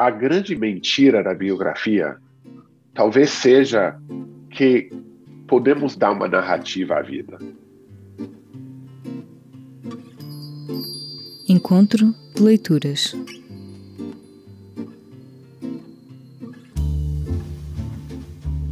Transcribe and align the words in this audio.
a 0.00 0.10
grande 0.10 0.56
mentira 0.56 1.22
da 1.22 1.34
biografia 1.34 2.16
talvez 2.94 3.28
seja 3.28 4.00
que 4.48 4.90
podemos 5.46 5.94
dar 5.94 6.12
uma 6.12 6.26
narrativa 6.26 6.94
à 6.96 7.02
vida. 7.02 7.38
Encontro 11.46 12.14
de 12.34 12.42
leituras. 12.42 13.14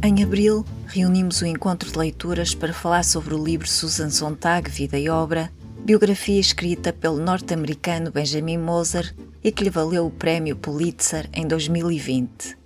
Em 0.01 0.23
abril, 0.23 0.65
reunimos 0.87 1.43
o 1.43 1.45
encontro 1.45 1.91
de 1.91 1.97
leituras 1.99 2.55
para 2.55 2.73
falar 2.73 3.03
sobre 3.03 3.35
o 3.35 3.43
livro 3.43 3.67
Susan 3.67 4.09
Sontag, 4.09 4.67
Vida 4.67 4.97
e 4.97 5.07
Obra, 5.09 5.51
biografia 5.85 6.39
escrita 6.39 6.91
pelo 6.91 7.19
norte-americano 7.19 8.09
Benjamin 8.09 8.57
Moser 8.57 9.13
e 9.43 9.51
que 9.51 9.63
lhe 9.63 9.69
valeu 9.69 10.05
o 10.05 10.11
prémio 10.11 10.55
Pulitzer 10.55 11.29
em 11.33 11.47
2020. 11.47 12.57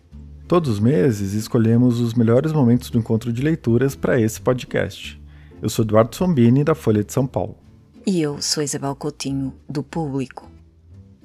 Todos 0.48 0.70
os 0.70 0.80
meses 0.80 1.34
escolhemos 1.34 2.00
os 2.00 2.14
melhores 2.14 2.52
momentos 2.52 2.90
do 2.90 2.98
encontro 2.98 3.32
de 3.32 3.42
leituras 3.42 3.96
para 3.96 4.20
esse 4.20 4.42
podcast. 4.42 5.22
Eu 5.62 5.70
sou 5.70 5.86
Eduardo 5.86 6.16
Sombini, 6.16 6.64
da 6.64 6.76
Folha 6.76 7.04
de 7.04 7.14
São 7.14 7.26
Paulo. 7.26 7.58
E 8.06 8.22
eu 8.22 8.42
sou 8.42 8.62
Isabel 8.62 8.96
Coutinho, 8.96 9.54
do 9.70 9.82
Público. 9.82 10.52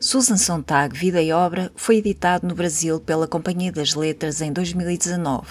Susan 0.00 0.36
Sontag, 0.36 0.96
Vida 0.96 1.20
e 1.20 1.32
Obra 1.32 1.72
foi 1.74 1.96
editado 1.96 2.46
no 2.46 2.54
Brasil 2.54 3.00
pela 3.00 3.26
Companhia 3.26 3.72
das 3.72 3.94
Letras 3.94 4.40
em 4.40 4.52
2019, 4.52 5.48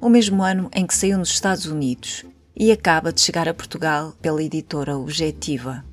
o 0.00 0.08
mesmo 0.08 0.42
ano 0.42 0.70
em 0.74 0.86
que 0.86 0.94
saiu 0.94 1.18
nos 1.18 1.28
Estados 1.28 1.66
Unidos, 1.66 2.24
e 2.56 2.72
acaba 2.72 3.12
de 3.12 3.20
chegar 3.20 3.46
a 3.46 3.52
Portugal 3.52 4.14
pela 4.22 4.42
editora 4.42 4.96
Objetiva. 4.96 5.84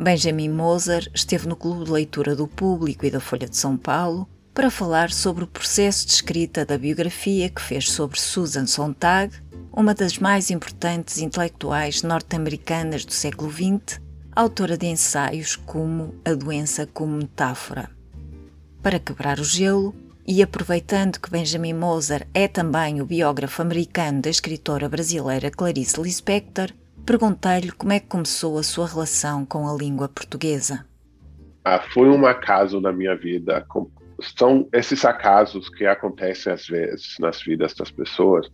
Benjamin 0.00 0.50
Moser 0.50 1.10
esteve 1.12 1.48
no 1.48 1.56
Clube 1.56 1.84
de 1.84 1.90
Leitura 1.90 2.36
do 2.36 2.46
Público 2.46 3.04
e 3.04 3.10
da 3.10 3.18
Folha 3.18 3.48
de 3.48 3.56
São 3.56 3.76
Paulo 3.76 4.28
para 4.54 4.70
falar 4.70 5.10
sobre 5.10 5.42
o 5.42 5.46
processo 5.48 6.06
de 6.06 6.12
escrita 6.12 6.64
da 6.64 6.78
biografia 6.78 7.50
que 7.50 7.60
fez 7.60 7.90
sobre 7.90 8.20
Susan 8.20 8.64
Sontag, 8.64 9.34
uma 9.72 9.94
das 9.94 10.16
mais 10.18 10.50
importantes 10.50 11.18
intelectuais 11.18 12.04
norte-americanas 12.04 13.04
do 13.04 13.12
século 13.12 13.50
XX, 13.50 14.00
autora 14.34 14.76
de 14.76 14.86
ensaios 14.86 15.56
como 15.56 16.14
A 16.24 16.32
Doença 16.32 16.86
como 16.86 17.16
Metáfora. 17.16 17.90
Para 18.80 19.00
quebrar 19.00 19.40
o 19.40 19.44
gelo, 19.44 19.94
e 20.24 20.42
aproveitando 20.42 21.18
que 21.18 21.30
Benjamin 21.30 21.72
Moser 21.72 22.28
é 22.34 22.46
também 22.46 23.00
o 23.00 23.06
biógrafo 23.06 23.62
americano 23.62 24.20
da 24.20 24.28
escritora 24.28 24.86
brasileira 24.86 25.50
Clarice 25.50 26.00
Lispector, 26.00 26.70
Perguntei-lhe 27.08 27.72
como 27.72 27.90
é 27.94 28.00
que 28.00 28.06
começou 28.06 28.58
a 28.58 28.62
sua 28.62 28.86
relação 28.86 29.46
com 29.46 29.66
a 29.66 29.74
língua 29.74 30.10
portuguesa. 30.10 30.84
Ah, 31.64 31.80
foi 31.80 32.06
um 32.06 32.26
acaso 32.26 32.82
na 32.82 32.92
minha 32.92 33.16
vida. 33.16 33.66
São 34.36 34.68
esses 34.74 35.06
acasos 35.06 35.70
que 35.70 35.86
acontecem 35.86 36.52
às 36.52 36.66
vezes 36.66 37.16
nas 37.18 37.40
vidas 37.40 37.72
das 37.72 37.90
pessoas. 37.90 38.46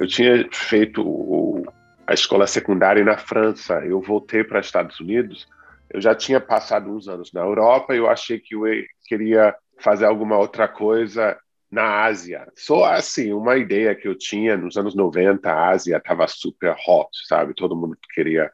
Eu 0.00 0.06
tinha 0.06 0.48
feito 0.50 1.66
a 2.06 2.14
escola 2.14 2.46
secundária 2.46 3.04
na 3.04 3.18
França. 3.18 3.74
Eu 3.84 4.00
voltei 4.00 4.42
para 4.42 4.60
os 4.60 4.64
Estados 4.64 4.98
Unidos. 4.98 5.46
Eu 5.90 6.00
já 6.00 6.14
tinha 6.14 6.40
passado 6.40 6.90
uns 6.90 7.08
anos 7.08 7.30
na 7.34 7.42
Europa. 7.42 7.94
Eu 7.94 8.08
achei 8.08 8.38
que 8.38 8.54
eu 8.54 8.62
queria 9.06 9.54
fazer 9.80 10.06
alguma 10.06 10.38
outra 10.38 10.66
coisa 10.66 11.36
na 11.76 12.04
Ásia. 12.04 12.50
Só 12.56 12.86
assim, 12.86 13.34
uma 13.34 13.58
ideia 13.58 13.94
que 13.94 14.08
eu 14.08 14.16
tinha 14.16 14.56
nos 14.56 14.78
anos 14.78 14.94
90, 14.94 15.50
a 15.50 15.68
Ásia 15.68 15.98
estava 15.98 16.26
super 16.26 16.74
hot, 16.86 17.10
sabe? 17.28 17.54
Todo 17.54 17.76
mundo 17.76 17.98
queria 18.14 18.50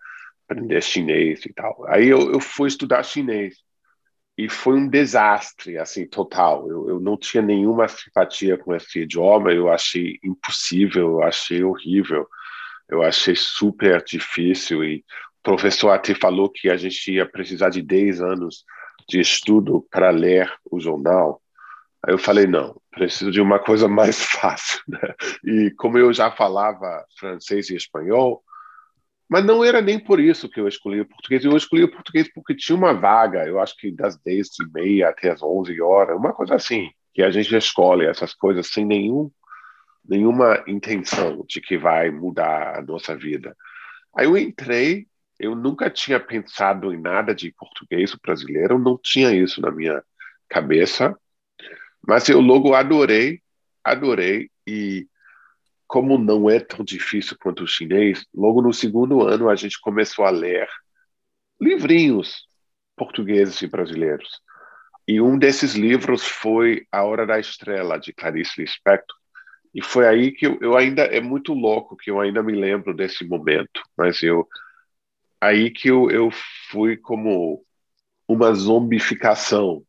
aprender 0.48 0.82
chinês 0.82 1.46
e 1.46 1.52
tal. 1.52 1.84
Aí 1.88 2.08
eu, 2.08 2.32
eu 2.32 2.40
fui 2.40 2.66
estudar 2.66 3.04
chinês 3.04 3.54
e 4.36 4.48
foi 4.48 4.74
um 4.74 4.88
desastre, 4.88 5.78
assim, 5.78 6.04
total. 6.04 6.68
Eu, 6.68 6.88
eu 6.88 7.00
não 7.00 7.16
tinha 7.16 7.42
nenhuma 7.42 7.86
simpatia 7.86 8.58
com 8.58 8.74
esse 8.74 9.02
idioma, 9.02 9.52
eu 9.52 9.70
achei 9.70 10.18
impossível, 10.24 11.12
eu 11.12 11.22
achei 11.22 11.62
horrível, 11.62 12.26
eu 12.88 13.02
achei 13.02 13.36
super 13.36 14.02
difícil 14.02 14.82
e 14.82 15.04
o 15.40 15.42
professor 15.44 15.90
até 15.90 16.12
falou 16.14 16.50
que 16.50 16.68
a 16.68 16.76
gente 16.76 17.12
ia 17.12 17.24
precisar 17.24 17.68
de 17.68 17.82
10 17.82 18.20
anos 18.20 18.64
de 19.08 19.20
estudo 19.20 19.86
para 19.90 20.10
ler 20.10 20.52
o 20.70 20.80
jornal. 20.80 21.41
Aí 22.04 22.12
eu 22.12 22.18
falei, 22.18 22.46
não, 22.46 22.80
preciso 22.90 23.30
de 23.30 23.40
uma 23.40 23.58
coisa 23.58 23.88
mais 23.88 24.22
fácil. 24.24 24.80
Né? 24.88 25.14
E 25.44 25.70
como 25.76 25.98
eu 25.98 26.12
já 26.12 26.30
falava 26.30 27.04
francês 27.18 27.70
e 27.70 27.76
espanhol, 27.76 28.42
mas 29.28 29.44
não 29.44 29.64
era 29.64 29.80
nem 29.80 29.98
por 29.98 30.20
isso 30.20 30.48
que 30.48 30.60
eu 30.60 30.68
escolhi 30.68 31.00
o 31.00 31.08
português. 31.08 31.44
Eu 31.44 31.56
escolhi 31.56 31.84
o 31.84 31.90
português 31.90 32.30
porque 32.34 32.54
tinha 32.54 32.76
uma 32.76 32.92
vaga, 32.92 33.46
eu 33.46 33.60
acho 33.60 33.76
que 33.76 33.90
das 33.90 34.18
10 34.18 34.48
e 34.60 34.72
meia 34.74 35.08
até 35.08 35.30
as 35.30 35.42
11 35.42 35.80
horas, 35.80 36.16
uma 36.16 36.34
coisa 36.34 36.54
assim, 36.54 36.90
que 37.14 37.22
a 37.22 37.30
gente 37.30 37.56
escolhe 37.56 38.04
essas 38.06 38.34
coisas 38.34 38.66
sem 38.66 38.84
nenhum, 38.84 39.30
nenhuma 40.06 40.62
intenção 40.66 41.44
de 41.48 41.60
que 41.60 41.78
vai 41.78 42.10
mudar 42.10 42.78
a 42.78 42.82
nossa 42.82 43.16
vida. 43.16 43.56
Aí 44.14 44.26
eu 44.26 44.36
entrei, 44.36 45.06
eu 45.38 45.54
nunca 45.54 45.88
tinha 45.88 46.20
pensado 46.20 46.92
em 46.92 47.00
nada 47.00 47.34
de 47.34 47.52
português 47.52 48.14
brasileiro, 48.14 48.78
não 48.78 48.98
tinha 49.02 49.34
isso 49.34 49.60
na 49.60 49.70
minha 49.70 50.02
cabeça. 50.48 51.16
Mas 52.06 52.28
eu 52.28 52.40
logo 52.40 52.74
adorei, 52.74 53.40
adorei, 53.84 54.50
e 54.66 55.06
como 55.86 56.18
não 56.18 56.48
é 56.48 56.58
tão 56.58 56.84
difícil 56.84 57.36
quanto 57.40 57.64
o 57.64 57.68
chinês, 57.68 58.24
logo 58.34 58.62
no 58.62 58.72
segundo 58.72 59.22
ano 59.22 59.48
a 59.48 59.54
gente 59.54 59.80
começou 59.80 60.24
a 60.24 60.30
ler 60.30 60.68
livrinhos 61.60 62.46
portugueses 62.96 63.60
e 63.62 63.66
brasileiros. 63.66 64.28
E 65.06 65.20
um 65.20 65.38
desses 65.38 65.74
livros 65.74 66.24
foi 66.24 66.86
A 66.90 67.02
Hora 67.04 67.26
da 67.26 67.38
Estrela, 67.38 67.98
de 67.98 68.12
Clarice 68.12 68.60
Lispector. 68.60 69.16
E 69.74 69.82
foi 69.82 70.06
aí 70.06 70.32
que 70.32 70.46
eu, 70.46 70.58
eu, 70.60 70.76
ainda, 70.76 71.02
é 71.02 71.20
muito 71.20 71.54
louco 71.54 71.96
que 71.96 72.10
eu 72.10 72.20
ainda 72.20 72.42
me 72.42 72.52
lembro 72.52 72.94
desse 72.94 73.24
momento, 73.24 73.82
mas 73.96 74.22
eu, 74.22 74.46
aí 75.40 75.70
que 75.70 75.88
eu, 75.88 76.10
eu 76.10 76.30
fui 76.70 76.96
como 76.96 77.64
uma 78.28 78.54
zombificação. 78.54 79.82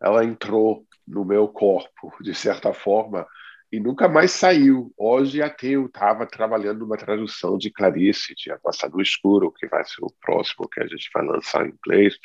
Ela 0.00 0.24
entrou 0.24 0.86
no 1.06 1.24
meu 1.24 1.48
corpo, 1.48 2.12
de 2.20 2.34
certa 2.34 2.72
forma, 2.72 3.26
e 3.72 3.80
nunca 3.80 4.08
mais 4.08 4.32
saiu. 4.32 4.92
Hoje 4.98 5.40
até 5.40 5.68
eu 5.68 5.86
estava 5.86 6.26
trabalhando 6.26 6.80
numa 6.80 6.96
tradução 6.96 7.56
de 7.56 7.70
Clarice, 7.70 8.34
de 8.34 8.52
A 8.52 8.58
Passar 8.58 8.90
no 8.90 9.00
Escuro, 9.00 9.50
que 9.50 9.66
vai 9.66 9.82
ser 9.84 10.02
o 10.02 10.12
próximo 10.20 10.68
que 10.68 10.80
a 10.80 10.86
gente 10.86 11.08
vai 11.12 11.24
lançar 11.24 11.66
em 11.66 11.70
inglês. 11.70 12.18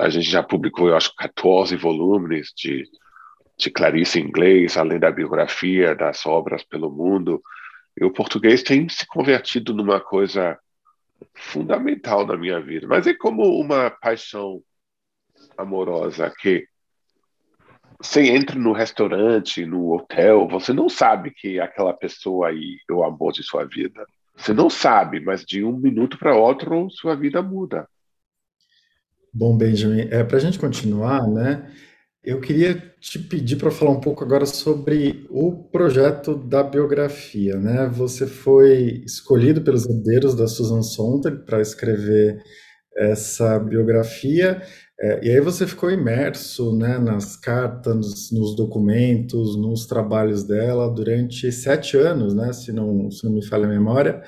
A 0.00 0.08
gente 0.08 0.28
já 0.28 0.42
publicou, 0.42 0.88
eu 0.88 0.96
acho, 0.96 1.14
14 1.14 1.76
volumes 1.76 2.52
de, 2.56 2.84
de 3.56 3.70
Clarice 3.70 4.18
em 4.18 4.24
inglês, 4.24 4.76
além 4.76 4.98
da 4.98 5.10
biografia 5.10 5.94
das 5.94 6.26
obras 6.26 6.64
pelo 6.64 6.90
mundo. 6.90 7.40
E 7.96 8.04
o 8.04 8.12
português 8.12 8.62
tem 8.62 8.88
se 8.88 9.06
convertido 9.06 9.72
numa 9.72 10.00
coisa 10.00 10.58
fundamental 11.32 12.26
na 12.26 12.36
minha 12.36 12.60
vida. 12.60 12.88
Mas 12.88 13.06
é 13.06 13.14
como 13.14 13.60
uma 13.60 13.88
paixão 13.88 14.60
amorosa 15.56 16.32
que 16.40 16.66
você 18.00 18.22
entra 18.22 18.58
no 18.58 18.72
restaurante, 18.72 19.64
no 19.64 19.94
hotel, 19.94 20.48
você 20.48 20.72
não 20.72 20.88
sabe 20.88 21.30
que 21.30 21.60
aquela 21.60 21.92
pessoa 21.92 22.48
aí 22.48 22.78
é 22.88 22.92
o 22.92 23.04
amor 23.04 23.32
de 23.32 23.42
sua 23.42 23.64
vida. 23.64 24.04
Você 24.36 24.52
não 24.52 24.68
sabe, 24.68 25.20
mas 25.20 25.44
de 25.44 25.64
um 25.64 25.76
minuto 25.76 26.18
para 26.18 26.36
outro 26.36 26.88
sua 26.90 27.14
vida 27.14 27.40
muda. 27.40 27.88
Bom, 29.32 29.56
Benjamin, 29.56 30.08
é, 30.10 30.22
para 30.22 30.36
a 30.36 30.40
gente 30.40 30.58
continuar, 30.58 31.26
né? 31.26 31.70
Eu 32.22 32.40
queria 32.40 32.94
te 33.00 33.18
pedir 33.18 33.56
para 33.56 33.70
falar 33.70 33.90
um 33.90 34.00
pouco 34.00 34.24
agora 34.24 34.46
sobre 34.46 35.26
o 35.28 35.64
projeto 35.64 36.34
da 36.34 36.62
biografia, 36.62 37.56
né? 37.58 37.86
Você 37.88 38.26
foi 38.26 39.02
escolhido 39.04 39.60
pelos 39.62 39.86
herdeiros 39.86 40.34
da 40.34 40.46
Susan 40.46 40.82
Sontag 40.82 41.44
para 41.44 41.60
escrever 41.60 42.42
essa 42.96 43.58
biografia 43.58 44.62
é, 45.00 45.26
e 45.26 45.30
aí 45.30 45.40
você 45.40 45.66
ficou 45.66 45.90
imerso 45.90 46.76
né, 46.76 46.98
nas 46.98 47.36
cartas, 47.36 48.30
nos 48.30 48.54
documentos, 48.54 49.56
nos 49.56 49.86
trabalhos 49.86 50.44
dela 50.44 50.88
durante 50.88 51.50
sete 51.50 51.96
anos, 51.96 52.34
né, 52.34 52.52
se, 52.52 52.72
não, 52.72 53.10
se 53.10 53.24
não 53.24 53.32
me 53.32 53.44
falha 53.44 53.64
a 53.64 53.68
memória. 53.68 54.22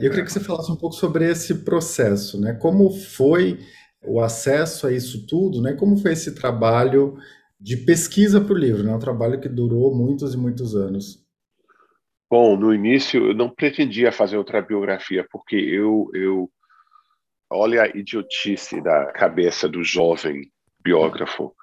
E 0.00 0.04
eu 0.04 0.10
queria 0.10 0.24
que 0.24 0.32
você 0.32 0.40
falasse 0.40 0.70
um 0.70 0.76
pouco 0.76 0.94
sobre 0.94 1.28
esse 1.28 1.64
processo, 1.64 2.40
né? 2.40 2.52
Como 2.52 2.90
foi 2.90 3.58
o 4.04 4.20
acesso 4.20 4.86
a 4.86 4.92
isso 4.92 5.26
tudo, 5.26 5.60
né? 5.60 5.72
Como 5.74 5.96
foi 5.96 6.12
esse 6.12 6.34
trabalho 6.36 7.16
de 7.60 7.76
pesquisa 7.78 8.40
para 8.40 8.54
o 8.54 8.58
livro, 8.58 8.84
né? 8.84 8.94
Um 8.94 9.00
trabalho 9.00 9.40
que 9.40 9.48
durou 9.48 9.92
muitos 9.92 10.34
e 10.34 10.36
muitos 10.36 10.76
anos. 10.76 11.26
Bom, 12.30 12.56
no 12.56 12.72
início 12.72 13.28
eu 13.28 13.34
não 13.34 13.50
pretendia 13.50 14.12
fazer 14.12 14.36
outra 14.36 14.62
biografia, 14.62 15.26
porque 15.32 15.56
eu, 15.56 16.08
eu 16.14 16.48
Olha 17.50 17.82
a 17.82 17.88
idiotice 17.88 18.80
da 18.80 19.06
cabeça 19.06 19.68
do 19.68 19.82
jovem 19.82 20.50
biógrafo. 20.82 21.54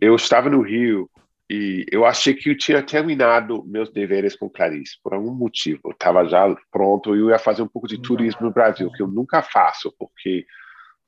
Eu 0.00 0.16
estava 0.16 0.50
no 0.50 0.60
Rio 0.60 1.08
e 1.48 1.84
eu 1.90 2.04
achei 2.04 2.34
que 2.34 2.50
eu 2.50 2.56
tinha 2.56 2.82
terminado 2.82 3.64
meus 3.64 3.90
deveres 3.90 4.36
com 4.36 4.48
Clarice, 4.48 4.98
por 5.02 5.14
algum 5.14 5.32
motivo. 5.32 5.80
Eu 5.84 5.90
estava 5.92 6.24
já 6.26 6.54
pronto, 6.70 7.14
eu 7.14 7.30
ia 7.30 7.38
fazer 7.38 7.62
um 7.62 7.68
pouco 7.68 7.88
de 7.88 8.00
turismo 8.00 8.42
no 8.46 8.52
Brasil, 8.52 8.90
que 8.92 9.02
eu 9.02 9.08
nunca 9.08 9.42
faço, 9.42 9.94
porque 9.98 10.46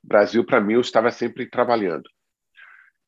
Brasil, 0.03 0.43
para 0.45 0.59
mim, 0.59 0.73
eu 0.73 0.81
estava 0.81 1.11
sempre 1.11 1.49
trabalhando. 1.49 2.09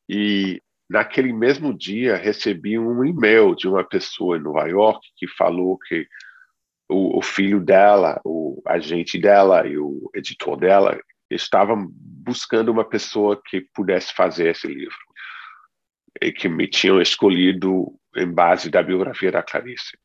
E 0.08 0.62
naquele 0.88 1.32
mesmo 1.32 1.76
dia, 1.76 2.16
recebi 2.16 2.78
um 2.78 3.04
e-mail 3.04 3.54
de 3.54 3.68
uma 3.68 3.84
pessoa 3.84 4.38
em 4.38 4.42
Nova 4.42 4.66
York 4.66 5.06
que 5.16 5.26
falou 5.28 5.78
que 5.78 6.06
o, 6.88 7.18
o 7.18 7.22
filho 7.22 7.60
dela, 7.60 8.20
o 8.24 8.62
agente 8.66 9.18
dela 9.18 9.66
e 9.66 9.78
o 9.78 10.10
editor 10.14 10.56
dela 10.56 10.98
estavam 11.30 11.88
buscando 11.90 12.70
uma 12.70 12.84
pessoa 12.84 13.40
que 13.44 13.60
pudesse 13.74 14.12
fazer 14.14 14.50
esse 14.50 14.66
livro 14.66 14.96
e 16.20 16.32
que 16.32 16.48
me 16.48 16.68
tinham 16.68 17.00
escolhido 17.00 17.92
em 18.16 18.26
base 18.26 18.70
da 18.70 18.82
biografia 18.82 19.30
da 19.30 19.42
Clarice. 19.42 19.98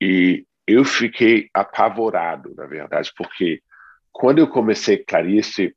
E 0.00 0.46
eu 0.66 0.84
fiquei 0.84 1.48
apavorado, 1.52 2.54
na 2.56 2.66
verdade, 2.66 3.12
porque 3.16 3.62
quando 4.10 4.38
eu 4.38 4.48
comecei 4.48 4.98
Clarice, 4.98 5.74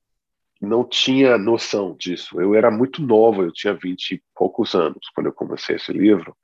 não 0.61 0.87
tinha 0.87 1.37
noção 1.37 1.95
disso. 1.97 2.39
Eu 2.39 2.55
era 2.55 2.71
muito 2.71 3.01
novo, 3.01 3.43
eu 3.43 3.51
tinha 3.51 3.73
vinte 3.73 4.11
e 4.15 4.23
poucos 4.33 4.73
anos 4.73 5.09
quando 5.13 5.27
eu 5.27 5.33
comecei 5.33 5.75
esse 5.75 5.91
livro. 5.91 6.35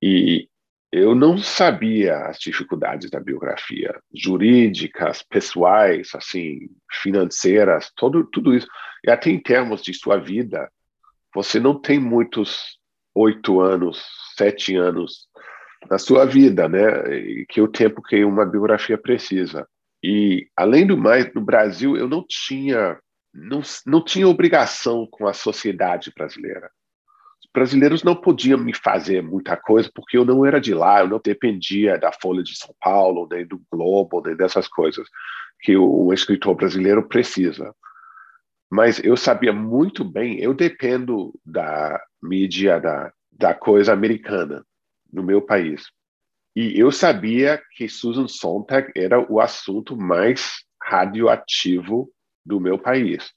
E 0.00 0.48
eu 0.96 1.12
não 1.12 1.36
sabia 1.36 2.18
as 2.18 2.38
dificuldades 2.38 3.10
da 3.10 3.18
biografia, 3.18 4.00
jurídicas, 4.14 5.24
pessoais, 5.24 6.10
assim, 6.14 6.68
financeiras, 7.02 7.90
todo, 7.96 8.22
tudo 8.30 8.54
isso. 8.54 8.68
E 9.04 9.10
até 9.10 9.28
em 9.28 9.40
termos 9.40 9.82
de 9.82 9.92
sua 9.92 10.18
vida, 10.18 10.70
você 11.34 11.58
não 11.58 11.80
tem 11.80 11.98
muitos 11.98 12.78
oito 13.12 13.60
anos, 13.60 14.06
sete 14.36 14.76
anos 14.76 15.26
na 15.90 15.98
sua 15.98 16.24
vida, 16.24 16.68
né? 16.68 17.44
Que 17.48 17.58
é 17.58 17.62
o 17.64 17.66
tempo 17.66 18.00
que 18.00 18.24
uma 18.24 18.46
biografia 18.46 18.96
precisa. 18.96 19.66
E 20.00 20.46
além 20.56 20.86
do 20.86 20.96
mais, 20.96 21.28
no 21.34 21.40
Brasil 21.40 21.96
eu 21.96 22.06
não 22.06 22.24
tinha 22.24 23.00
não, 23.34 23.62
não 23.84 24.04
tinha 24.04 24.28
obrigação 24.28 25.08
com 25.10 25.26
a 25.26 25.32
sociedade 25.32 26.12
brasileira. 26.16 26.70
Os 27.54 27.60
brasileiros 27.60 28.02
não 28.02 28.16
podiam 28.16 28.58
me 28.58 28.74
fazer 28.74 29.22
muita 29.22 29.56
coisa 29.56 29.88
porque 29.94 30.18
eu 30.18 30.24
não 30.24 30.44
era 30.44 30.60
de 30.60 30.74
lá, 30.74 31.00
eu 31.00 31.08
não 31.08 31.20
dependia 31.22 31.96
da 31.96 32.10
Folha 32.10 32.42
de 32.42 32.58
São 32.58 32.74
Paulo, 32.80 33.28
nem 33.30 33.46
do 33.46 33.62
Globo, 33.70 34.20
nem 34.26 34.34
dessas 34.34 34.66
coisas 34.66 35.06
que 35.60 35.76
o 35.76 36.12
escritor 36.12 36.56
brasileiro 36.56 37.06
precisa. 37.06 37.72
Mas 38.68 38.98
eu 39.04 39.16
sabia 39.16 39.52
muito 39.52 40.04
bem, 40.04 40.40
eu 40.40 40.52
dependo 40.52 41.32
da 41.46 42.02
mídia, 42.20 42.80
da, 42.80 43.12
da 43.30 43.54
coisa 43.54 43.92
americana 43.92 44.66
no 45.12 45.22
meu 45.22 45.40
país. 45.40 45.84
E 46.56 46.76
eu 46.76 46.90
sabia 46.90 47.62
que 47.76 47.88
Susan 47.88 48.26
Sontag 48.26 48.90
era 48.96 49.20
o 49.30 49.40
assunto 49.40 49.96
mais 49.96 50.64
radioativo 50.82 52.10
do 52.44 52.58
meu 52.58 52.76
país. 52.76 53.32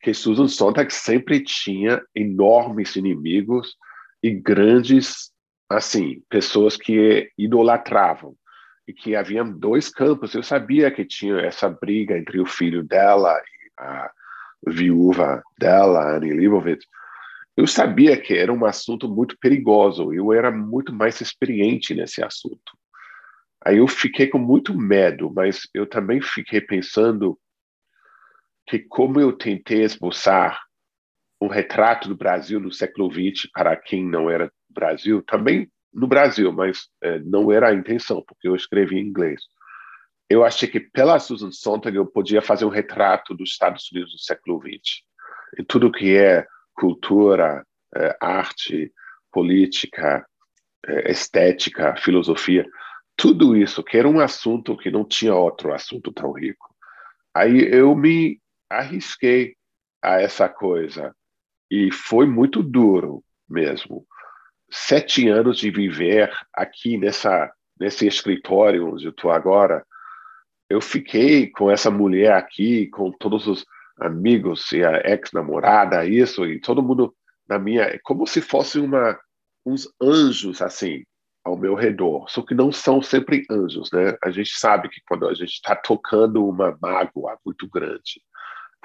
Que 0.00 0.14
Susan 0.14 0.48
Sontag 0.48 0.92
sempre 0.92 1.40
tinha 1.40 2.02
enormes 2.14 2.96
inimigos 2.96 3.76
e 4.22 4.30
grandes, 4.30 5.32
assim, 5.68 6.22
pessoas 6.28 6.76
que 6.76 7.30
idolatravam. 7.36 8.34
E 8.86 8.92
que 8.92 9.14
haviam 9.14 9.50
dois 9.50 9.90
campos. 9.90 10.34
Eu 10.34 10.42
sabia 10.42 10.90
que 10.90 11.04
tinha 11.04 11.40
essa 11.40 11.68
briga 11.68 12.16
entre 12.16 12.40
o 12.40 12.46
filho 12.46 12.82
dela 12.82 13.38
e 13.38 13.82
a 13.82 14.10
viúva 14.66 15.42
dela, 15.58 16.16
Annie 16.16 16.32
Leibovitz, 16.32 16.84
eu 17.56 17.66
sabia 17.66 18.16
que 18.16 18.34
era 18.34 18.52
um 18.52 18.64
assunto 18.64 19.08
muito 19.08 19.36
perigoso, 19.38 20.12
eu 20.12 20.32
era 20.32 20.50
muito 20.50 20.92
mais 20.92 21.20
experiente 21.20 21.92
nesse 21.94 22.22
assunto. 22.22 22.78
Aí 23.64 23.78
eu 23.78 23.88
fiquei 23.88 24.28
com 24.28 24.38
muito 24.38 24.72
medo, 24.72 25.28
mas 25.34 25.68
eu 25.74 25.84
também 25.84 26.20
fiquei 26.20 26.60
pensando 26.60 27.36
que 28.68 28.78
como 28.80 29.18
eu 29.18 29.32
tentei 29.32 29.82
esboçar 29.82 30.60
um 31.40 31.48
retrato 31.48 32.08
do 32.08 32.16
Brasil 32.16 32.60
no 32.60 32.72
século 32.72 33.10
XX 33.10 33.48
para 33.52 33.76
quem 33.76 34.04
não 34.04 34.28
era 34.28 34.46
do 34.46 34.52
Brasil, 34.74 35.22
também 35.22 35.70
no 35.92 36.06
Brasil, 36.06 36.52
mas 36.52 36.88
é, 37.02 37.18
não 37.20 37.50
era 37.50 37.68
a 37.68 37.74
intenção, 37.74 38.22
porque 38.26 38.46
eu 38.46 38.54
escrevi 38.54 38.98
em 38.98 39.06
inglês. 39.06 39.40
Eu 40.28 40.44
achei 40.44 40.68
que 40.68 40.80
pela 40.80 41.18
Susan 41.18 41.50
Sontag 41.50 41.96
eu 41.96 42.06
podia 42.06 42.42
fazer 42.42 42.64
um 42.64 42.70
retrato 42.70 43.34
dos 43.34 43.50
Estados 43.50 43.90
Unidos 43.90 44.12
do 44.12 44.18
século 44.18 44.60
XX. 44.60 45.02
E 45.58 45.64
tudo 45.64 45.90
que 45.90 46.16
é 46.16 46.46
cultura, 46.74 47.64
é, 47.96 48.16
arte, 48.20 48.92
política, 49.32 50.26
é, 50.86 51.10
estética, 51.10 51.96
filosofia, 51.96 52.68
tudo 53.16 53.56
isso, 53.56 53.82
que 53.82 53.96
era 53.96 54.08
um 54.08 54.20
assunto 54.20 54.76
que 54.76 54.90
não 54.90 55.04
tinha 55.04 55.34
outro 55.34 55.72
assunto 55.72 56.12
tão 56.12 56.32
rico. 56.32 56.68
Aí 57.34 57.66
eu 57.72 57.94
me 57.94 58.38
arrisquei 58.70 59.54
a 60.02 60.20
essa 60.20 60.48
coisa 60.48 61.14
e 61.70 61.90
foi 61.92 62.26
muito 62.26 62.62
duro 62.62 63.22
mesmo. 63.48 64.06
Sete 64.70 65.28
anos 65.28 65.58
de 65.58 65.70
viver 65.70 66.30
aqui 66.52 66.98
nessa 66.98 67.50
nesse 67.78 68.06
escritório 68.06 68.92
onde 68.92 69.04
eu 69.04 69.10
estou 69.10 69.30
agora, 69.30 69.86
eu 70.68 70.80
fiquei 70.80 71.48
com 71.48 71.70
essa 71.70 71.90
mulher 71.90 72.32
aqui, 72.32 72.88
com 72.88 73.10
todos 73.12 73.46
os 73.46 73.64
amigos 74.00 74.70
e 74.72 74.84
a 74.84 75.00
ex-namorada, 75.04 76.04
isso, 76.04 76.44
e 76.44 76.60
todo 76.60 76.82
mundo 76.82 77.14
na 77.48 77.58
minha. 77.58 77.98
Como 78.02 78.26
se 78.26 78.42
fosse 78.42 78.78
uma, 78.78 79.18
uns 79.64 79.88
anjos, 80.02 80.60
assim, 80.60 81.04
ao 81.44 81.56
meu 81.56 81.74
redor. 81.74 82.28
Só 82.28 82.42
que 82.42 82.54
não 82.54 82.70
são 82.70 83.00
sempre 83.00 83.44
anjos, 83.50 83.90
né? 83.92 84.16
A 84.22 84.30
gente 84.30 84.50
sabe 84.58 84.88
que 84.88 85.00
quando 85.08 85.26
a 85.26 85.34
gente 85.34 85.52
está 85.52 85.74
tocando 85.74 86.46
uma 86.46 86.76
mágoa 86.80 87.38
muito 87.44 87.68
grande, 87.68 88.20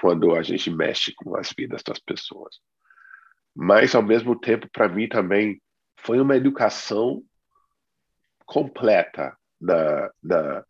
quando 0.03 0.35
a 0.35 0.43
gente 0.43 0.69
mexe 0.69 1.13
com 1.15 1.33
as 1.37 1.53
vidas 1.57 1.81
das 1.81 1.97
pessoas. 1.97 2.59
Mas, 3.55 3.95
ao 3.95 4.03
mesmo 4.03 4.37
tempo, 4.37 4.67
para 4.69 4.89
mim 4.89 5.07
também 5.07 5.61
foi 5.95 6.19
uma 6.19 6.35
educação 6.35 7.23
completa 8.45 9.33
na, 9.61 10.11
na, 10.21 10.65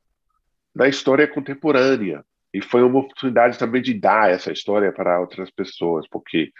na 0.76 0.88
história 0.88 1.28
contemporânea 1.28 2.24
e 2.54 2.62
foi 2.62 2.84
uma 2.84 3.00
oportunidade 3.00 3.58
também 3.58 3.82
de 3.82 3.96
dar 3.96 4.30
essa 4.30 4.52
história 4.52 4.94
para 4.94 5.20
outras 5.20 5.50
pessoas, 5.50 6.08
porque, 6.12 6.52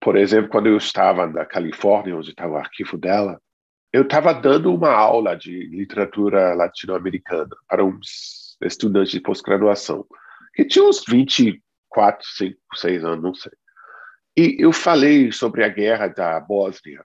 por 0.00 0.16
exemplo, 0.16 0.48
quando 0.48 0.68
eu 0.68 0.78
estava 0.78 1.26
na 1.26 1.44
Califórnia, 1.44 2.16
onde 2.16 2.30
estava 2.30 2.54
o 2.54 2.56
arquivo 2.56 2.96
dela, 2.96 3.38
eu 3.92 4.04
estava 4.04 4.32
dando 4.32 4.74
uma 4.74 4.90
aula 4.90 5.36
de 5.36 5.66
literatura 5.66 6.54
latino-americana 6.54 7.54
para 7.68 7.84
uns 7.84 8.56
estudantes 8.62 9.12
de 9.12 9.20
pós-graduação, 9.20 10.06
que 10.54 10.64
tinham 10.64 10.88
uns 10.88 11.02
24, 11.06 12.26
5, 12.36 12.58
6 12.74 13.04
anos, 13.04 13.22
não 13.22 13.34
sei. 13.34 13.52
E 14.36 14.56
eu 14.58 14.72
falei 14.72 15.30
sobre 15.32 15.64
a 15.64 15.68
guerra 15.68 16.08
da 16.08 16.40
Bósnia. 16.40 17.04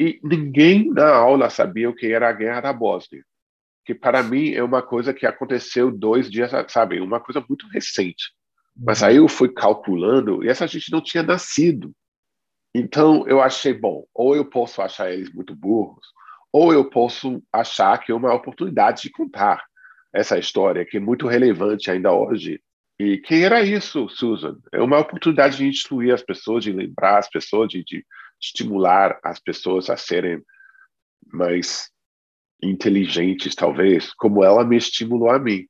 E 0.00 0.18
ninguém 0.22 0.90
na 0.90 1.14
aula 1.14 1.50
sabia 1.50 1.90
o 1.90 1.94
que 1.94 2.10
era 2.12 2.28
a 2.28 2.32
guerra 2.32 2.62
da 2.62 2.72
Bósnia 2.72 3.22
que 3.90 3.94
para 3.94 4.22
mim 4.22 4.52
é 4.52 4.62
uma 4.62 4.82
coisa 4.82 5.12
que 5.12 5.26
aconteceu 5.26 5.90
dois 5.90 6.30
dias, 6.30 6.52
sabe, 6.68 7.00
uma 7.00 7.18
coisa 7.18 7.44
muito 7.48 7.66
recente. 7.68 8.32
Mas 8.76 9.02
aí 9.02 9.16
eu 9.16 9.28
fui 9.28 9.52
calculando 9.52 10.44
e 10.44 10.48
essa 10.48 10.66
gente 10.66 10.92
não 10.92 11.02
tinha 11.02 11.24
nascido. 11.24 11.92
Então 12.72 13.26
eu 13.26 13.40
achei 13.40 13.74
bom, 13.74 14.06
ou 14.14 14.36
eu 14.36 14.44
posso 14.44 14.80
achar 14.80 15.10
eles 15.10 15.32
muito 15.32 15.56
burros, 15.56 16.06
ou 16.52 16.72
eu 16.72 16.88
posso 16.88 17.42
achar 17.52 17.98
que 17.98 18.12
é 18.12 18.14
uma 18.14 18.32
oportunidade 18.32 19.02
de 19.02 19.10
contar 19.10 19.60
essa 20.12 20.38
história 20.38 20.84
que 20.84 20.96
é 20.96 21.00
muito 21.00 21.26
relevante 21.26 21.90
ainda 21.90 22.12
hoje. 22.12 22.60
E 22.98 23.18
quem 23.18 23.44
era 23.44 23.62
isso, 23.62 24.08
Susan? 24.08 24.58
É 24.72 24.80
uma 24.82 24.98
oportunidade 24.98 25.56
de 25.56 25.66
instruir 25.66 26.12
as 26.12 26.22
pessoas, 26.22 26.64
de 26.64 26.72
lembrar 26.72 27.18
as 27.18 27.30
pessoas, 27.30 27.68
de, 27.68 27.82
de 27.84 28.04
estimular 28.40 29.18
as 29.22 29.38
pessoas 29.40 29.88
a 29.88 29.96
serem 29.96 30.42
mais 31.32 31.90
inteligentes, 32.62 33.54
talvez, 33.54 34.12
como 34.14 34.44
ela 34.44 34.64
me 34.64 34.76
estimulou 34.76 35.30
a 35.30 35.38
mim. 35.38 35.66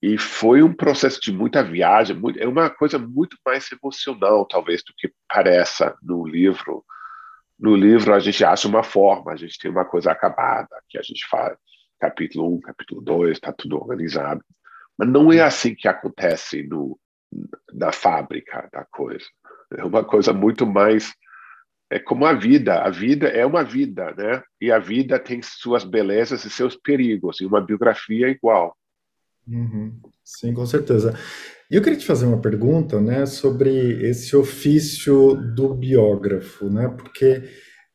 E 0.00 0.16
foi 0.16 0.62
um 0.62 0.72
processo 0.72 1.20
de 1.20 1.32
muita 1.32 1.62
viagem, 1.62 2.16
muito, 2.16 2.38
é 2.38 2.46
uma 2.46 2.70
coisa 2.70 2.98
muito 2.98 3.36
mais 3.44 3.68
emocional, 3.72 4.46
talvez, 4.46 4.82
do 4.84 4.94
que 4.96 5.12
pareça 5.28 5.96
no 6.02 6.26
livro. 6.26 6.84
No 7.58 7.74
livro, 7.74 8.14
a 8.14 8.20
gente 8.20 8.44
acha 8.44 8.68
uma 8.68 8.84
forma, 8.84 9.32
a 9.32 9.36
gente 9.36 9.58
tem 9.58 9.70
uma 9.70 9.84
coisa 9.84 10.12
acabada, 10.12 10.80
que 10.88 10.96
a 10.96 11.02
gente 11.02 11.26
faz 11.28 11.58
capítulo 11.98 12.56
1, 12.56 12.60
capítulo 12.60 13.00
2, 13.00 13.32
está 13.32 13.52
tudo 13.52 13.76
organizado. 13.76 14.44
Mas 14.96 15.08
não 15.08 15.32
é 15.32 15.40
assim 15.40 15.74
que 15.74 15.86
acontece 15.86 16.62
no, 16.62 16.98
na 17.72 17.92
fábrica 17.92 18.68
da 18.72 18.84
coisa. 18.84 19.26
É 19.76 19.84
uma 19.84 20.04
coisa 20.04 20.32
muito 20.32 20.66
mais 20.66 21.12
é 21.90 21.98
como 21.98 22.26
a 22.26 22.32
vida. 22.32 22.82
A 22.82 22.90
vida 22.90 23.28
é 23.28 23.44
uma 23.46 23.64
vida, 23.64 24.12
né? 24.16 24.42
E 24.60 24.70
a 24.70 24.78
vida 24.78 25.18
tem 25.18 25.40
suas 25.42 25.84
belezas 25.84 26.44
e 26.44 26.50
seus 26.50 26.76
perigos. 26.76 27.40
E 27.40 27.46
uma 27.46 27.60
biografia 27.60 28.26
é 28.26 28.30
igual. 28.30 28.76
Uhum. 29.46 29.98
Sim, 30.22 30.52
com 30.52 30.66
certeza. 30.66 31.18
E 31.70 31.76
eu 31.76 31.82
queria 31.82 31.98
te 31.98 32.06
fazer 32.06 32.26
uma 32.26 32.40
pergunta, 32.40 33.00
né, 33.00 33.24
sobre 33.26 33.70
esse 34.06 34.36
ofício 34.36 35.34
do 35.54 35.74
biógrafo, 35.74 36.68
né? 36.68 36.88
Porque 36.88 37.42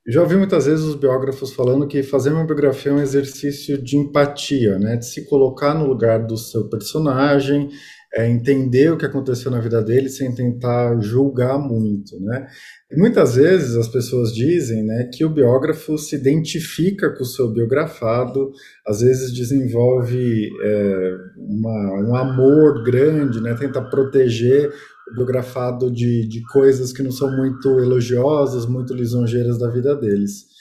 já 0.07 0.22
ouvi 0.22 0.36
muitas 0.36 0.65
vezes 0.65 0.83
os 0.83 0.95
biógrafos 0.95 1.53
falando 1.53 1.88
que 1.88 2.03
fazer 2.03 2.31
uma 2.31 2.45
biografia 2.45 2.91
é 2.91 2.95
um 2.95 3.01
exercício 3.01 3.81
de 3.81 3.98
empatia, 3.98 4.77
né? 4.77 4.98
De 4.98 5.05
se 5.05 5.25
colocar 5.29 5.74
no 5.74 5.86
lugar 5.86 6.25
do 6.25 6.36
seu 6.36 6.67
personagem 6.67 7.69
é, 8.15 8.29
entender 8.29 8.91
o 8.91 8.98
que 8.98 9.05
aconteceu 9.05 9.50
na 9.50 9.60
vida 9.60 9.81
dele 9.81 10.07
sem 10.07 10.33
tentar 10.36 11.00
julgar 11.01 11.57
muito, 11.57 12.19
né? 12.19 12.48
E 12.91 13.00
muitas 13.00 13.36
vezes 13.36 13.75
as 13.75 13.88
pessoas 13.88 14.31
dizem, 14.31 14.83
né, 14.83 15.10
que 15.12 15.25
o 15.25 15.29
biógrafo 15.29 15.98
se 15.98 16.15
identifica 16.15 17.10
com 17.10 17.24
o 17.24 17.25
seu 17.25 17.51
biografado, 17.51 18.51
às 18.86 19.01
vezes 19.01 19.33
desenvolve 19.33 20.48
é, 20.62 21.15
uma, 21.36 22.07
um 22.07 22.15
amor 22.15 22.83
grande, 22.83 23.41
né, 23.41 23.55
tenta 23.55 23.81
proteger 23.81 24.72
biografado 25.13 25.91
de, 25.91 26.27
de 26.27 26.41
coisas 26.48 26.91
que 26.91 27.03
não 27.03 27.12
são 27.12 27.36
muito 27.36 27.79
elogiosas, 27.79 28.65
muito 28.65 28.93
lisonjeiras 28.93 29.58
da 29.58 29.70
vida 29.70 29.96
deles. 29.96 30.53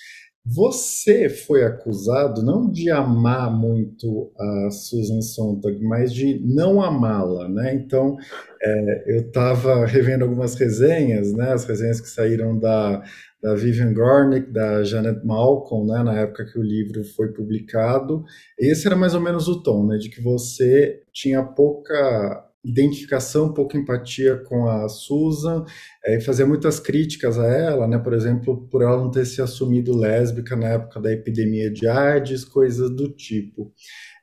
Você 0.45 1.29
foi 1.29 1.63
acusado 1.65 2.43
não 2.43 2.69
de 2.69 2.91
amar 2.91 3.49
muito 3.49 4.33
a 4.37 4.71
Susan 4.73 5.21
Sontag, 5.21 5.81
mas 5.85 6.13
de 6.13 6.41
não 6.45 6.83
amá-la, 6.83 7.49
né? 7.49 7.73
Então, 7.75 8.17
é, 8.61 9.15
eu 9.15 9.21
estava 9.21 9.87
revendo 9.87 10.25
algumas 10.25 10.57
resenhas, 10.57 11.33
né? 11.33 11.53
As 11.53 11.65
resenhas 11.65 12.01
que 12.01 12.09
saíram 12.09 12.59
da, 12.59 13.05
da 13.41 13.55
Vivian 13.55 13.95
Gornick, 13.95 14.51
da 14.51 14.83
Janet 14.83 15.25
Malcolm, 15.25 15.87
né? 15.87 16.03
Na 16.03 16.19
época 16.19 16.45
que 16.45 16.59
o 16.59 16.63
livro 16.63 17.05
foi 17.05 17.29
publicado. 17.29 18.25
Esse 18.59 18.89
era 18.89 18.97
mais 18.97 19.15
ou 19.15 19.21
menos 19.21 19.47
o 19.47 19.63
tom, 19.63 19.87
né? 19.87 19.97
De 19.97 20.11
que 20.11 20.21
você 20.21 21.03
tinha 21.13 21.45
pouca 21.45 22.52
identificação, 22.65 23.53
pouca 23.53 23.77
empatia 23.77 24.37
com 24.37 24.69
a 24.69 24.89
Susan, 24.89 25.65
é, 26.05 26.21
fazia 26.21 26.47
muitas 26.47 26.79
críticas 26.79 27.39
a 27.39 27.47
ela, 27.47 27.89
né? 27.89 27.99
Por 27.99 28.13
exemplo, 28.13 28.69
por 28.69 28.83
ela 28.83 28.97
não 28.97 29.11
ter 29.11 29.25
se 29.25 29.43
assumido 29.43 29.97
lésbica 29.97 30.55
na 30.55 30.69
época 30.69 31.01
da 31.01 31.13
epidemia 31.13 31.71
de 31.71 31.89
AIDS, 31.89 32.45
coisas 32.45 32.91
do 32.91 33.09
tipo. 33.09 33.73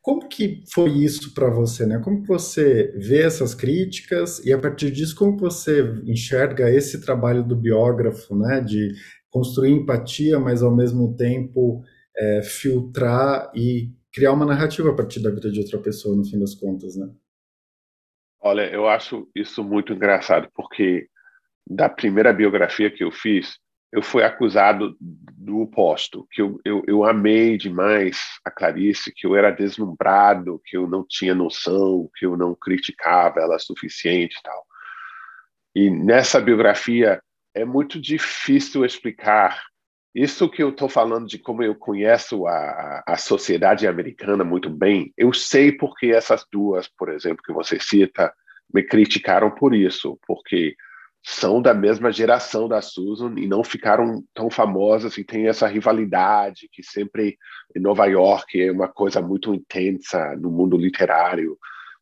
Como 0.01 0.27
que 0.29 0.63
foi 0.73 0.89
isso 1.03 1.33
para 1.33 1.49
você, 1.49 1.85
né? 1.85 1.99
Como 1.99 2.25
você 2.25 2.93
vê 2.97 3.23
essas 3.23 3.53
críticas 3.53 4.39
e 4.45 4.53
a 4.53 4.57
partir 4.57 4.91
disso 4.91 5.15
como 5.15 5.37
você 5.37 5.81
enxerga 6.05 6.71
esse 6.71 7.01
trabalho 7.01 7.43
do 7.43 7.55
biógrafo, 7.55 8.35
né? 8.35 8.61
De 8.61 8.93
construir 9.29 9.71
empatia, 9.71 10.39
mas 10.39 10.63
ao 10.63 10.75
mesmo 10.75 11.15
tempo 11.15 11.83
é, 12.17 12.41
filtrar 12.41 13.51
e 13.53 13.91
criar 14.13 14.33
uma 14.33 14.45
narrativa 14.45 14.89
a 14.89 14.95
partir 14.95 15.19
da 15.19 15.29
vida 15.29 15.51
de 15.51 15.59
outra 15.59 15.77
pessoa, 15.79 16.15
no 16.15 16.25
fim 16.25 16.39
das 16.39 16.55
contas, 16.55 16.95
né? 16.95 17.09
Olha, 18.41 18.69
eu 18.71 18.87
acho 18.87 19.29
isso 19.35 19.63
muito 19.63 19.93
engraçado, 19.93 20.49
porque 20.53 21.07
da 21.67 21.89
primeira 21.89 22.31
biografia 22.31 22.89
que 22.89 23.03
eu 23.03 23.11
fiz, 23.11 23.57
eu 23.91 24.01
fui 24.01 24.23
acusado 24.23 24.95
do 24.99 25.59
oposto, 25.59 26.27
que 26.31 26.41
eu, 26.41 26.59
eu, 26.63 26.83
eu, 26.87 27.03
amei 27.03 27.57
demais 27.57 28.19
a 28.45 28.51
Clarice, 28.51 29.11
que 29.13 29.25
eu 29.25 29.35
era 29.35 29.51
deslumbrado, 29.51 30.61
que 30.63 30.77
eu 30.77 30.87
não 30.87 31.03
tinha 31.07 31.33
noção, 31.33 32.09
que 32.15 32.25
eu 32.25 32.37
não 32.37 32.55
criticava 32.55 33.39
ela 33.39 33.57
suficiente 33.59 34.37
e 34.37 34.43
tal. 34.43 34.65
E 35.75 35.89
nessa 35.89 36.39
biografia 36.39 37.21
é 37.53 37.65
muito 37.65 37.99
difícil 37.99 38.85
explicar 38.85 39.63
isso 40.13 40.49
que 40.49 40.63
eu 40.63 40.69
estou 40.69 40.89
falando 40.89 41.27
de 41.27 41.37
como 41.37 41.61
eu 41.61 41.75
conheço 41.75 42.47
a, 42.47 43.03
a 43.05 43.17
sociedade 43.17 43.87
americana 43.87 44.43
muito 44.43 44.69
bem, 44.69 45.13
eu 45.17 45.31
sei 45.31 45.71
porque 45.71 46.07
essas 46.07 46.45
duas, 46.51 46.87
por 46.87 47.09
exemplo, 47.09 47.43
que 47.43 47.53
você 47.53 47.79
cita, 47.79 48.33
me 48.73 48.83
criticaram 48.83 49.51
por 49.51 49.73
isso, 49.73 50.19
porque 50.27 50.75
são 51.23 51.61
da 51.61 51.73
mesma 51.73 52.11
geração 52.11 52.67
da 52.67 52.81
Susan 52.81 53.33
e 53.37 53.45
não 53.47 53.63
ficaram 53.63 54.23
tão 54.33 54.49
famosas 54.49 55.17
e 55.17 55.23
tem 55.23 55.47
essa 55.47 55.67
rivalidade 55.67 56.69
que 56.71 56.81
sempre 56.81 57.37
em 57.75 57.79
Nova 57.79 58.05
York 58.05 58.61
é 58.61 58.71
uma 58.71 58.87
coisa 58.87 59.21
muito 59.21 59.53
intensa 59.53 60.35
no 60.37 60.49
mundo 60.49 60.77
literário. 60.77 61.57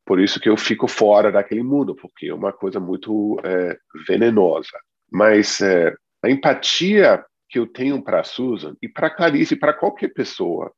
Por 0.05 0.19
isso 0.19 0.39
que 0.39 0.47
eu 0.47 0.55
fico 0.55 0.87
fora 0.87 1.31
daquele 1.31 1.63
mundo, 1.63 1.95
porque 1.95 2.27
é 2.27 2.33
uma 2.33 2.53
coisa 2.53 2.79
muito 2.79 3.37
é, 3.43 3.77
venenosa. 4.07 4.77
Mas 5.11 5.59
é, 5.61 5.93
a 6.23 6.29
empatia 6.29 7.23
que 7.49 7.59
eu 7.59 7.67
tenho 7.67 8.01
para 8.01 8.23
Susan 8.23 8.75
e 8.81 8.87
para 8.87 9.09
Clarice 9.09 9.53
e 9.53 9.57
para 9.57 9.73
qualquer 9.73 10.09
pessoa 10.09 10.71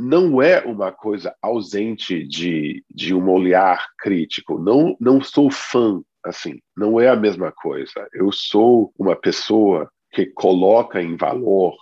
não 0.00 0.40
é 0.40 0.64
uma 0.64 0.90
coisa 0.90 1.34
ausente 1.42 2.26
de, 2.26 2.82
de 2.90 3.14
um 3.14 3.30
olhar 3.30 3.86
crítico. 3.98 4.58
Não, 4.58 4.96
não 4.98 5.22
sou 5.22 5.50
fã, 5.50 6.02
assim, 6.24 6.58
não 6.74 6.98
é 6.98 7.08
a 7.08 7.16
mesma 7.16 7.52
coisa. 7.52 8.08
Eu 8.12 8.32
sou 8.32 8.92
uma 8.98 9.14
pessoa 9.14 9.90
que 10.10 10.24
coloca 10.26 11.02
em 11.02 11.16
valor, 11.16 11.76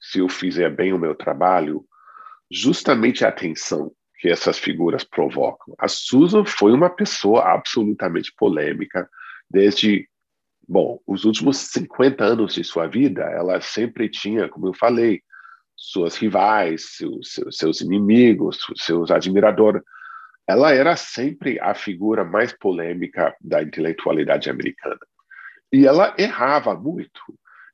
se 0.00 0.20
eu 0.20 0.28
fizer 0.28 0.70
bem 0.70 0.92
o 0.92 0.98
meu 0.98 1.14
trabalho, 1.14 1.84
justamente 2.50 3.24
a 3.24 3.28
atenção 3.28 3.92
que 4.20 4.28
essas 4.28 4.58
figuras 4.58 5.04
provocam. 5.04 5.74
A 5.78 5.88
Susan 5.88 6.44
foi 6.44 6.72
uma 6.72 6.88
pessoa 6.88 7.42
absolutamente 7.52 8.32
polêmica, 8.36 9.08
desde 9.50 10.08
Bom, 10.68 11.00
os 11.06 11.24
últimos 11.24 11.56
50 11.72 12.22
anos 12.22 12.54
de 12.54 12.62
sua 12.62 12.86
vida, 12.86 13.22
ela 13.22 13.60
sempre 13.60 14.08
tinha, 14.08 14.48
como 14.48 14.68
eu 14.68 14.74
falei, 14.74 15.22
suas 15.74 16.16
rivais, 16.16 16.96
seus, 16.96 17.40
seus 17.50 17.80
inimigos, 17.80 18.58
seus 18.76 19.10
admiradores. 19.10 19.80
Ela 20.46 20.72
era 20.72 20.96
sempre 20.96 21.58
a 21.60 21.74
figura 21.74 22.24
mais 22.24 22.52
polêmica 22.52 23.34
da 23.40 23.62
intelectualidade 23.62 24.50
americana. 24.50 24.98
E 25.72 25.86
ela 25.86 26.14
errava 26.18 26.74
muito. 26.74 27.20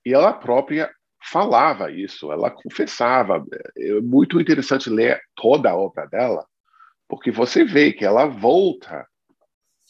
E 0.05 0.13
ela 0.13 0.33
própria 0.33 0.91
falava 1.33 1.91
isso, 1.91 2.31
ela 2.31 2.51
confessava. 2.51 3.43
É 3.79 4.01
muito 4.01 4.41
interessante 4.41 4.91
ler 4.91 5.21
toda 5.35 5.71
a 5.71 5.77
obra 5.77 6.07
dela, 6.07 6.45
porque 7.09 7.31
você 7.31 7.65
vê 7.65 7.93
que 7.93 8.05
ela 8.05 8.27
volta 8.27 9.07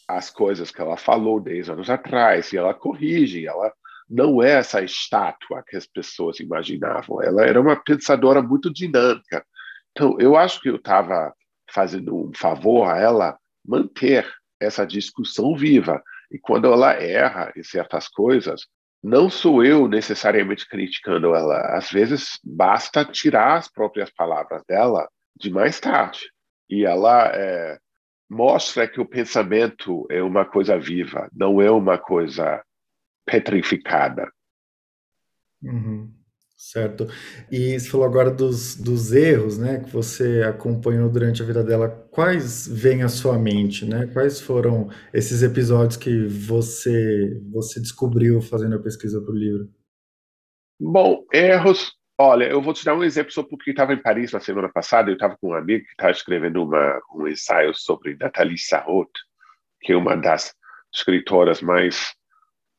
as 0.09 0.31
coisas 0.31 0.71
que 0.71 0.81
ela 0.81 0.97
falou 0.97 1.41
10 1.41 1.71
anos 1.71 1.91
atrás, 1.91 2.53
e 2.53 2.57
ela 2.57 2.75
corrige, 2.75 3.47
ela 3.47 3.73
não 4.09 4.43
é 4.43 4.53
essa 4.53 4.83
estátua 4.83 5.63
que 5.67 5.77
as 5.77 5.87
pessoas 5.87 6.39
imaginavam, 6.41 7.23
ela 7.23 7.45
era 7.45 7.61
uma 7.61 7.77
pensadora 7.77 8.43
muito 8.43 8.73
dinâmica. 8.73 9.45
Então, 9.93 10.17
eu 10.21 10.37
acho 10.37 10.61
que 10.61 10.69
eu 10.69 10.77
estava 10.77 11.33
fazendo 11.71 12.17
um 12.17 12.33
favor 12.35 12.89
a 12.89 12.99
ela 12.99 13.39
manter 13.65 14.31
essa 14.61 14.87
discussão 14.87 15.57
viva. 15.57 16.03
E 16.31 16.39
quando 16.39 16.73
ela 16.73 16.93
erra 16.95 17.53
em 17.57 17.63
certas 17.63 18.09
coisas, 18.09 18.67
não 19.03 19.29
sou 19.29 19.65
eu 19.65 19.87
necessariamente 19.87 20.69
criticando 20.69 21.35
ela. 21.35 21.77
Às 21.77 21.91
vezes, 21.91 22.39
basta 22.43 23.05
tirar 23.05 23.57
as 23.57 23.71
próprias 23.71 24.11
palavras 24.11 24.63
dela 24.69 25.09
de 25.37 25.51
mais 25.51 25.79
tarde. 25.79 26.21
E 26.69 26.85
ela 26.85 27.31
é, 27.35 27.79
mostra 28.29 28.89
que 28.89 29.01
o 29.01 29.07
pensamento 29.07 30.07
é 30.11 30.23
uma 30.23 30.45
coisa 30.45 30.79
viva, 30.79 31.29
não 31.33 31.61
é 31.61 31.71
uma 31.71 31.99
coisa 31.99 32.63
petrificada. 33.25 34.31
Uhum, 35.63 36.13
certo. 36.57 37.07
E 37.51 37.79
você 37.79 37.89
falou 37.89 38.07
agora 38.07 38.31
dos, 38.31 38.77
dos 38.77 39.13
erros, 39.13 39.59
né, 39.59 39.81
que 39.81 39.91
você 39.91 40.43
acompanhou 40.43 41.09
durante 41.09 41.43
a 41.43 41.47
vida 41.47 41.63
dela. 41.63 41.89
Quais 42.11 42.67
vêm 42.67 43.03
à 43.03 43.09
sua 43.09 43.39
mente, 43.39 43.85
né? 43.85 44.07
Quais 44.13 44.41
foram 44.41 44.91
esses 45.13 45.43
episódios 45.43 45.97
que 45.97 46.27
você 46.27 47.41
você 47.51 47.81
descobriu 47.81 48.41
fazendo 48.41 48.77
a 48.77 48.83
pesquisa 48.83 49.21
para 49.21 49.33
o 49.33 49.37
livro? 49.37 49.69
Bom, 50.79 51.25
erros 51.33 51.93
Olha, 52.17 52.45
eu 52.45 52.63
vou 52.63 52.73
te 52.73 52.85
dar 52.85 52.95
um 52.95 53.03
exemplo 53.03 53.33
só 53.33 53.43
porque 53.43 53.71
estava 53.71 53.93
em 53.93 54.01
Paris 54.01 54.31
na 54.33 54.39
semana 54.39 54.69
passada. 54.69 55.11
Eu 55.11 55.15
estava 55.15 55.37
com 55.37 55.49
um 55.49 55.55
amigo 55.55 55.85
que 55.85 55.91
estava 55.91 56.13
escrevendo 56.13 56.63
uma, 56.63 57.01
um 57.13 57.27
ensaio 57.27 57.75
sobre 57.75 58.17
Nathalie 58.17 58.57
Sarraute, 58.57 59.21
que 59.81 59.93
é 59.93 59.97
uma 59.97 60.17
das 60.17 60.55
escritoras 60.95 61.61
mais 61.61 62.15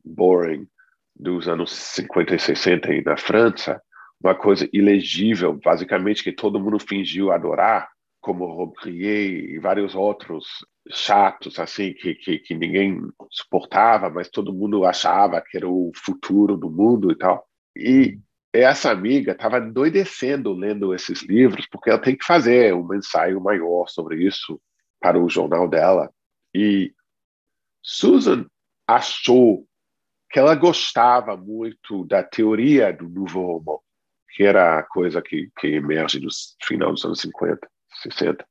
boring 0.03 0.65
dos 1.13 1.49
anos 1.49 1.71
50 1.71 2.35
e 2.35 2.39
60 2.39 2.89
aí 2.89 3.03
na 3.03 3.17
França. 3.17 3.81
Uma 4.23 4.35
coisa 4.35 4.69
ilegível, 4.71 5.53
basicamente, 5.53 6.23
que 6.23 6.31
todo 6.31 6.59
mundo 6.59 6.79
fingiu 6.79 7.31
adorar, 7.31 7.89
como 8.21 8.45
Robrier 8.45 9.51
e 9.51 9.59
vários 9.59 9.93
outros 9.93 10.65
chatos, 10.89 11.59
assim, 11.59 11.93
que, 11.93 12.15
que, 12.15 12.39
que 12.39 12.55
ninguém 12.55 13.01
suportava, 13.29 14.09
mas 14.09 14.29
todo 14.29 14.53
mundo 14.53 14.85
achava 14.85 15.41
que 15.41 15.57
era 15.57 15.67
o 15.67 15.91
futuro 15.93 16.55
do 16.55 16.69
mundo 16.69 17.11
e 17.11 17.17
tal. 17.17 17.45
E 17.75 18.17
essa 18.61 18.91
amiga 18.91 19.31
estava 19.31 19.59
doidecendo 19.59 20.53
lendo 20.53 20.93
esses 20.93 21.21
livros, 21.23 21.67
porque 21.67 21.89
ela 21.89 22.01
tem 22.01 22.15
que 22.15 22.25
fazer 22.25 22.73
um 22.73 22.93
ensaio 22.93 23.41
maior 23.41 23.87
sobre 23.87 24.23
isso 24.23 24.61
para 24.99 25.19
o 25.19 25.29
jornal 25.29 25.67
dela. 25.67 26.11
E 26.53 26.93
Susan 27.81 28.45
achou 28.87 29.67
que 30.29 30.39
ela 30.39 30.55
gostava 30.55 31.37
muito 31.37 32.05
da 32.05 32.23
teoria 32.23 32.91
do 32.91 33.07
Nouveau 33.07 33.59
Roman, 33.59 33.79
que 34.31 34.43
era 34.43 34.79
a 34.79 34.83
coisa 34.83 35.21
que, 35.21 35.49
que 35.59 35.67
emerge 35.67 36.19
no 36.19 36.29
final 36.63 36.91
dos 36.91 37.05
anos 37.05 37.21
50, 37.21 37.67
60. 38.03 38.45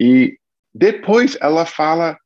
E 0.00 0.38
depois 0.74 1.38
ela 1.40 1.64
fala 1.64 2.18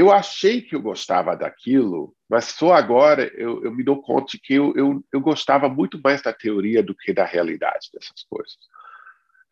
eu 0.00 0.10
achei 0.10 0.62
que 0.62 0.74
eu 0.74 0.80
gostava 0.80 1.36
daquilo, 1.36 2.14
mas 2.26 2.46
só 2.46 2.72
agora 2.72 3.30
eu, 3.34 3.62
eu 3.62 3.70
me 3.70 3.84
dou 3.84 4.00
conta 4.00 4.28
de 4.30 4.38
que 4.38 4.54
eu, 4.54 4.72
eu, 4.74 5.04
eu, 5.12 5.20
gostava 5.20 5.68
muito 5.68 6.00
mais 6.02 6.22
da 6.22 6.32
teoria 6.32 6.82
do 6.82 6.94
que 6.94 7.12
da 7.12 7.26
realidade 7.26 7.90
dessas 7.92 8.24
coisas. 8.26 8.56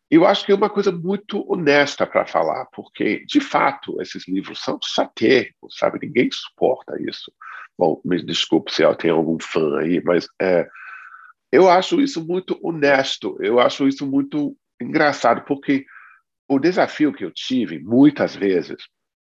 Eu 0.09 0.25
acho 0.25 0.43
que 0.43 0.51
é 0.51 0.55
uma 0.55 0.71
coisa 0.71 0.91
muito 0.91 1.45
honesta 1.47 2.07
para 2.07 2.25
falar, 2.25 2.65
porque, 2.73 3.23
de 3.27 3.39
fato, 3.39 4.01
esses 4.01 4.27
livros 4.27 4.59
são 4.59 4.79
satíricos, 4.81 5.77
sabe? 5.77 5.99
Ninguém 6.01 6.31
suporta 6.31 6.99
isso. 6.99 7.31
Bom, 7.77 8.01
me 8.03 8.19
desculpe 8.23 8.73
se 8.73 8.81
tenho 8.95 9.17
algum 9.17 9.37
fã 9.39 9.77
aí, 9.77 10.01
mas 10.03 10.27
é, 10.41 10.67
eu 11.51 11.69
acho 11.69 12.01
isso 12.01 12.25
muito 12.25 12.59
honesto, 12.63 13.37
eu 13.39 13.59
acho 13.59 13.87
isso 13.87 14.07
muito 14.07 14.57
engraçado, 14.81 15.45
porque 15.45 15.85
o 16.47 16.57
desafio 16.57 17.13
que 17.13 17.23
eu 17.23 17.29
tive, 17.29 17.77
muitas 17.77 18.35
vezes, 18.35 18.77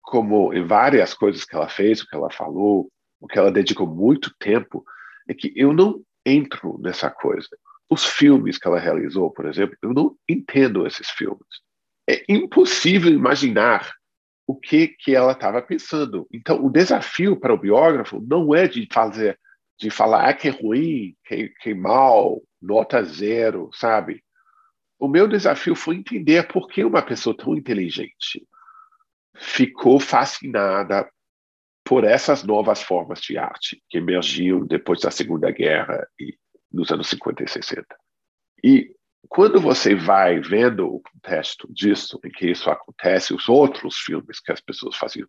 como 0.03 0.53
em 0.53 0.63
várias 0.67 1.13
coisas 1.13 1.45
que 1.45 1.55
ela 1.55 1.69
fez, 1.69 2.01
o 2.01 2.07
que 2.07 2.15
ela 2.15 2.29
falou, 2.29 2.91
o 3.19 3.27
que 3.27 3.39
ela 3.39 3.51
dedicou 3.51 3.87
muito 3.87 4.35
tempo, 4.37 4.85
é 5.27 5.33
que 5.33 5.51
eu 5.55 5.73
não 5.73 6.03
entro 6.25 6.77
nessa 6.79 7.09
coisa. 7.09 7.47
Os 7.89 8.05
filmes 8.05 8.57
que 8.57 8.67
ela 8.67 8.79
realizou, 8.79 9.31
por 9.31 9.45
exemplo, 9.45 9.77
eu 9.81 9.93
não 9.93 10.15
entendo 10.29 10.85
esses 10.85 11.09
filmes. 11.09 11.47
É 12.07 12.23
impossível 12.27 13.11
imaginar 13.11 13.93
o 14.45 14.55
que 14.55 14.89
que 14.89 15.15
ela 15.15 15.31
estava 15.31 15.61
pensando. 15.61 16.27
Então, 16.31 16.63
o 16.63 16.69
desafio 16.69 17.39
para 17.39 17.53
o 17.53 17.57
biógrafo 17.57 18.21
não 18.27 18.53
é 18.53 18.67
de 18.67 18.85
fazer, 18.91 19.39
de 19.79 19.89
falar 19.89 20.27
ah, 20.27 20.33
que 20.33 20.49
é 20.49 20.51
ruim, 20.51 21.15
que, 21.25 21.49
que 21.61 21.69
é 21.69 21.73
mal, 21.73 22.41
nota 22.61 23.01
zero, 23.03 23.69
sabe? 23.73 24.21
O 24.99 25.07
meu 25.07 25.29
desafio 25.29 25.75
foi 25.75 25.95
entender 25.95 26.45
por 26.47 26.67
que 26.67 26.83
uma 26.83 27.01
pessoa 27.01 27.35
tão 27.35 27.55
inteligente 27.55 28.45
ficou 29.35 29.99
fascinada 29.99 31.09
por 31.83 32.03
essas 32.03 32.43
novas 32.43 32.81
formas 32.81 33.19
de 33.19 33.37
arte 33.37 33.81
que 33.89 33.97
emergiam 33.97 34.65
depois 34.65 35.01
da 35.01 35.11
Segunda 35.11 35.51
Guerra 35.51 36.07
e 36.19 36.37
nos 36.71 36.91
anos 36.91 37.07
50 37.07 37.43
e 37.43 37.47
60. 37.47 37.85
E 38.63 38.95
quando 39.27 39.59
você 39.59 39.93
vai 39.95 40.39
vendo 40.39 40.87
o 40.87 41.01
contexto 41.01 41.71
disso, 41.71 42.19
em 42.23 42.29
que 42.29 42.49
isso 42.51 42.69
acontece, 42.69 43.33
os 43.33 43.47
outros 43.47 43.97
filmes 43.97 44.39
que 44.39 44.51
as 44.51 44.61
pessoas 44.61 44.95
faziam, 44.95 45.27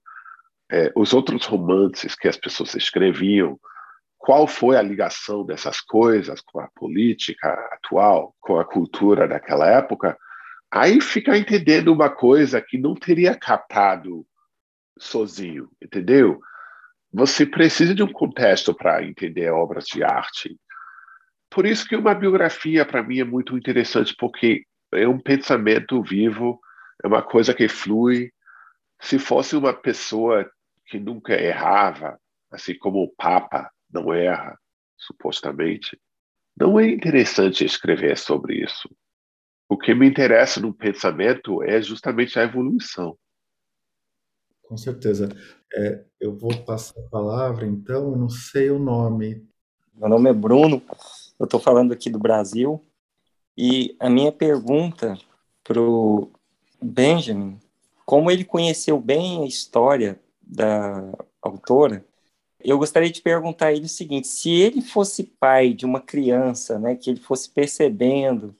é, 0.70 0.92
os 0.96 1.12
outros 1.12 1.44
romances 1.46 2.14
que 2.14 2.28
as 2.28 2.36
pessoas 2.36 2.74
escreviam, 2.74 3.58
qual 4.16 4.46
foi 4.46 4.76
a 4.76 4.82
ligação 4.82 5.44
dessas 5.44 5.80
coisas 5.80 6.40
com 6.40 6.60
a 6.60 6.68
política 6.74 7.48
atual, 7.72 8.34
com 8.40 8.58
a 8.58 8.64
cultura 8.64 9.28
daquela 9.28 9.68
época, 9.68 10.16
aí 10.74 11.00
fica 11.00 11.38
entendendo 11.38 11.92
uma 11.92 12.10
coisa 12.10 12.60
que 12.60 12.76
não 12.76 12.96
teria 12.96 13.36
captado 13.36 14.26
sozinho, 14.98 15.70
entendeu? 15.80 16.40
Você 17.12 17.46
precisa 17.46 17.94
de 17.94 18.02
um 18.02 18.12
contexto 18.12 18.74
para 18.74 19.04
entender 19.04 19.48
obras 19.50 19.84
de 19.84 20.02
arte. 20.02 20.58
Por 21.48 21.64
isso 21.64 21.86
que 21.86 21.94
uma 21.94 22.12
biografia 22.12 22.84
para 22.84 23.04
mim 23.04 23.20
é 23.20 23.24
muito 23.24 23.56
interessante, 23.56 24.16
porque 24.18 24.64
é 24.92 25.06
um 25.06 25.20
pensamento 25.20 26.02
vivo, 26.02 26.60
é 27.04 27.06
uma 27.06 27.22
coisa 27.22 27.54
que 27.54 27.68
flui. 27.68 28.32
Se 29.00 29.16
fosse 29.16 29.54
uma 29.54 29.72
pessoa 29.72 30.50
que 30.86 30.98
nunca 30.98 31.40
errava, 31.40 32.18
assim 32.50 32.76
como 32.76 33.04
o 33.04 33.14
Papa, 33.14 33.70
não 33.88 34.12
erra, 34.12 34.58
supostamente. 34.96 35.96
Não 36.56 36.80
é 36.80 36.88
interessante 36.88 37.64
escrever 37.64 38.18
sobre 38.18 38.56
isso. 38.64 38.88
O 39.68 39.78
que 39.78 39.94
me 39.94 40.06
interessa 40.06 40.60
no 40.60 40.72
pensamento 40.72 41.62
é 41.62 41.80
justamente 41.80 42.38
a 42.38 42.42
evolução. 42.42 43.16
Com 44.62 44.76
certeza. 44.76 45.28
É, 45.72 46.04
eu 46.20 46.36
vou 46.36 46.56
passar 46.64 46.98
a 47.00 47.08
palavra, 47.08 47.66
então, 47.66 48.12
eu 48.12 48.16
não 48.16 48.28
sei 48.28 48.70
o 48.70 48.78
nome. 48.78 49.46
Meu 49.94 50.08
nome 50.08 50.30
é 50.30 50.32
Bruno, 50.32 50.82
eu 51.38 51.44
estou 51.44 51.60
falando 51.60 51.92
aqui 51.92 52.10
do 52.10 52.18
Brasil, 52.18 52.84
e 53.56 53.96
a 54.00 54.10
minha 54.10 54.32
pergunta 54.32 55.16
para 55.62 55.80
o 55.80 56.30
Benjamin, 56.82 57.58
como 58.04 58.30
ele 58.30 58.44
conheceu 58.44 59.00
bem 59.00 59.42
a 59.42 59.46
história 59.46 60.20
da 60.42 61.12
autora, 61.40 62.04
eu 62.60 62.78
gostaria 62.78 63.10
de 63.10 63.22
perguntar 63.22 63.66
a 63.66 63.72
ele 63.72 63.86
o 63.86 63.88
seguinte: 63.88 64.26
se 64.26 64.50
ele 64.50 64.80
fosse 64.80 65.24
pai 65.24 65.72
de 65.72 65.84
uma 65.84 66.00
criança, 66.00 66.78
né, 66.78 66.96
que 66.96 67.10
ele 67.10 67.20
fosse 67.20 67.48
percebendo 67.50 68.54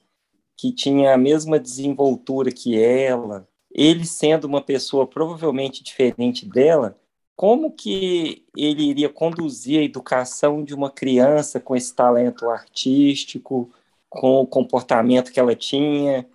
que 0.57 0.71
tinha 0.71 1.13
a 1.13 1.17
mesma 1.17 1.59
desenvoltura 1.59 2.51
que 2.51 2.81
ela, 2.81 3.47
ele 3.71 4.05
sendo 4.05 4.45
uma 4.45 4.61
pessoa 4.61 5.05
provavelmente 5.05 5.83
diferente 5.83 6.45
dela, 6.45 6.97
como 7.35 7.71
que 7.71 8.45
ele 8.55 8.83
iria 8.83 9.09
conduzir 9.09 9.79
a 9.79 9.83
educação 9.83 10.63
de 10.63 10.73
uma 10.73 10.89
criança 10.89 11.59
com 11.59 11.75
esse 11.75 11.93
talento 11.93 12.49
artístico, 12.49 13.69
com 14.09 14.41
o 14.41 14.47
comportamento 14.47 15.31
que 15.31 15.39
ela 15.39 15.55
tinha? 15.55 16.25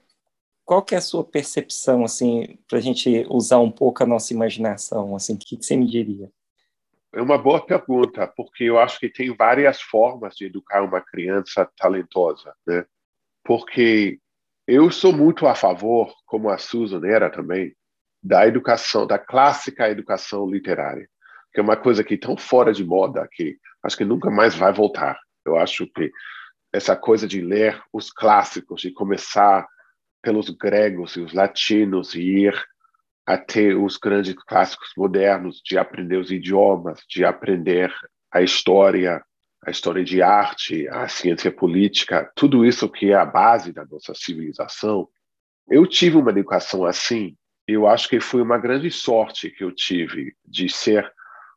Qual 0.64 0.82
que 0.82 0.94
é 0.94 0.98
a 0.98 1.00
sua 1.00 1.24
percepção, 1.24 2.04
assim, 2.04 2.58
para 2.68 2.78
a 2.78 2.80
gente 2.82 3.26
usar 3.30 3.58
um 3.58 3.70
pouco 3.70 4.02
a 4.02 4.06
nossa 4.06 4.34
imaginação, 4.34 5.16
assim, 5.16 5.34
o 5.34 5.38
que, 5.38 5.56
que 5.56 5.64
você 5.64 5.76
me 5.76 5.86
diria? 5.86 6.30
É 7.12 7.20
uma 7.20 7.38
boa 7.38 7.64
pergunta, 7.64 8.26
porque 8.36 8.64
eu 8.64 8.78
acho 8.78 9.00
que 9.00 9.08
tem 9.08 9.34
várias 9.34 9.80
formas 9.80 10.36
de 10.36 10.44
educar 10.44 10.82
uma 10.82 11.00
criança 11.00 11.68
talentosa, 11.76 12.54
né? 12.66 12.84
Porque 13.50 14.20
eu 14.64 14.92
sou 14.92 15.12
muito 15.12 15.44
a 15.48 15.56
favor, 15.56 16.14
como 16.24 16.50
a 16.50 16.56
Susan 16.56 17.04
era 17.04 17.28
também, 17.28 17.74
da 18.22 18.46
educação, 18.46 19.08
da 19.08 19.18
clássica 19.18 19.90
educação 19.90 20.48
literária, 20.48 21.08
que 21.52 21.58
é 21.58 21.62
uma 21.62 21.76
coisa 21.76 22.04
que 22.04 22.14
é 22.14 22.16
tão 22.16 22.36
fora 22.36 22.72
de 22.72 22.84
moda 22.84 23.28
que 23.28 23.58
acho 23.82 23.96
que 23.96 24.04
nunca 24.04 24.30
mais 24.30 24.54
vai 24.54 24.72
voltar. 24.72 25.18
Eu 25.44 25.56
acho 25.56 25.84
que 25.88 26.12
essa 26.72 26.94
coisa 26.94 27.26
de 27.26 27.40
ler 27.40 27.82
os 27.92 28.12
clássicos, 28.12 28.82
de 28.82 28.92
começar 28.92 29.66
pelos 30.22 30.48
gregos 30.50 31.16
e 31.16 31.20
os 31.20 31.32
latinos 31.32 32.14
e 32.14 32.20
ir 32.20 32.54
até 33.26 33.74
os 33.74 33.96
grandes 33.96 34.34
clássicos 34.46 34.92
modernos, 34.96 35.60
de 35.64 35.76
aprender 35.76 36.18
os 36.18 36.30
idiomas, 36.30 37.00
de 37.08 37.24
aprender 37.24 37.92
a 38.30 38.42
história, 38.42 39.20
a 39.64 39.70
história 39.70 40.02
de 40.02 40.22
arte, 40.22 40.88
a 40.88 41.06
ciência 41.08 41.50
política, 41.50 42.30
tudo 42.34 42.64
isso 42.64 42.88
que 42.88 43.10
é 43.10 43.14
a 43.14 43.26
base 43.26 43.72
da 43.72 43.84
nossa 43.84 44.14
civilização. 44.14 45.08
Eu 45.68 45.86
tive 45.86 46.16
uma 46.16 46.30
educação 46.30 46.84
assim, 46.84 47.36
eu 47.66 47.86
acho 47.86 48.08
que 48.08 48.20
foi 48.20 48.42
uma 48.42 48.58
grande 48.58 48.90
sorte 48.90 49.50
que 49.50 49.62
eu 49.62 49.72
tive 49.72 50.34
de 50.44 50.68
ser 50.68 51.10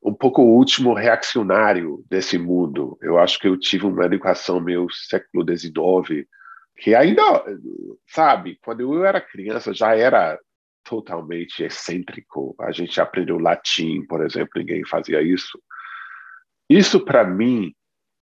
um 0.03 0.13
pouco 0.13 0.41
o 0.41 0.57
último 0.57 0.93
reacionário 0.93 2.03
desse 2.09 2.37
mundo. 2.37 2.97
Eu 3.01 3.17
acho 3.17 3.39
que 3.39 3.47
eu 3.47 3.57
tive 3.57 3.85
uma 3.85 4.05
educação 4.05 4.59
meio 4.59 4.87
século 4.91 5.45
XIX, 5.47 6.27
que 6.77 6.93
ainda, 6.93 7.23
sabe, 8.07 8.59
quando 8.61 8.81
eu 8.81 9.05
era 9.05 9.21
criança 9.21 9.73
já 9.73 9.95
era 9.95 10.37
totalmente 10.83 11.63
excêntrico. 11.63 12.53
A 12.59 12.71
gente 12.71 12.99
aprendeu 12.99 13.39
latim, 13.39 14.05
por 14.05 14.23
exemplo, 14.23 14.51
ninguém 14.57 14.85
fazia 14.85 15.21
isso. 15.21 15.57
Isso, 16.69 17.03
para 17.05 17.23
mim, 17.23 17.73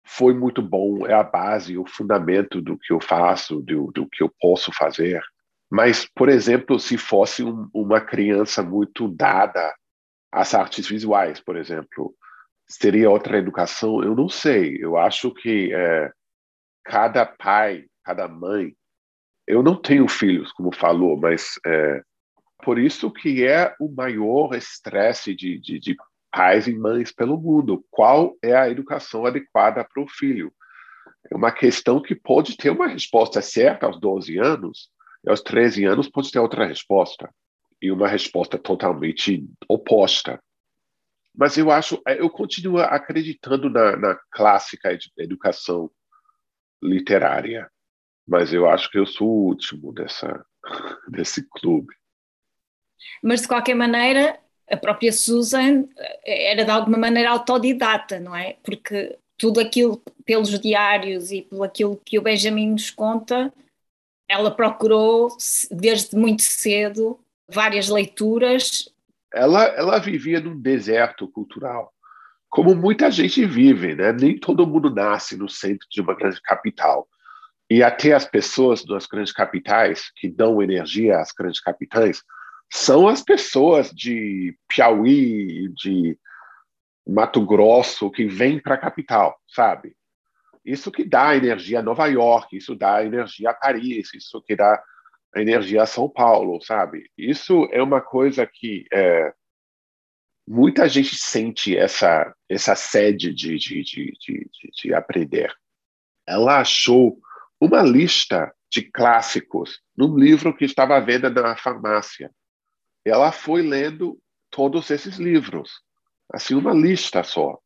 foi 0.05 0.33
muito 0.33 0.61
bom, 0.61 1.05
é 1.07 1.13
a 1.13 1.23
base, 1.23 1.77
o 1.77 1.85
fundamento 1.85 2.61
do 2.61 2.77
que 2.77 2.93
eu 2.93 3.01
faço, 3.01 3.61
do, 3.61 3.91
do 3.91 4.07
que 4.07 4.23
eu 4.23 4.31
posso 4.39 4.71
fazer. 4.71 5.21
Mas, 5.69 6.05
por 6.05 6.29
exemplo, 6.29 6.79
se 6.79 6.97
fosse 6.97 7.43
um, 7.43 7.67
uma 7.73 7.99
criança 7.99 8.61
muito 8.61 9.07
dada 9.07 9.73
às 10.31 10.53
artes 10.53 10.87
visuais, 10.87 11.39
por 11.39 11.57
exemplo, 11.57 12.13
seria 12.67 13.09
outra 13.09 13.39
educação? 13.39 14.03
Eu 14.03 14.15
não 14.15 14.29
sei. 14.29 14.77
Eu 14.79 14.95
acho 14.95 15.33
que 15.33 15.73
é, 15.73 16.11
cada 16.83 17.25
pai, 17.25 17.85
cada 18.03 18.27
mãe, 18.27 18.75
eu 19.47 19.63
não 19.63 19.75
tenho 19.75 20.07
filhos, 20.07 20.51
como 20.51 20.73
falou, 20.73 21.17
mas 21.17 21.59
é, 21.65 22.01
por 22.63 22.77
isso 22.77 23.11
que 23.11 23.45
é 23.45 23.75
o 23.79 23.89
maior 23.89 24.53
estresse 24.55 25.35
de, 25.35 25.59
de, 25.59 25.79
de 25.79 25.95
pais 26.35 26.67
e 26.67 26.75
mães 26.75 27.13
pelo 27.13 27.39
mundo. 27.39 27.85
Qual 27.89 28.37
é 28.43 28.53
a 28.53 28.69
educação 28.69 29.25
adequada 29.25 29.85
para 29.85 30.03
o 30.03 30.07
filho? 30.07 30.53
É 31.31 31.35
uma 31.35 31.51
questão 31.51 32.01
que 32.01 32.13
pode 32.13 32.57
ter 32.57 32.69
uma 32.69 32.87
resposta 32.87 33.41
certa 33.41 33.85
aos 33.85 33.97
12 33.99 34.37
anos, 34.37 34.89
e 35.23 35.29
aos 35.29 35.41
13 35.41 35.85
anos 35.85 36.09
pode 36.09 36.29
ter 36.29 36.39
outra 36.39 36.65
resposta, 36.65 37.33
e 37.81 37.89
uma 37.89 38.07
resposta 38.07 38.57
totalmente 38.57 39.47
oposta. 39.69 40.37
Mas 41.33 41.57
eu 41.57 41.71
acho, 41.71 42.01
eu 42.05 42.29
continuo 42.29 42.79
acreditando 42.79 43.69
na, 43.69 43.95
na 43.95 44.19
clássica 44.29 44.97
educação 45.17 45.89
literária, 46.83 47.69
mas 48.27 48.53
eu 48.53 48.69
acho 48.69 48.91
que 48.91 48.99
eu 48.99 49.05
sou 49.05 49.27
o 49.27 49.45
último 49.47 49.93
dessa, 49.93 50.45
desse 51.07 51.47
clube. 51.49 51.93
Mas, 53.23 53.41
de 53.41 53.47
qualquer 53.47 53.75
maneira, 53.75 54.39
a 54.69 54.77
própria 54.77 55.11
Susan 55.11 55.85
eh, 55.97 56.51
era 56.51 56.65
de 56.65 56.71
alguma 56.71 56.97
maneira 56.97 57.29
autodidata, 57.31 58.19
não 58.19 58.35
é? 58.35 58.57
Porque 58.63 59.17
tudo 59.37 59.59
aquilo, 59.59 60.01
pelos 60.25 60.59
diários 60.59 61.31
e 61.31 61.41
pelo 61.41 61.63
aquilo 61.63 61.99
que 62.03 62.17
o 62.17 62.21
Benjamin 62.21 62.71
nos 62.71 62.89
conta, 62.89 63.53
ela 64.27 64.49
procurou, 64.49 65.29
desde 65.69 66.15
muito 66.15 66.41
cedo, 66.41 67.19
várias 67.47 67.89
leituras. 67.89 68.89
Ela, 69.33 69.65
ela 69.65 69.99
vivia 69.99 70.39
num 70.39 70.59
deserto 70.59 71.27
cultural, 71.27 71.93
como 72.49 72.73
muita 72.73 73.11
gente 73.11 73.45
vive, 73.45 73.95
né? 73.95 74.13
Nem 74.13 74.39
todo 74.39 74.65
mundo 74.65 74.89
nasce 74.89 75.35
no 75.35 75.49
centro 75.49 75.87
de 75.91 76.01
uma 76.01 76.15
grande 76.15 76.41
capital. 76.41 77.07
E 77.69 77.83
até 77.83 78.13
as 78.13 78.25
pessoas 78.25 78.83
das 78.85 79.05
grandes 79.05 79.33
capitais 79.33 80.11
que 80.15 80.29
dão 80.29 80.61
energia 80.61 81.19
às 81.19 81.31
grandes 81.31 81.59
capitais 81.59 82.23
são 82.71 83.07
as 83.07 83.21
pessoas 83.21 83.91
de 83.91 84.57
Piauí, 84.67 85.69
de 85.69 86.17
Mato 87.07 87.45
Grosso 87.45 88.09
que 88.09 88.25
vêm 88.25 88.59
para 88.59 88.75
a 88.75 88.79
capital, 88.79 89.39
sabe? 89.47 89.95
Isso 90.63 90.91
que 90.91 91.03
dá 91.03 91.35
energia 91.35 91.79
a 91.79 91.83
Nova 91.83 92.07
York, 92.07 92.57
isso 92.57 92.75
dá 92.75 93.03
energia 93.05 93.51
a 93.51 93.53
Paris, 93.53 94.13
isso 94.13 94.41
que 94.41 94.55
dá 94.55 94.83
energia 95.35 95.83
a 95.83 95.85
São 95.85 96.09
Paulo, 96.09 96.59
sabe? 96.61 97.09
Isso 97.15 97.67
é 97.71 97.83
uma 97.83 98.01
coisa 98.01 98.47
que 98.47 98.85
é, 98.91 99.31
muita 100.47 100.89
gente 100.89 101.15
sente 101.15 101.77
essa 101.77 102.33
essa 102.49 102.75
sede 102.75 103.33
de, 103.33 103.57
de, 103.57 103.83
de, 103.83 104.13
de, 104.19 104.49
de 104.81 104.93
aprender. 104.93 105.53
Ela 106.27 106.59
achou 106.59 107.19
uma 107.59 107.83
lista 107.83 108.51
de 108.71 108.81
clássicos 108.81 109.79
num 109.95 110.17
livro 110.17 110.55
que 110.55 110.65
estava 110.65 110.97
à 110.97 110.99
venda 110.99 111.29
na 111.29 111.55
farmácia. 111.55 112.31
Ela 113.05 113.31
foi 113.31 113.61
lendo 113.61 114.19
todos 114.49 114.89
esses 114.89 115.17
livros, 115.17 115.81
assim 116.33 116.55
uma 116.55 116.73
lista 116.73 117.23
só. 117.23 117.59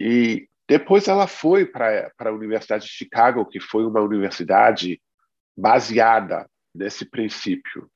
E 0.00 0.48
depois 0.66 1.06
ela 1.08 1.26
foi 1.26 1.66
para 1.66 2.10
a 2.18 2.32
Universidade 2.32 2.86
de 2.86 2.90
Chicago, 2.90 3.46
que 3.46 3.60
foi 3.60 3.84
uma 3.84 4.00
universidade 4.00 5.00
baseada 5.56 6.48
nesse 6.74 7.04
princípio 7.04 7.90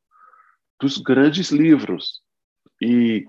dos 0.78 0.98
grandes 0.98 1.50
livros. 1.50 2.22
E 2.80 3.26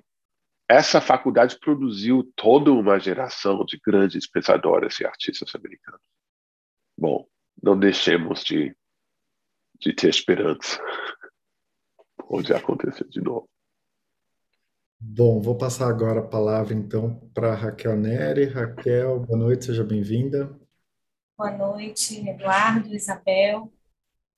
essa 0.68 1.02
faculdade 1.02 1.58
produziu 1.60 2.32
toda 2.36 2.72
uma 2.72 3.00
geração 3.00 3.66
de 3.66 3.80
grandes 3.84 4.30
pensadores 4.30 5.00
e 5.00 5.06
artistas 5.06 5.56
americanos. 5.56 6.02
Bom, 6.98 7.28
não 7.62 7.80
deixemos 7.80 8.44
de, 8.44 8.76
de 9.80 9.94
ter 9.94 10.10
esperança. 10.10 10.80
Pode 12.30 12.54
acontecer 12.54 13.08
de 13.10 13.20
novo. 13.20 13.50
Bom, 15.00 15.42
vou 15.42 15.58
passar 15.58 15.90
agora 15.90 16.20
a 16.20 16.28
palavra 16.28 16.76
então 16.76 17.28
para 17.34 17.56
Raquel 17.56 17.98
Neri. 17.98 18.46
Raquel, 18.46 19.22
boa 19.22 19.36
noite, 19.36 19.66
seja 19.66 19.84
bem-vinda. 19.84 20.56
Boa 21.36 21.50
noite, 21.50 22.30
Eduardo, 22.30 22.94
Isabel. 22.94 23.74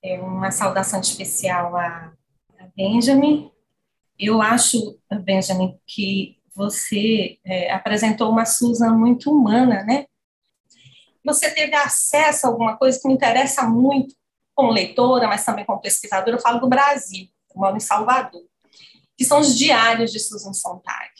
É 0.02 0.18
uma 0.22 0.52
saudação 0.52 1.02
especial 1.02 1.76
a, 1.76 2.14
a 2.58 2.68
Benjamin. 2.78 3.52
Eu 4.18 4.42
acho, 4.42 4.98
Benjamin, 5.26 5.78
que 5.86 6.40
você 6.56 7.40
é, 7.44 7.74
apresentou 7.74 8.32
uma 8.32 8.46
Susan 8.46 8.96
muito 8.96 9.30
humana, 9.30 9.84
né? 9.84 10.06
Você 11.26 11.54
teve 11.54 11.76
acesso 11.76 12.48
a 12.48 12.50
alguma 12.52 12.78
coisa 12.78 12.98
que 12.98 13.08
me 13.10 13.14
interessa 13.14 13.64
muito 13.64 14.16
como 14.56 14.72
leitora, 14.72 15.28
mas 15.28 15.44
também 15.44 15.66
como 15.66 15.82
pesquisadora. 15.82 16.38
Eu 16.38 16.42
falo 16.42 16.62
do 16.62 16.70
Brasil, 16.70 17.28
eu 17.56 17.62
moro 17.62 17.78
em 17.78 17.82
Salvador 17.82 18.42
que 19.22 19.26
são 19.26 19.40
os 19.40 19.56
diários 19.56 20.12
de 20.12 20.20
Susan 20.20 20.52
Sontag. 20.52 21.12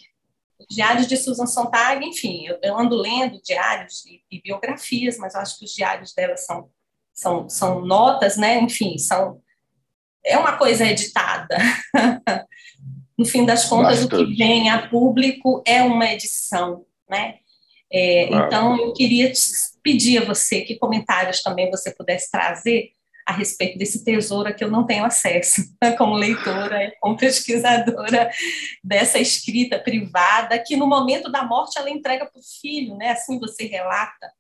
Os 0.60 0.76
diários 0.76 1.06
de 1.06 1.16
Susan 1.18 1.46
Sontag, 1.46 2.04
enfim, 2.04 2.48
eu, 2.48 2.58
eu 2.64 2.76
ando 2.76 2.96
lendo 2.96 3.40
diários 3.44 4.04
e, 4.08 4.24
e, 4.32 4.42
biografias, 4.42 5.20
mas 5.20 5.36
eu 5.36 5.42
acho 5.42 5.60
que 5.60 5.66
os 5.66 5.72
diários 5.72 6.12
dela 6.12 6.36
são, 6.36 6.68
são, 7.14 7.48
são 7.48 7.86
notas, 7.86 8.38
né? 8.38 8.60
Enfim, 8.60 8.98
são 8.98 9.40
é 10.26 10.36
uma 10.36 10.58
coisa 10.58 10.84
editada. 10.84 11.56
no 13.16 13.24
fim 13.24 13.46
das 13.46 13.66
contas, 13.66 14.04
o 14.04 14.10
que 14.10 14.36
vem 14.36 14.72
a 14.72 14.88
público 14.88 15.62
é 15.64 15.84
uma 15.84 16.12
edição, 16.12 16.84
né? 17.08 17.38
É, 17.94 18.26
claro. 18.28 18.46
Então, 18.48 18.78
eu 18.78 18.94
queria 18.94 19.32
pedir 19.84 20.18
a 20.18 20.26
você 20.26 20.62
que 20.62 20.80
comentários 20.80 21.44
também 21.44 21.70
você 21.70 21.94
pudesse 21.94 22.32
trazer 22.32 22.94
a 23.26 23.34
respeito 23.34 23.78
desse 23.78 24.04
tesouro 24.04 24.50
a 24.50 24.54
que 24.54 24.64
eu 24.64 24.72
não 24.72 24.86
tenho 24.86 25.06
acesso, 25.06 25.62
como 25.98 26.16
leitora, 26.16 26.94
como 27.00 27.18
pesquisadora 27.18 28.30
dessa 28.84 29.20
escrita 29.20 29.80
privada, 29.80 30.60
que 30.60 30.76
no 30.76 30.88
momento 30.88 31.32
da 31.32 31.44
morte 31.44 31.78
ela 31.78 31.90
entrega 31.90 32.26
para 32.26 32.40
o 32.40 32.62
filho, 32.62 32.96
né? 32.98 33.10
assim 33.10 33.40
você 33.40 33.66
relata. 33.66 34.32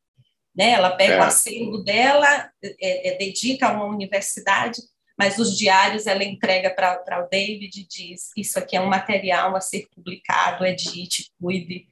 Né? 0.55 0.71
Ela 0.71 0.91
pega 0.91 1.13
é. 1.13 1.19
o 1.19 1.23
acervo 1.23 1.77
dela, 1.83 2.51
é, 2.63 3.09
é, 3.09 3.17
dedica 3.17 3.67
a 3.67 3.73
uma 3.73 3.85
universidade, 3.85 4.81
mas 5.17 5.37
os 5.37 5.57
diários 5.57 6.07
ela 6.07 6.23
entrega 6.23 6.69
para 6.71 7.23
o 7.23 7.29
David 7.29 7.79
e 7.79 7.87
diz: 7.87 8.31
Isso 8.35 8.57
aqui 8.57 8.75
é 8.75 8.81
um 8.81 8.87
material 8.87 9.55
a 9.55 9.61
ser 9.61 9.87
publicado, 9.93 10.65
edite, 10.65 11.31
cuide, 11.39 11.87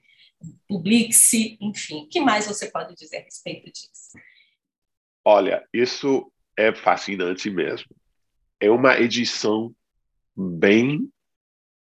publique-se, 0.67 1.57
enfim. 1.61 2.03
O 2.03 2.07
que 2.07 2.19
mais 2.19 2.47
você 2.47 2.69
pode 2.69 2.95
dizer 2.95 3.17
a 3.17 3.23
respeito 3.23 3.71
disso? 3.71 4.17
Olha, 5.23 5.63
isso 5.73 6.31
é 6.59 6.73
fascinante 6.73 7.49
mesmo. 7.49 7.87
É 8.59 8.69
uma 8.69 8.99
edição 8.99 9.73
bem, 10.35 11.09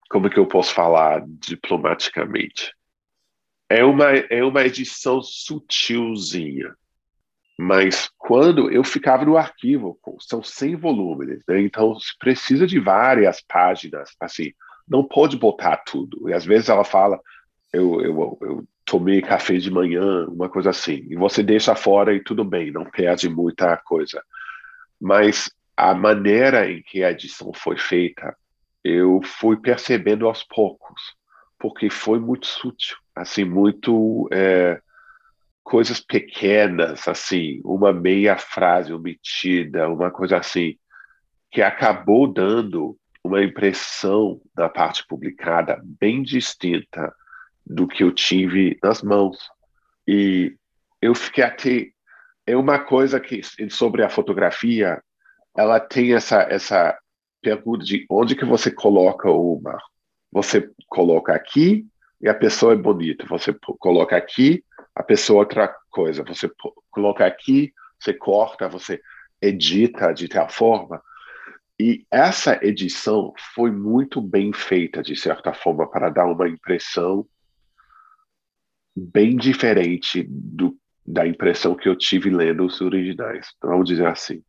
como 0.09 0.31
que 0.31 0.39
eu 0.39 0.47
posso 0.47 0.73
falar 0.73 1.25
diplomaticamente? 1.27 2.73
É 3.69 3.85
uma, 3.85 4.11
é 4.11 4.45
uma 4.45 4.63
edição 4.63 5.21
sutilzinha. 5.21 6.73
Mas 7.59 8.09
quando 8.17 8.71
eu 8.71 8.85
ficava 8.85 9.25
no 9.25 9.37
arquivo, 9.37 9.99
são 10.21 10.45
100 10.45 10.77
volumes, 10.77 11.43
né? 11.49 11.61
então 11.61 11.97
precisa 12.21 12.65
de 12.65 12.79
várias 12.79 13.41
páginas, 13.41 14.15
assim, 14.21 14.53
não 14.87 15.03
pode 15.03 15.37
botar 15.37 15.79
tudo. 15.79 16.29
E 16.31 16.33
às 16.33 16.45
vezes 16.45 16.69
ela 16.69 16.85
fala, 16.85 17.21
eu, 17.73 18.01
eu, 18.01 18.39
eu 18.43 18.69
tomei 18.85 19.21
café 19.21 19.57
de 19.57 19.73
manhã, 19.73 20.25
uma 20.29 20.49
coisa 20.49 20.71
assim, 20.71 21.05
e 21.11 21.17
você 21.17 21.43
deixa 21.43 21.75
fora 21.75 22.15
e 22.15 22.23
tudo 22.23 22.45
bem, 22.45 22.71
não 22.71 22.85
perde 22.85 23.29
muita 23.29 23.77
coisa 23.79 24.23
mas 25.01 25.51
a 25.77 25.95
maneira 25.95 26.71
em 26.71 26.83
que 26.83 27.05
a 27.05 27.11
edição 27.11 27.53
foi 27.55 27.79
feita, 27.79 28.37
eu 28.83 29.21
fui 29.23 29.57
percebendo 29.57 30.27
aos 30.27 30.43
poucos, 30.43 31.01
porque 31.59 31.91
foi 31.91 32.19
muito 32.19 32.47
sutil, 32.47 32.97
assim, 33.15 33.45
muito 33.45 34.29
é, 34.33 34.81
coisas 35.63 36.01
pequenas, 36.01 37.07
assim, 37.07 37.61
uma 37.65 37.93
meia 37.93 38.37
frase 38.37 38.93
omitida, 38.93 39.89
uma 39.89 40.11
coisa 40.11 40.39
assim, 40.39 40.77
que 41.51 41.63
acabou 41.63 42.27
dando 42.27 42.97
uma 43.23 43.43
impressão 43.43 44.41
da 44.55 44.69
parte 44.69 45.07
publicada 45.07 45.81
bem 45.85 46.23
distinta 46.23 47.13
do 47.67 47.87
que 47.87 48.03
eu 48.03 48.13
tive 48.13 48.79
nas 48.83 49.03
mãos. 49.03 49.37
E 50.07 50.57
eu 51.03 51.15
fiquei 51.15 51.45
até 51.45 51.89
é 52.49 52.57
uma 52.57 52.79
coisa 52.79 53.21
que 53.21 53.43
sobre 53.69 54.03
a 54.03 54.09
fotografia, 54.09 55.03
ela 55.55 55.79
tem 55.79 56.15
essa 56.15 56.41
essa 56.43 56.99
pergunta 57.43 57.85
de 57.85 58.07
onde 58.11 58.35
que 58.35 58.45
você 58.45 58.71
coloca 58.71 59.31
o 59.31 59.61
mar. 59.61 59.83
Você 60.33 60.71
coloca 60.89 61.35
aqui 61.35 61.87
e 62.21 62.29
a 62.29 62.35
pessoa 62.35 62.73
é 62.73 62.77
bonita. 62.77 63.27
Você 63.27 63.55
coloca 63.79 64.17
aqui, 64.17 64.65
a 64.95 65.03
pessoa 65.03 65.41
é 65.41 65.41
outra 65.41 65.77
coisa. 65.91 66.25
Você 66.25 66.51
coloca 66.91 67.27
aqui, 67.27 67.73
você 68.01 68.15
corta, 68.15 68.67
você 68.67 68.99
edita 69.43 70.13
de 70.15 70.27
tal 70.27 70.49
forma. 70.49 71.03
E 71.79 72.07
essa 72.11 72.59
edição 72.65 73.33
foi 73.55 73.71
muito 73.71 74.23
bem 74.23 74.55
feita, 74.55 75.03
de 75.03 75.15
certa 75.15 75.53
forma, 75.53 75.89
para 75.89 76.09
dar 76.09 76.25
uma 76.25 76.49
impressão 76.49 77.27
bem 78.97 79.37
diferente 79.37 80.27
do 80.29 80.77
da 81.09 81.27
impressão 81.27 81.75
que 81.75 81.89
eu 81.89 81.97
tive 81.97 82.29
lendo 82.29 82.67
os 82.67 82.81
originais. 82.81 83.49
Então, 83.57 83.71
vamos 83.71 83.89
dizer 83.89 84.07
assim. 84.07 84.43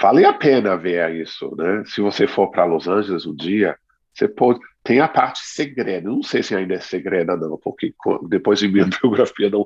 Vale 0.00 0.24
a 0.24 0.32
pena 0.32 0.76
ver 0.76 1.14
isso, 1.14 1.54
né? 1.56 1.84
Se 1.86 2.00
você 2.00 2.26
for 2.26 2.50
para 2.50 2.64
Los 2.64 2.88
Angeles 2.88 3.24
um 3.24 3.34
dia, 3.34 3.78
você 4.12 4.26
pode. 4.26 4.58
Tem 4.82 5.00
a 5.00 5.06
parte 5.06 5.38
segreda. 5.44 6.10
Não 6.10 6.22
sei 6.24 6.42
se 6.42 6.56
ainda 6.56 6.74
é 6.74 6.80
segreda, 6.80 7.36
não, 7.36 7.56
porque 7.56 7.94
depois 8.28 8.58
de 8.58 8.66
minha 8.66 8.86
biografia 9.00 9.48
não 9.48 9.64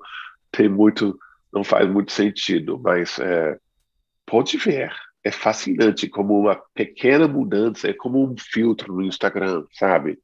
tem 0.52 0.68
muito, 0.68 1.18
não 1.50 1.64
faz 1.64 1.88
muito 1.88 2.12
sentido, 2.12 2.78
mas 2.78 3.18
é, 3.18 3.58
pode 4.26 4.58
ver. 4.58 4.92
É 5.24 5.30
fascinante 5.30 6.08
como 6.08 6.38
uma 6.38 6.54
pequena 6.74 7.26
mudança, 7.26 7.88
é 7.88 7.94
como 7.94 8.22
um 8.22 8.36
filtro 8.38 8.92
no 8.92 9.02
Instagram, 9.02 9.64
sabe? 9.72 10.18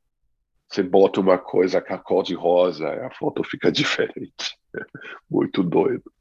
Você 0.68 0.83
bota 0.83 1.21
uma 1.21 1.38
coisa 1.38 1.81
com 1.81 1.95
a 1.95 1.99
cor 1.99 2.23
de 2.23 2.35
rosa, 2.35 2.88
a 3.07 3.11
foto 3.11 3.42
fica 3.42 3.73
diferente. 3.73 4.62
Muito 5.30 5.62
doido. 5.62 6.12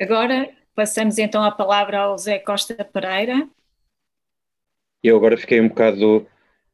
Agora 0.00 0.50
passamos 0.74 1.18
então 1.18 1.42
a 1.44 1.50
palavra 1.50 2.00
ao 2.00 2.18
Zé 2.18 2.38
Costa 2.38 2.84
Pereira. 2.84 3.48
Eu 5.02 5.16
agora 5.16 5.36
fiquei 5.36 5.60
um 5.60 5.68
bocado 5.68 6.26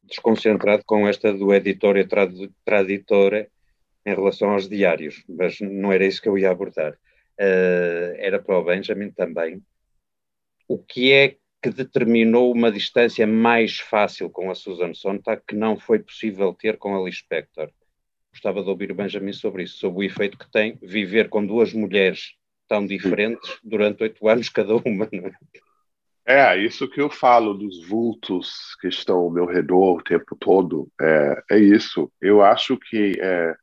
desconcentrado 0.05 0.83
com 0.85 1.07
esta 1.07 1.33
do 1.33 1.53
editório 1.55 2.07
traditora 2.65 3.49
em 4.05 4.15
relação 4.15 4.51
aos 4.51 4.69
diários, 4.69 5.23
mas 5.29 5.61
não 5.61 5.93
era 5.93 6.07
isso 6.07 6.23
que 6.23 6.29
eu 6.29 6.39
ia 6.39 6.51
abordar. 6.51 6.93
Uh, 7.39 8.15
era 8.17 8.41
para 8.41 8.59
o 8.59 8.65
Benjamin 8.65 9.11
também. 9.11 9.63
O 10.69 10.79
que 10.79 11.13
é 11.13 11.37
que 11.63 11.71
determinou 11.71 12.53
uma 12.53 12.71
distância 12.71 13.27
mais 13.27 13.79
fácil 13.79 14.31
com 14.31 14.51
a 14.51 14.55
Susan 14.55 14.95
Sontag 14.95 15.43
que 15.47 15.55
não 15.55 15.77
foi 15.77 15.99
possível 15.99 16.55
ter 16.55 16.79
com 16.79 16.97
a 16.97 17.05
Lispector? 17.05 17.71
Gostava 18.33 18.63
de 18.63 18.69
ouvir 18.69 18.93
o 18.93 18.95
Benjamin 18.95 19.33
sobre 19.33 19.65
isso, 19.65 19.79
sobre 19.79 19.99
o 19.99 20.03
efeito 20.03 20.39
que 20.39 20.51
tem 20.51 20.79
viver 20.83 21.29
com 21.29 21.45
duas 21.45 21.73
mulheres 21.73 22.35
tão 22.69 22.87
diferentes 22.87 23.59
durante 23.65 24.03
oito 24.03 24.29
anos 24.29 24.49
cada 24.49 24.77
uma. 24.77 25.09
É? 26.25 26.55
é, 26.55 26.65
isso 26.65 26.89
que 26.89 27.01
eu 27.01 27.11
falo 27.11 27.55
dos 27.55 27.87
vultos 27.87 28.77
que 28.81 28.89
estão 28.89 29.19
ao 29.19 29.31
meu 29.31 29.47
redor 29.47 29.97
o 29.97 30.03
tempo 30.03 30.37
todo. 30.39 30.89
É, 31.01 31.43
é 31.51 31.59
isso. 31.59 32.11
Eu 32.21 32.43
acho 32.43 32.79
que. 32.79 33.19
É, 33.21 33.57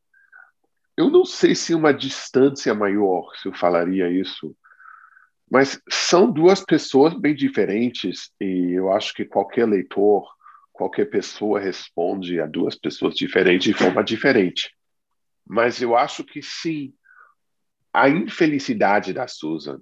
eu 0.98 1.10
não 1.10 1.24
sei 1.24 1.54
se 1.54 1.76
uma 1.76 1.94
distância 1.94 2.74
maior, 2.74 3.32
se 3.36 3.48
eu 3.48 3.54
falaria 3.54 4.10
isso, 4.10 4.56
mas 5.50 5.80
são 5.90 6.30
duas 6.30 6.64
pessoas 6.66 7.14
bem 7.14 7.34
diferentes 7.34 8.32
e 8.42 8.74
eu 8.74 8.92
acho 8.92 9.14
que 9.14 9.24
qualquer 9.24 9.66
leitor, 9.68 10.28
qualquer 10.78 11.06
pessoa 11.06 11.60
responde 11.60 12.40
a 12.40 12.46
duas 12.46 12.76
pessoas 12.76 13.16
diferentes 13.16 13.66
de 13.66 13.74
forma 13.74 14.04
diferente. 14.04 14.72
Mas 15.46 15.82
eu 15.82 15.98
acho 15.98 16.24
que 16.24 16.42
sim, 16.42 16.94
a 17.92 18.08
infelicidade 18.08 19.12
da 19.12 19.28
Susan 19.28 19.82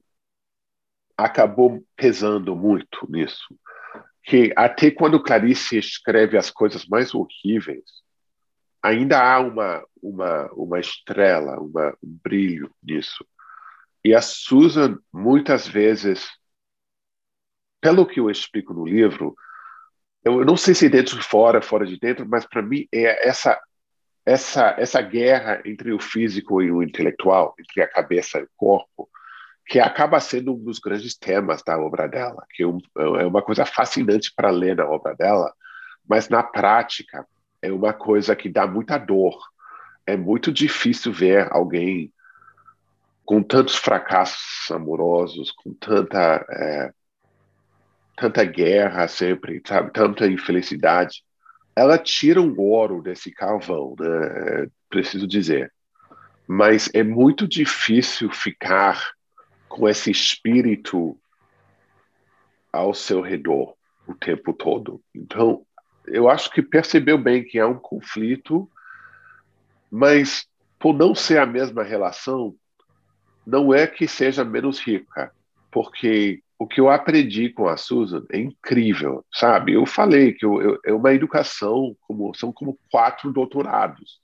acabou 1.17 1.85
pesando 1.97 2.55
muito 2.55 3.05
nisso. 3.09 3.43
Que 4.23 4.53
até 4.55 4.89
quando 4.89 5.21
Clarice 5.21 5.77
escreve 5.77 6.37
as 6.37 6.49
coisas 6.49 6.85
mais 6.87 7.13
horríveis, 7.13 7.83
ainda 8.81 9.21
há 9.21 9.39
uma, 9.39 9.85
uma, 10.01 10.49
uma 10.53 10.79
estrela, 10.79 11.59
uma, 11.59 11.89
um 12.01 12.19
brilho 12.23 12.73
nisso. 12.81 13.25
E 14.03 14.15
a 14.15 14.21
Susan, 14.21 14.97
muitas 15.11 15.67
vezes, 15.67 16.29
pelo 17.81 18.05
que 18.05 18.19
eu 18.19 18.29
explico 18.29 18.73
no 18.73 18.85
livro, 18.85 19.35
eu 20.25 20.43
não 20.43 20.57
sei 20.57 20.73
se 20.73 20.89
dentro 20.89 21.17
de 21.17 21.23
fora, 21.23 21.61
fora 21.61 21.85
de 21.85 21.99
dentro, 21.99 22.27
mas 22.27 22.45
para 22.45 22.61
mim 22.61 22.87
é 22.91 23.27
essa 23.27 23.59
essa 24.25 24.75
essa 24.79 24.99
guerra 25.01 25.61
entre 25.63 25.93
o 25.93 25.99
físico 25.99 26.61
e 26.61 26.71
o 26.71 26.81
intelectual, 26.81 27.53
entre 27.59 27.83
a 27.83 27.87
cabeça 27.87 28.39
e 28.39 28.43
o 28.43 28.49
corpo, 28.57 29.07
que 29.67 29.79
acaba 29.79 30.19
sendo 30.19 30.53
um 30.55 30.63
dos 30.63 30.79
grandes 30.79 31.15
temas 31.15 31.61
da 31.63 31.77
obra 31.77 32.07
dela, 32.07 32.43
que 32.51 32.63
é, 32.63 32.65
é 32.65 33.25
uma 33.25 33.41
coisa 33.41 33.65
fascinante 33.65 34.33
para 34.35 34.49
ler 34.49 34.75
na 34.75 34.85
obra 34.85 35.15
dela, 35.15 35.53
mas 36.07 36.27
na 36.27 36.41
prática 36.41 37.25
é 37.61 37.71
uma 37.71 37.93
coisa 37.93 38.35
que 38.35 38.49
dá 38.49 38.65
muita 38.65 38.97
dor. 38.97 39.37
É 40.07 40.15
muito 40.15 40.51
difícil 40.51 41.11
ver 41.11 41.47
alguém 41.51 42.11
com 43.23 43.41
tantos 43.41 43.75
fracassos 43.75 44.69
amorosos, 44.71 45.51
com 45.51 45.73
tanta 45.73 46.45
é, 46.49 46.91
tanta 48.15 48.43
guerra 48.43 49.07
sempre, 49.07 49.61
sabe, 49.65 49.91
tanta 49.91 50.27
infelicidade, 50.27 51.23
ela 51.75 51.97
tira 51.97 52.41
um 52.41 52.57
ouro 52.59 53.01
desse 53.01 53.31
carvão, 53.31 53.95
né? 53.99 54.07
É, 54.07 54.67
preciso 54.89 55.27
dizer. 55.27 55.73
Mas 56.47 56.89
é 56.93 57.03
muito 57.03 57.47
difícil 57.47 58.29
ficar 58.29 59.11
com 59.67 59.89
esse 59.89 60.09
espírito 60.09 61.17
ao 62.71 62.93
seu 62.93 63.21
redor 63.21 63.75
o 64.07 64.13
tempo 64.13 64.53
todo. 64.53 65.01
Então, 65.13 65.65
eu 66.07 66.29
acho 66.29 66.51
que 66.51 66.61
percebeu 66.61 67.17
bem 67.17 67.43
que 67.43 67.59
há 67.59 67.67
um 67.67 67.79
conflito, 67.79 68.69
mas 69.91 70.47
por 70.79 70.93
não 70.93 71.15
ser 71.15 71.39
a 71.39 71.45
mesma 71.45 71.83
relação, 71.83 72.55
não 73.45 73.73
é 73.73 73.87
que 73.87 74.07
seja 74.07 74.43
menos 74.43 74.79
rica, 74.79 75.31
porque 75.71 76.43
o 76.57 76.65
que 76.65 76.79
eu 76.79 76.89
aprendi 76.89 77.49
com 77.49 77.67
a 77.67 77.75
Susan 77.75 78.23
é 78.31 78.39
incrível, 78.39 79.25
sabe? 79.33 79.73
Eu 79.73 79.85
falei 79.85 80.33
que 80.33 80.45
eu, 80.45 80.61
eu, 80.61 80.79
é 80.85 80.93
uma 80.93 81.13
educação, 81.13 81.95
como 82.01 82.33
são 82.33 82.51
como 82.51 82.79
quatro 82.89 83.31
doutorados. 83.31 84.19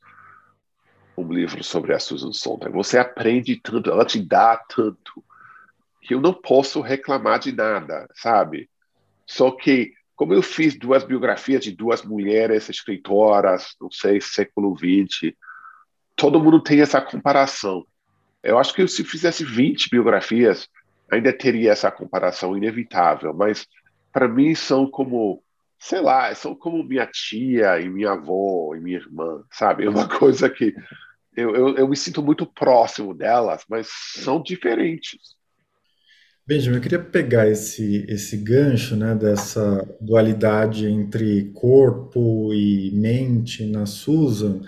Um 1.17 1.31
livro 1.31 1.63
sobre 1.63 1.93
a 1.93 1.99
Susan 1.99 2.31
Sontag. 2.31 2.73
Você 2.73 2.97
aprende 2.97 3.57
tanto, 3.57 3.91
ela 3.91 4.05
te 4.05 4.19
dá 4.19 4.55
tanto, 4.57 5.23
que 6.01 6.13
eu 6.13 6.21
não 6.21 6.33
posso 6.33 6.79
reclamar 6.79 7.39
de 7.39 7.51
nada, 7.51 8.07
sabe? 8.15 8.69
Só 9.27 9.51
que, 9.51 9.93
como 10.15 10.33
eu 10.33 10.41
fiz 10.41 10.77
duas 10.77 11.03
biografias 11.03 11.63
de 11.63 11.71
duas 11.71 12.01
mulheres 12.01 12.69
escritoras, 12.69 13.75
não 13.79 13.91
sei, 13.91 14.21
século 14.21 14.75
XX, 14.75 15.33
todo 16.15 16.41
mundo 16.41 16.63
tem 16.63 16.81
essa 16.81 17.01
comparação. 17.01 17.85
Eu 18.41 18.57
acho 18.57 18.73
que 18.73 18.87
se 18.87 19.03
fizesse 19.03 19.43
20 19.43 19.89
biografias, 19.89 20.67
ainda 21.11 21.33
teria 21.33 21.71
essa 21.71 21.91
comparação 21.91 22.55
inevitável, 22.55 23.33
mas 23.33 23.67
para 24.11 24.27
mim 24.27 24.55
são 24.55 24.89
como, 24.89 25.43
sei 25.77 25.99
lá, 25.99 26.33
são 26.33 26.55
como 26.55 26.83
minha 26.83 27.05
tia 27.05 27.79
e 27.79 27.89
minha 27.89 28.11
avó 28.11 28.73
e 28.75 28.79
minha 28.79 28.97
irmã, 28.97 29.43
sabe? 29.51 29.85
É 29.85 29.89
uma 29.89 30.07
coisa 30.17 30.49
que 30.49 30.73
eu, 31.35 31.55
eu, 31.55 31.75
eu 31.77 31.87
me 31.87 31.95
sinto 31.95 32.23
muito 32.23 32.45
próximo 32.45 33.13
delas, 33.13 33.63
mas 33.69 33.87
são 33.87 34.41
diferentes. 34.41 35.19
Benjamin, 36.47 36.77
eu 36.77 36.81
queria 36.81 36.99
pegar 36.99 37.47
esse, 37.47 38.05
esse 38.09 38.35
gancho 38.35 38.95
né, 38.95 39.13
dessa 39.15 39.87
dualidade 40.01 40.87
entre 40.87 41.51
corpo 41.53 42.53
e 42.53 42.91
mente 42.93 43.65
na 43.65 43.85
Susan 43.85 44.61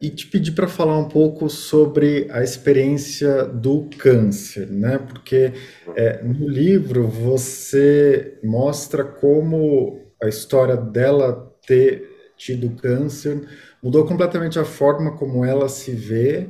e 0.00 0.10
te 0.10 0.26
pedir 0.26 0.52
para 0.52 0.68
falar 0.68 0.98
um 0.98 1.08
pouco 1.08 1.48
sobre 1.48 2.26
a 2.30 2.42
experiência 2.42 3.44
do 3.44 3.88
câncer, 3.98 4.66
né? 4.70 4.98
Porque 4.98 5.52
é, 5.94 6.22
no 6.22 6.48
livro 6.48 7.08
você 7.08 8.38
mostra 8.44 9.02
como 9.04 10.00
a 10.22 10.28
história 10.28 10.76
dela 10.76 11.50
ter 11.66 12.10
tido 12.36 12.70
câncer 12.76 13.48
mudou 13.82 14.04
completamente 14.04 14.58
a 14.58 14.64
forma 14.64 15.16
como 15.16 15.44
ela 15.44 15.68
se 15.68 15.92
vê. 15.92 16.48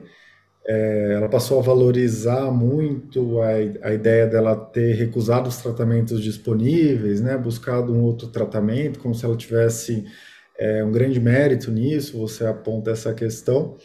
É, 0.66 1.12
ela 1.14 1.28
passou 1.28 1.60
a 1.60 1.62
valorizar 1.62 2.50
muito 2.50 3.40
a, 3.40 3.50
a 3.88 3.94
ideia 3.94 4.26
dela 4.26 4.56
ter 4.56 4.94
recusado 4.94 5.48
os 5.48 5.58
tratamentos 5.58 6.20
disponíveis, 6.20 7.20
né? 7.20 7.36
Buscado 7.36 7.92
um 7.94 8.02
outro 8.02 8.28
tratamento, 8.28 8.98
como 8.98 9.14
se 9.14 9.24
ela 9.24 9.36
tivesse 9.36 10.04
é 10.58 10.84
um 10.84 10.90
grande 10.90 11.20
mérito 11.20 11.70
nisso, 11.70 12.18
você 12.18 12.46
aponta 12.46 12.90
essa 12.90 13.12
questão. 13.12 13.76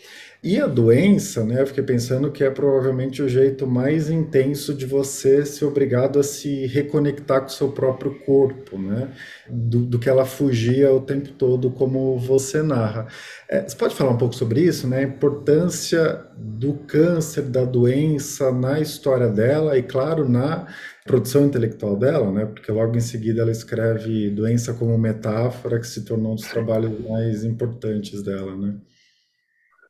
E 0.43 0.59
a 0.59 0.65
doença, 0.65 1.43
né, 1.43 1.61
eu 1.61 1.67
fiquei 1.67 1.83
pensando 1.83 2.31
que 2.31 2.43
é 2.43 2.49
provavelmente 2.49 3.21
o 3.21 3.29
jeito 3.29 3.67
mais 3.67 4.09
intenso 4.09 4.73
de 4.73 4.87
você 4.87 5.45
ser 5.45 5.65
obrigado 5.65 6.17
a 6.17 6.23
se 6.23 6.65
reconectar 6.65 7.41
com 7.41 7.47
o 7.47 7.51
seu 7.51 7.71
próprio 7.71 8.15
corpo, 8.21 8.75
né, 8.75 9.09
do, 9.47 9.81
do 9.81 9.99
que 9.99 10.09
ela 10.09 10.25
fugia 10.25 10.91
o 10.91 10.99
tempo 10.99 11.29
todo, 11.33 11.69
como 11.69 12.17
você 12.17 12.63
narra. 12.63 13.05
É, 13.47 13.61
você 13.61 13.75
pode 13.75 13.93
falar 13.93 14.13
um 14.13 14.17
pouco 14.17 14.33
sobre 14.33 14.61
isso, 14.61 14.87
né, 14.87 15.01
a 15.01 15.03
importância 15.03 16.25
do 16.35 16.73
câncer, 16.73 17.43
da 17.43 17.63
doença 17.63 18.51
na 18.51 18.79
história 18.79 19.27
dela 19.27 19.77
e, 19.77 19.83
claro, 19.83 20.27
na 20.27 20.65
produção 21.03 21.45
intelectual 21.45 21.97
dela, 21.97 22.31
né? 22.31 22.45
Porque 22.45 22.71
logo 22.71 22.95
em 22.95 23.01
seguida 23.01 23.41
ela 23.41 23.51
escreve 23.51 24.29
Doença 24.29 24.73
como 24.73 24.97
Metáfora, 24.97 25.79
que 25.79 25.87
se 25.87 26.05
tornou 26.05 26.33
um 26.33 26.35
dos 26.35 26.47
trabalhos 26.47 26.99
mais 27.07 27.43
importantes 27.43 28.23
dela, 28.23 28.55
né? 28.55 28.79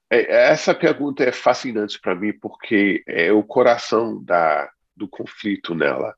É, 0.10 0.50
essa 0.52 0.74
pergunta 0.76 1.24
é 1.24 1.32
fascinante 1.32 2.00
para 2.00 2.14
mim 2.14 2.34
porque 2.34 3.02
é 3.08 3.32
o 3.32 3.44
coração 3.44 4.22
da, 4.24 4.70
do 4.96 5.08
conflito 5.08 5.74
nela. 5.74 6.14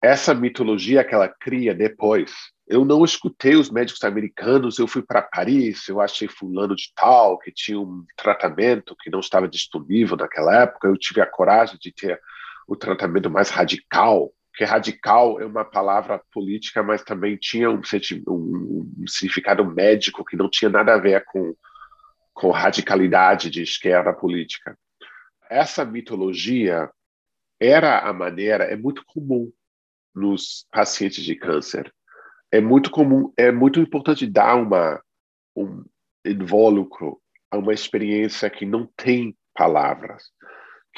Essa 0.00 0.32
mitologia 0.32 1.02
que 1.02 1.14
ela 1.14 1.28
cria 1.28 1.74
depois. 1.74 2.32
Eu 2.68 2.84
não 2.84 3.02
escutei 3.04 3.56
os 3.56 3.70
médicos 3.70 4.04
americanos, 4.04 4.78
eu 4.78 4.86
fui 4.86 5.02
para 5.02 5.22
Paris, 5.22 5.88
eu 5.88 6.00
achei 6.00 6.28
fulano 6.28 6.76
de 6.76 6.92
tal 6.94 7.38
que 7.38 7.50
tinha 7.50 7.80
um 7.80 8.04
tratamento 8.14 8.94
que 9.00 9.10
não 9.10 9.20
estava 9.20 9.48
disponível 9.48 10.16
naquela 10.16 10.62
época, 10.62 10.86
eu 10.86 10.96
tive 10.96 11.20
a 11.20 11.26
coragem 11.26 11.78
de 11.80 11.90
ter 11.90 12.20
o 12.68 12.76
tratamento 12.76 13.30
mais 13.30 13.48
radical, 13.48 14.30
que 14.54 14.62
radical 14.62 15.40
é 15.40 15.46
uma 15.46 15.64
palavra 15.64 16.20
política, 16.30 16.82
mas 16.82 17.02
também 17.02 17.36
tinha 17.36 17.70
um, 17.70 17.80
um, 18.28 18.92
um 18.98 19.06
significado 19.06 19.64
médico 19.64 20.24
que 20.24 20.36
não 20.36 20.50
tinha 20.50 20.68
nada 20.68 20.92
a 20.92 20.98
ver 20.98 21.24
com, 21.24 21.54
com 22.34 22.50
radicalidade 22.50 23.48
de 23.48 23.62
esquerda 23.62 24.12
política. 24.12 24.78
Essa 25.48 25.82
mitologia 25.82 26.90
era 27.58 28.00
a 28.00 28.12
maneira, 28.12 28.64
é 28.64 28.76
muito 28.76 29.02
comum 29.06 29.50
nos 30.14 30.66
pacientes 30.70 31.24
de 31.24 31.34
câncer. 31.34 31.92
É 32.52 32.60
muito 32.60 32.90
comum, 32.90 33.32
é 33.36 33.50
muito 33.50 33.80
importante 33.80 34.26
dar 34.26 34.56
uma, 34.56 35.02
um 35.56 35.84
invólucro 36.24 37.18
a 37.50 37.56
uma 37.56 37.72
experiência 37.72 38.50
que 38.50 38.66
não 38.66 38.86
tem 38.96 39.34
palavras 39.54 40.24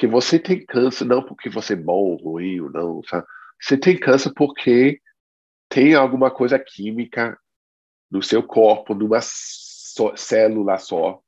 que 0.01 0.07
você 0.07 0.39
tem 0.39 0.65
câncer 0.65 1.05
não 1.05 1.21
porque 1.21 1.47
você 1.47 1.73
é 1.73 1.75
bom 1.75 1.93
ou 1.93 2.15
ruim, 2.15 2.59
ou 2.59 2.71
não, 2.71 3.03
sabe? 3.03 3.23
Você 3.61 3.77
tem 3.77 3.95
câncer 3.95 4.33
porque 4.33 4.99
tem 5.69 5.93
alguma 5.93 6.31
coisa 6.31 6.57
química 6.57 7.37
no 8.09 8.23
seu 8.23 8.41
corpo, 8.41 8.95
numa 8.95 9.19
só, 9.21 10.15
célula 10.15 10.79
só, 10.79 11.21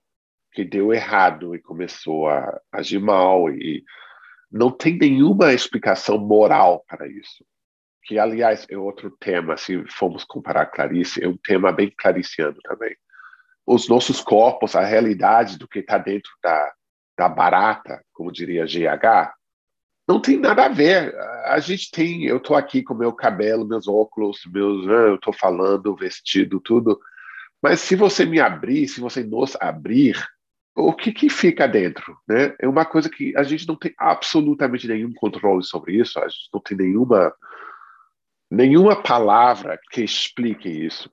que 0.52 0.66
deu 0.66 0.92
errado 0.92 1.54
e 1.54 1.62
começou 1.62 2.28
a 2.28 2.60
agir 2.72 2.98
mal 2.98 3.48
e 3.52 3.84
não 4.52 4.72
tem 4.72 4.98
nenhuma 4.98 5.54
explicação 5.54 6.18
moral 6.18 6.84
para 6.88 7.08
isso. 7.08 7.46
Que, 8.06 8.18
aliás, 8.18 8.66
é 8.72 8.76
outro 8.76 9.12
tema, 9.20 9.56
se 9.56 9.86
formos 9.92 10.24
comparar 10.24 10.66
Clarice, 10.66 11.24
é 11.24 11.28
um 11.28 11.38
tema 11.38 11.72
bem 11.72 11.94
clariciano 11.96 12.58
também. 12.64 12.98
Os 13.68 13.88
nossos 13.88 14.20
corpos, 14.20 14.76
a 14.76 14.84
realidade 14.84 15.60
do 15.60 15.68
que 15.68 15.78
está 15.78 16.00
dentro 16.00 16.32
da, 16.42 16.74
da 17.18 17.30
barata, 17.30 18.04
como 18.12 18.32
diria 18.32 18.66
GH, 18.66 19.34
não 20.08 20.20
tem 20.20 20.38
nada 20.38 20.66
a 20.66 20.70
ver. 20.70 21.16
A 21.46 21.60
gente 21.60 21.90
tem, 21.92 22.26
eu 22.26 22.38
estou 22.38 22.56
aqui 22.56 22.84
com 22.84 22.94
meu 22.94 23.14
cabelo, 23.14 23.68
meus 23.68 23.88
óculos, 23.88 24.42
meus, 24.52 24.86
né, 24.86 25.10
eu 25.10 25.16
estou 25.16 25.34
falando, 25.34 25.96
vestido, 25.96 26.60
tudo. 26.60 27.00
Mas 27.62 27.80
se 27.80 27.96
você 27.96 28.26
me 28.26 28.40
abrir, 28.40 28.88
se 28.88 29.00
você 29.00 29.24
nos 29.24 29.56
abrir, 29.60 30.22
o 30.76 30.94
que, 30.94 31.12
que 31.14 31.30
fica 31.30 31.68
dentro? 31.68 32.18
Né? 32.28 32.56
É 32.60 32.68
uma 32.68 32.84
coisa 32.84 33.10
que 33.10 33.36
a 33.38 33.44
gente 33.44 33.68
não 33.68 33.76
tem 33.76 33.94
absolutamente 33.98 34.88
nenhum 34.88 35.14
controle 35.14 35.64
sobre 35.64 35.94
isso, 35.94 36.20
a 36.20 36.28
gente 36.28 36.50
não 36.54 36.60
tem 36.60 36.78
nenhuma, 36.78 37.34
nenhuma 38.52 39.02
palavra 39.02 39.80
que 39.92 40.04
explique 40.04 40.68
isso. 40.68 41.10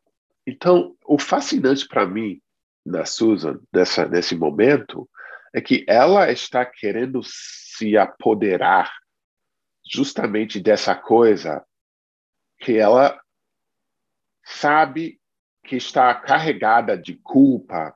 Então, 0.46 0.96
o 1.06 1.18
fascinante 1.18 1.86
para 1.86 2.06
mim 2.06 2.40
da 2.84 3.04
Susan 3.04 3.60
nessa, 3.72 4.06
nesse 4.08 4.34
momento 4.34 5.08
é 5.52 5.60
que 5.60 5.84
ela 5.88 6.30
está 6.30 6.64
querendo 6.64 7.20
se 7.24 7.96
apoderar 7.96 8.92
justamente 9.90 10.60
dessa 10.60 10.94
coisa 10.94 11.64
que 12.60 12.76
ela 12.76 13.20
sabe 14.44 15.18
que 15.64 15.76
está 15.76 16.14
carregada 16.14 16.96
de 16.96 17.16
culpa, 17.22 17.94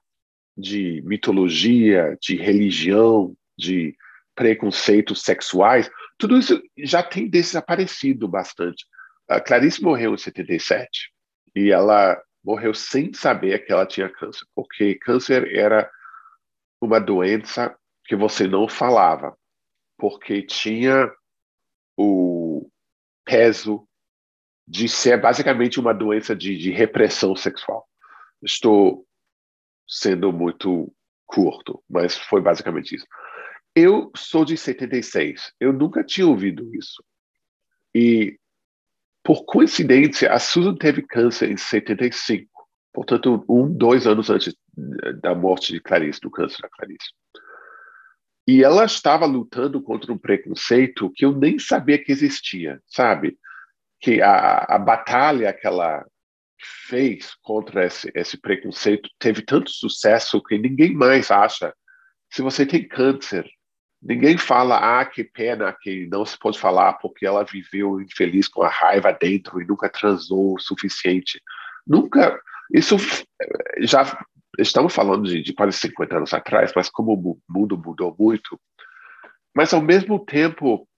de 0.57 1.03
mitologia, 1.05 2.17
de 2.21 2.37
religião, 2.37 3.37
de 3.57 3.97
preconceitos 4.35 5.23
sexuais, 5.23 5.91
tudo 6.19 6.37
isso 6.37 6.61
já 6.79 7.03
tem 7.03 7.29
desaparecido 7.29 8.27
bastante. 8.29 8.85
A 9.29 9.41
Clarice 9.41 9.83
morreu 9.83 10.15
em 10.15 10.19
77 10.19 11.13
e 11.55 11.71
ela 11.71 12.21
morreu 12.45 12.75
sem 12.75 13.13
saber 13.13 13.65
que 13.65 13.73
ela 13.73 13.87
tinha 13.87 14.09
câncer, 14.09 14.45
porque 14.55 14.97
câncer 14.97 15.57
era 15.57 15.91
uma 16.85 17.01
doença 17.01 17.77
que 18.05 18.15
você 18.15 18.47
não 18.47 18.69
falava, 18.69 19.37
porque 19.97 20.43
tinha 20.43 21.11
o 21.97 22.69
peso 23.25 23.87
de 24.67 24.89
ser 24.89 25.21
basicamente 25.21 25.79
uma 25.79 25.93
doença 25.93 26.35
de, 26.35 26.57
de 26.57 26.71
repressão 26.71 27.37
sexual. 27.37 27.87
Estou 28.43 29.07
sendo 29.87 30.33
muito 30.33 30.93
curto, 31.27 31.83
mas 31.89 32.17
foi 32.17 32.41
basicamente 32.41 32.95
isso. 32.95 33.07
Eu 33.75 34.11
sou 34.17 34.45
de 34.45 34.57
76, 34.57 35.53
eu 35.59 35.73
nunca 35.73 36.05
tinha 36.05 36.27
ouvido 36.27 36.75
isso. 36.75 37.03
E, 37.95 38.39
por 39.23 39.45
coincidência, 39.45 40.33
a 40.33 40.39
Susan 40.39 40.77
teve 40.77 41.03
câncer 41.03 41.51
em 41.51 41.57
75, 41.57 42.49
portanto, 42.93 43.45
um, 43.49 43.73
dois 43.73 44.07
anos 44.07 44.31
antes 44.31 44.55
da 45.21 45.35
morte 45.35 45.73
de 45.73 45.81
Clarice, 45.81 46.21
do 46.21 46.31
câncer 46.31 46.63
da 46.63 46.69
Clarice. 46.69 47.11
E 48.47 48.63
ela 48.63 48.85
estava 48.85 49.25
lutando 49.25 49.83
contra 49.83 50.13
um 50.13 50.19
preconceito 50.19 51.11
que 51.15 51.25
eu 51.25 51.33
nem 51.33 51.59
sabia 51.59 52.03
que 52.03 52.13
existia, 52.13 52.81
sabe? 52.87 53.39
Que 54.01 54.21
a, 54.21 54.67
a 54.69 54.79
batalha 54.79 55.53
que 55.53 55.67
ela 55.67 56.05
fez 56.89 57.35
contra 57.43 57.87
esse, 57.87 58.11
esse 58.15 58.39
preconceito 58.39 59.09
teve 59.19 59.43
tanto 59.43 59.71
sucesso 59.71 60.43
que 60.43 60.59
ninguém 60.59 60.95
mais 60.95 61.31
acha. 61.31 61.75
Se 62.31 62.43
você 62.43 62.67
tem 62.67 62.87
câncer, 62.87 63.49
ninguém 64.03 64.37
fala, 64.37 65.01
ah, 65.01 65.05
que 65.07 65.25
pena 65.25 65.75
que 65.81 66.07
não 66.09 66.25
se 66.25 66.39
pode 66.39 66.59
falar 66.59 66.95
porque 66.95 67.25
ela 67.27 67.45
viveu 67.45 68.01
infeliz 68.01 68.47
com 68.47 68.63
a 68.63 68.69
raiva 68.69 69.11
dentro 69.13 69.61
e 69.61 69.67
nunca 69.67 69.89
transou 69.89 70.55
o 70.55 70.61
suficiente. 70.61 71.41
Nunca. 71.87 72.39
Isso 72.73 72.97
já 73.81 74.05
estamos 74.59 74.95
falando 74.95 75.29
de, 75.29 75.43
de 75.43 75.53
quase 75.53 75.79
50 75.79 76.17
anos 76.17 76.33
atrás, 76.33 76.73
mas 76.75 76.89
como 76.89 77.13
o 77.13 77.41
mundo 77.49 77.77
mudou 77.77 78.15
muito. 78.19 78.61
Mas 79.55 79.73
ao 79.73 79.81
mesmo 79.81 80.25
tempo, 80.25 80.89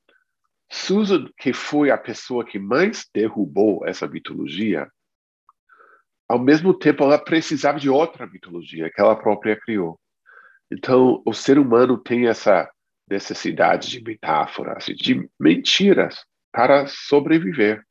Susan, 0.70 1.28
que 1.38 1.52
foi 1.52 1.90
a 1.90 1.98
pessoa 1.98 2.44
que 2.44 2.58
mais 2.58 3.06
derrubou 3.14 3.86
essa 3.86 4.06
mitologia, 4.06 4.90
ao 6.28 6.38
mesmo 6.38 6.76
tempo 6.76 7.04
ela 7.04 7.18
precisava 7.18 7.78
de 7.78 7.88
outra 7.88 8.26
mitologia 8.26 8.90
que 8.90 9.00
ela 9.00 9.16
própria 9.16 9.58
criou. 9.58 9.98
Então, 10.70 11.22
o 11.24 11.32
ser 11.32 11.58
humano 11.58 11.96
tem 11.96 12.26
essa 12.26 12.68
necessidade 13.08 13.88
de 13.88 14.02
metáforas, 14.02 14.86
de 14.86 15.28
mentiras 15.38 16.24
para 16.52 16.86
sobreviver. 16.88 17.84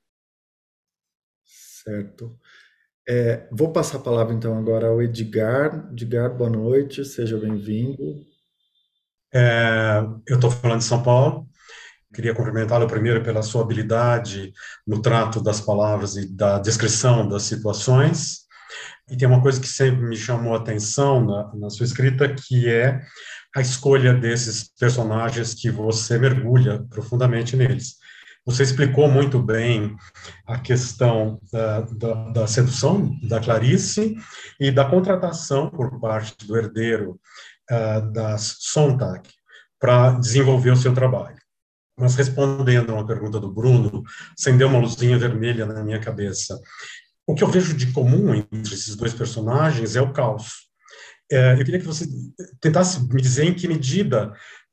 Certo. 1.45 2.37
É, 3.07 3.47
vou 3.51 3.71
passar 3.71 3.97
a 3.97 4.01
palavra 4.01 4.33
então 4.33 4.57
agora 4.57 4.87
ao 4.87 5.01
Edgar. 5.01 5.87
Edgar, 5.91 6.35
boa 6.35 6.49
noite, 6.49 7.05
seja 7.05 7.37
bem-vindo. 7.37 7.97
É, 9.33 10.03
eu 10.27 10.35
estou 10.35 10.49
falando 10.49 10.79
de 10.79 10.85
São 10.85 11.03
Paulo. 11.03 11.47
Queria 12.11 12.33
cumprimentá-lo 12.33 12.87
primeiro 12.87 13.21
pela 13.21 13.43
sua 13.43 13.61
habilidade 13.61 14.53
no 14.87 15.01
trato 15.01 15.39
das 15.39 15.61
palavras 15.61 16.15
e 16.15 16.33
da 16.33 16.57
descrição 16.57 17.27
das 17.27 17.43
situações. 17.43 18.45
E 19.07 19.15
tem 19.15 19.27
uma 19.27 19.41
coisa 19.41 19.61
que 19.61 19.67
sempre 19.67 20.07
me 20.07 20.15
chamou 20.15 20.55
a 20.55 20.57
atenção 20.57 21.23
na, 21.23 21.53
na 21.53 21.69
sua 21.69 21.85
escrita, 21.85 22.33
que 22.33 22.67
é 22.67 23.01
a 23.55 23.61
escolha 23.61 24.13
desses 24.13 24.67
personagens 24.79 25.53
que 25.53 25.69
você 25.69 26.17
mergulha 26.17 26.83
profundamente 26.89 27.55
neles. 27.55 27.97
Você 28.45 28.61
explicou 28.61 29.09
muito 29.09 29.41
bem 29.41 29.95
a 30.45 30.59
questão 30.59 31.39
da, 31.51 31.81
da, 31.81 32.13
da, 32.29 32.47
sedução 32.47 33.17
da 33.23 33.39
Clarice 33.39 34.15
e 34.59 34.69
da 34.69 34.85
contratação 34.85 35.69
por 35.69 35.99
parte 35.99 36.45
do 36.45 36.55
herdeiro 36.55 37.19
uh, 37.71 38.11
da 38.11 38.37
Sontag 38.37 39.27
para 39.79 40.11
desenvolver 40.11 40.69
o 40.69 40.77
seu 40.77 40.93
trabalho. 40.93 41.37
Mas 41.97 42.15
respondendo 42.15 42.91
a 42.91 42.95
uma 42.95 43.07
pergunta 43.07 43.39
do 43.39 43.51
Bruno, 43.51 44.03
acendeu 44.37 44.67
uma 44.67 44.79
luzinha 44.79 45.17
vermelha 45.17 45.65
na 45.65 45.83
minha 45.83 45.99
cabeça. 45.99 46.59
O 47.25 47.33
que 47.33 47.43
eu 47.43 47.47
vejo 47.47 47.75
de 47.75 47.91
comum 47.91 48.35
entre 48.35 48.75
esses 48.75 48.95
dois 48.95 49.13
personagens 49.13 49.95
é 49.95 50.01
o 50.01 50.13
caos. 50.13 50.65
É, 51.31 51.53
eu 51.53 51.65
queria 51.65 51.79
que 51.79 51.87
você 51.87 52.05
tentasse 52.61 53.01
me 53.11 53.19
dizer 53.19 53.45
em 53.45 53.53
que 53.55 53.67
medida 53.67 54.31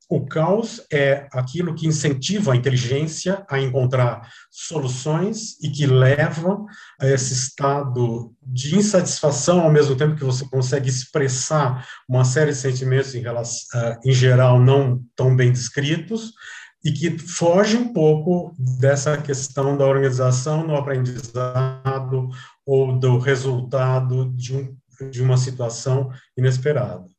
o 0.09 0.25
caos 0.25 0.81
é 0.91 1.27
aquilo 1.31 1.73
que 1.73 1.87
incentiva 1.87 2.53
a 2.53 2.55
inteligência 2.55 3.45
a 3.49 3.59
encontrar 3.59 4.29
soluções 4.51 5.59
e 5.61 5.69
que 5.69 5.85
leva 5.85 6.63
a 6.99 7.07
esse 7.07 7.33
estado 7.33 8.33
de 8.41 8.75
insatisfação, 8.75 9.61
ao 9.61 9.71
mesmo 9.71 9.95
tempo 9.95 10.15
que 10.15 10.23
você 10.23 10.47
consegue 10.49 10.89
expressar 10.89 11.87
uma 12.07 12.25
série 12.25 12.51
de 12.51 12.57
sentimentos 12.57 13.15
em, 13.15 13.21
relação, 13.21 13.79
uh, 13.79 13.99
em 14.05 14.11
geral 14.11 14.59
não 14.59 15.01
tão 15.15 15.35
bem 15.35 15.51
descritos, 15.51 16.33
e 16.85 16.91
que 16.91 17.17
foge 17.17 17.77
um 17.77 17.93
pouco 17.93 18.53
dessa 18.79 19.17
questão 19.17 19.77
da 19.77 19.85
organização 19.85 20.67
no 20.67 20.75
aprendizado 20.75 22.29
ou 22.65 22.99
do 22.99 23.17
resultado 23.17 24.29
de, 24.35 24.53
um, 24.53 24.77
de 25.09 25.21
uma 25.21 25.37
situação 25.37 26.11
inesperada. 26.37 27.12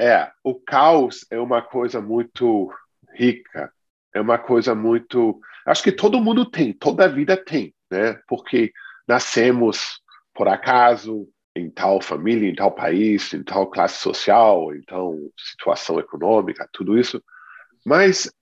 É, 0.00 0.32
o 0.42 0.54
caos 0.54 1.26
é 1.30 1.38
uma 1.38 1.60
coisa 1.60 2.00
muito 2.00 2.72
rica, 3.12 3.70
é 4.14 4.20
uma 4.20 4.38
coisa 4.38 4.74
muito. 4.74 5.38
Acho 5.66 5.82
que 5.82 5.92
todo 5.92 6.22
mundo 6.22 6.50
tem, 6.50 6.72
toda 6.72 7.04
a 7.04 7.08
vida 7.08 7.36
tem, 7.36 7.74
né? 7.90 8.14
Porque 8.26 8.72
nascemos 9.06 10.00
por 10.32 10.48
acaso 10.48 11.28
em 11.54 11.68
tal 11.68 12.00
família, 12.00 12.48
em 12.48 12.54
tal 12.54 12.72
país, 12.72 13.34
em 13.34 13.42
tal 13.42 13.68
classe 13.68 13.98
social, 14.00 14.74
em 14.74 14.80
tal 14.84 15.18
situação 15.36 16.00
econômica, 16.00 16.66
tudo 16.72 16.98
isso. 16.98 17.22
Mas 17.84 18.32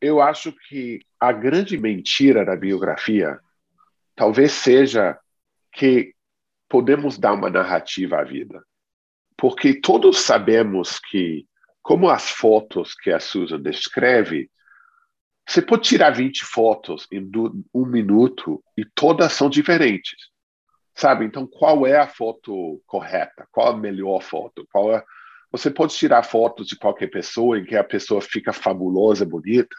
eu 0.00 0.22
acho 0.22 0.54
que 0.68 1.00
a 1.20 1.32
grande 1.32 1.76
mentira 1.76 2.46
da 2.46 2.56
biografia 2.56 3.38
talvez 4.16 4.52
seja 4.52 5.18
que 5.70 6.14
podemos 6.66 7.18
dar 7.18 7.34
uma 7.34 7.50
narrativa 7.50 8.20
à 8.20 8.24
vida. 8.24 8.64
Porque 9.38 9.80
todos 9.80 10.18
sabemos 10.18 10.98
que, 10.98 11.46
como 11.80 12.10
as 12.10 12.28
fotos 12.28 12.94
que 12.94 13.10
a 13.10 13.20
Susan 13.20 13.60
descreve, 13.62 14.50
você 15.48 15.62
pode 15.62 15.84
tirar 15.84 16.10
20 16.10 16.44
fotos 16.44 17.06
em 17.10 17.30
um 17.72 17.86
minuto 17.86 18.62
e 18.76 18.84
todas 18.84 19.32
são 19.32 19.48
diferentes. 19.48 20.16
Sabe? 20.94 21.24
Então, 21.24 21.46
qual 21.46 21.86
é 21.86 21.96
a 21.96 22.08
foto 22.08 22.82
correta? 22.84 23.46
Qual 23.52 23.68
a 23.68 23.76
melhor 23.76 24.20
foto? 24.20 24.66
Qual 24.70 24.92
é 24.92 25.02
você 25.50 25.70
pode 25.70 25.94
tirar 25.94 26.22
fotos 26.22 26.66
de 26.66 26.76
qualquer 26.76 27.06
pessoa 27.08 27.58
em 27.58 27.64
que 27.64 27.74
a 27.74 27.84
pessoa 27.84 28.20
fica 28.20 28.52
fabulosa, 28.52 29.24
bonita, 29.24 29.76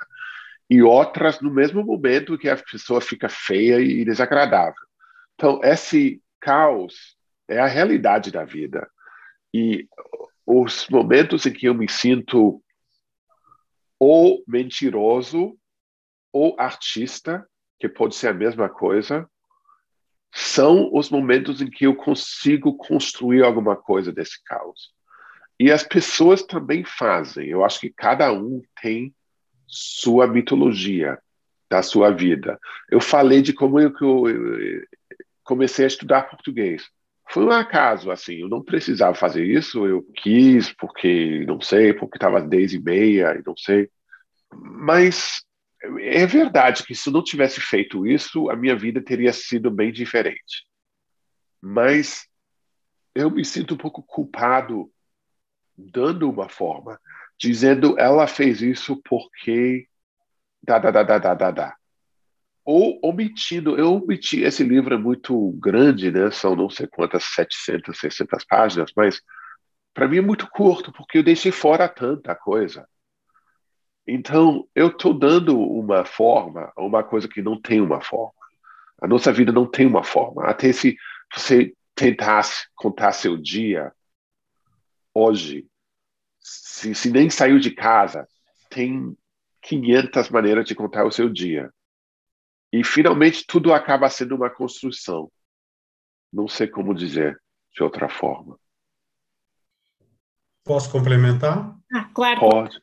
e 0.69 0.81
outras 0.81 1.39
no 1.41 1.51
mesmo 1.51 1.83
momento 1.83 2.37
que 2.37 2.49
a 2.49 2.57
pessoa 2.57 3.01
fica 3.01 3.29
feia 3.29 3.79
e 3.79 4.03
desagradável. 4.05 4.81
Então, 5.35 5.59
esse 5.63 6.21
caos 6.39 7.15
é 7.47 7.59
a 7.59 7.67
realidade 7.67 8.31
da 8.31 8.43
vida. 8.43 8.89
E 9.53 9.87
os 10.45 10.87
momentos 10.89 11.45
em 11.45 11.53
que 11.53 11.67
eu 11.67 11.73
me 11.73 11.89
sinto 11.89 12.61
ou 13.99 14.43
mentiroso 14.47 15.57
ou 16.31 16.55
artista, 16.59 17.47
que 17.79 17.89
pode 17.89 18.15
ser 18.15 18.29
a 18.29 18.33
mesma 18.33 18.69
coisa, 18.69 19.29
são 20.31 20.89
os 20.93 21.09
momentos 21.09 21.61
em 21.61 21.69
que 21.69 21.85
eu 21.85 21.95
consigo 21.95 22.77
construir 22.77 23.43
alguma 23.43 23.75
coisa 23.75 24.11
desse 24.11 24.43
caos. 24.43 24.91
E 25.59 25.71
as 25.71 25.83
pessoas 25.83 26.43
também 26.43 26.83
fazem. 26.83 27.47
Eu 27.47 27.65
acho 27.65 27.79
que 27.79 27.89
cada 27.89 28.31
um 28.31 28.61
tem 28.81 29.13
sua 29.67 30.27
mitologia 30.27 31.19
da 31.69 31.83
sua 31.83 32.11
vida. 32.11 32.59
Eu 32.89 33.01
falei 33.01 33.41
de 33.41 33.53
como 33.53 33.79
eu, 33.79 33.93
eu 33.99 34.83
comecei 35.43 35.85
a 35.85 35.87
estudar 35.87 36.29
português. 36.29 36.89
Foi 37.31 37.45
um 37.45 37.51
acaso, 37.51 38.09
assim, 38.09 38.41
eu 38.41 38.49
não 38.49 38.63
precisava 38.63 39.13
fazer 39.13 39.45
isso, 39.45 39.85
eu 39.85 40.01
quis, 40.15 40.73
porque 40.73 41.45
não 41.45 41.61
sei, 41.61 41.93
porque 41.93 42.17
estava 42.17 42.39
às 42.39 42.49
10 42.49 42.73
e 42.73 42.79
meia, 42.79 43.35
e 43.35 43.43
não 43.45 43.55
sei. 43.55 43.87
Mas 44.51 45.43
é 45.99 46.25
verdade 46.25 46.83
que 46.83 46.95
se 46.95 47.07
eu 47.07 47.13
não 47.13 47.23
tivesse 47.23 47.61
feito 47.61 48.07
isso, 48.07 48.49
a 48.49 48.55
minha 48.55 48.75
vida 48.75 49.01
teria 49.01 49.31
sido 49.31 49.69
bem 49.69 49.91
diferente. 49.91 50.65
Mas 51.61 52.27
eu 53.13 53.29
me 53.29 53.45
sinto 53.45 53.75
um 53.75 53.77
pouco 53.77 54.01
culpado 54.01 54.91
dando 55.77 56.29
uma 56.29 56.49
forma, 56.49 56.99
dizendo 57.39 57.97
ela 57.99 58.25
fez 58.25 58.61
isso 58.61 58.99
porque 59.03 59.87
da 60.63 60.79
da 60.79 60.91
da 60.91 61.03
da 61.03 61.17
da 61.19 61.33
da, 61.35 61.51
da. 61.51 61.78
Ou 62.71 62.99
omitindo, 63.03 63.75
eu 63.79 63.95
omiti, 63.95 64.41
esse 64.41 64.63
livro 64.63 64.93
é 64.93 64.97
muito 64.97 65.53
grande, 65.53 66.11
né? 66.11 66.29
São 66.29 66.55
não 66.55 66.69
sei 66.69 66.85
quantas, 66.85 67.23
700, 67.23 67.97
600 67.97 68.45
páginas, 68.45 68.91
mas 68.95 69.19
para 69.91 70.07
mim 70.07 70.17
é 70.17 70.21
muito 70.21 70.47
curto, 70.47 70.91
porque 70.93 71.17
eu 71.17 71.23
deixei 71.23 71.51
fora 71.51 71.89
tanta 71.89 72.35
coisa. 72.35 72.87
Então, 74.07 74.67
eu 74.75 74.89
estou 74.89 75.17
dando 75.17 75.59
uma 75.59 76.05
forma 76.05 76.71
a 76.75 76.83
uma 76.83 77.03
coisa 77.03 77.27
que 77.27 77.41
não 77.41 77.59
tem 77.59 77.81
uma 77.81 78.01
forma. 78.01 78.35
A 79.01 79.07
nossa 79.07 79.33
vida 79.33 79.51
não 79.51 79.65
tem 79.65 79.87
uma 79.87 80.03
forma. 80.03 80.45
Até 80.45 80.71
se 80.71 80.95
você 81.35 81.73
tentasse 81.95 82.67
contar 82.75 83.13
seu 83.13 83.35
dia 83.35 83.91
hoje, 85.11 85.65
se, 86.39 86.93
se 86.93 87.09
nem 87.09 87.31
saiu 87.31 87.57
de 87.57 87.71
casa, 87.71 88.27
tem 88.69 89.17
500 89.63 90.29
maneiras 90.29 90.65
de 90.65 90.75
contar 90.75 91.03
o 91.05 91.11
seu 91.11 91.27
dia. 91.29 91.73
E 92.71 92.83
finalmente 92.83 93.45
tudo 93.47 93.73
acaba 93.73 94.09
sendo 94.09 94.35
uma 94.35 94.49
construção. 94.49 95.31
Não 96.31 96.47
sei 96.47 96.67
como 96.67 96.93
dizer 96.93 97.41
de 97.73 97.83
outra 97.83 98.07
forma. 98.07 98.59
Posso 100.63 100.91
complementar? 100.91 101.75
Ah, 101.91 102.09
claro. 102.13 102.39
Pode. 102.39 102.81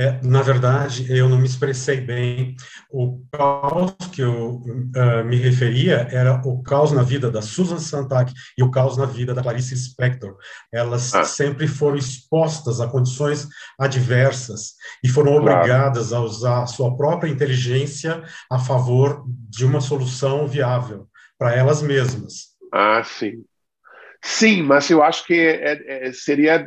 É, 0.00 0.18
na 0.22 0.40
verdade, 0.40 1.04
eu 1.14 1.28
não 1.28 1.36
me 1.36 1.44
expressei 1.44 2.00
bem. 2.00 2.56
O 2.90 3.22
caos 3.30 3.94
que 4.10 4.22
eu 4.22 4.62
uh, 4.62 5.24
me 5.26 5.36
referia 5.36 6.08
era 6.10 6.40
o 6.42 6.62
caos 6.62 6.90
na 6.90 7.02
vida 7.02 7.30
da 7.30 7.42
Susan 7.42 7.78
Sontag 7.78 8.32
e 8.56 8.62
o 8.62 8.70
caos 8.70 8.96
na 8.96 9.04
vida 9.04 9.34
da 9.34 9.42
Clarice 9.42 9.76
Spector. 9.76 10.38
Elas 10.72 11.14
ah. 11.14 11.24
sempre 11.24 11.68
foram 11.68 11.98
expostas 11.98 12.80
a 12.80 12.88
condições 12.88 13.46
adversas 13.78 14.72
e 15.04 15.08
foram 15.08 15.34
obrigadas 15.34 16.08
claro. 16.08 16.24
a 16.24 16.26
usar 16.26 16.62
a 16.62 16.66
sua 16.66 16.96
própria 16.96 17.28
inteligência 17.28 18.22
a 18.50 18.58
favor 18.58 19.22
de 19.26 19.66
uma 19.66 19.82
solução 19.82 20.48
viável 20.48 21.08
para 21.38 21.54
elas 21.54 21.82
mesmas. 21.82 22.56
Ah, 22.72 23.02
sim. 23.04 23.44
Sim, 24.22 24.62
mas 24.62 24.88
eu 24.88 25.02
acho 25.02 25.26
que 25.26 25.34
é, 25.34 26.06
é, 26.08 26.12
seria 26.12 26.66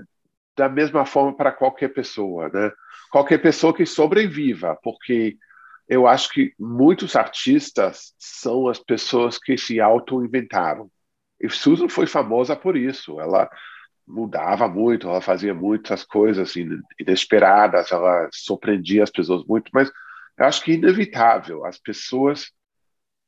da 0.56 0.70
mesma 0.70 1.06
forma 1.06 1.36
para 1.36 1.52
qualquer 1.52 1.90
pessoa, 1.90 2.50
né? 2.50 2.72
qualquer 3.10 3.40
pessoa 3.40 3.74
que 3.74 3.86
sobreviva, 3.86 4.78
porque 4.82 5.38
eu 5.88 6.08
acho 6.08 6.30
que 6.30 6.54
muitos 6.60 7.16
artistas 7.16 8.14
são 8.18 8.68
as 8.68 8.80
pessoas 8.80 9.38
que 9.38 9.58
se 9.58 9.80
auto-inventaram. 9.80 10.90
E 11.40 11.50
Susan 11.50 11.90
foi 11.90 12.08
famosa 12.08 12.56
por 12.56 12.78
isso. 12.78 13.20
Ela 13.20 13.50
mudava 14.08 14.68
muito, 14.68 15.08
ela 15.08 15.22
fazia 15.22 15.54
muitas 15.54 16.04
coisas 16.04 16.56
inesperadas, 17.00 17.92
ela 17.92 18.30
surpreendia 18.32 19.04
as 19.04 19.12
pessoas 19.12 19.46
muito, 19.46 19.70
mas 19.74 19.92
eu 20.38 20.46
acho 20.46 20.64
que 20.64 20.72
é 20.72 20.76
inevitável. 20.76 21.66
As 21.66 21.78
pessoas, 21.78 22.52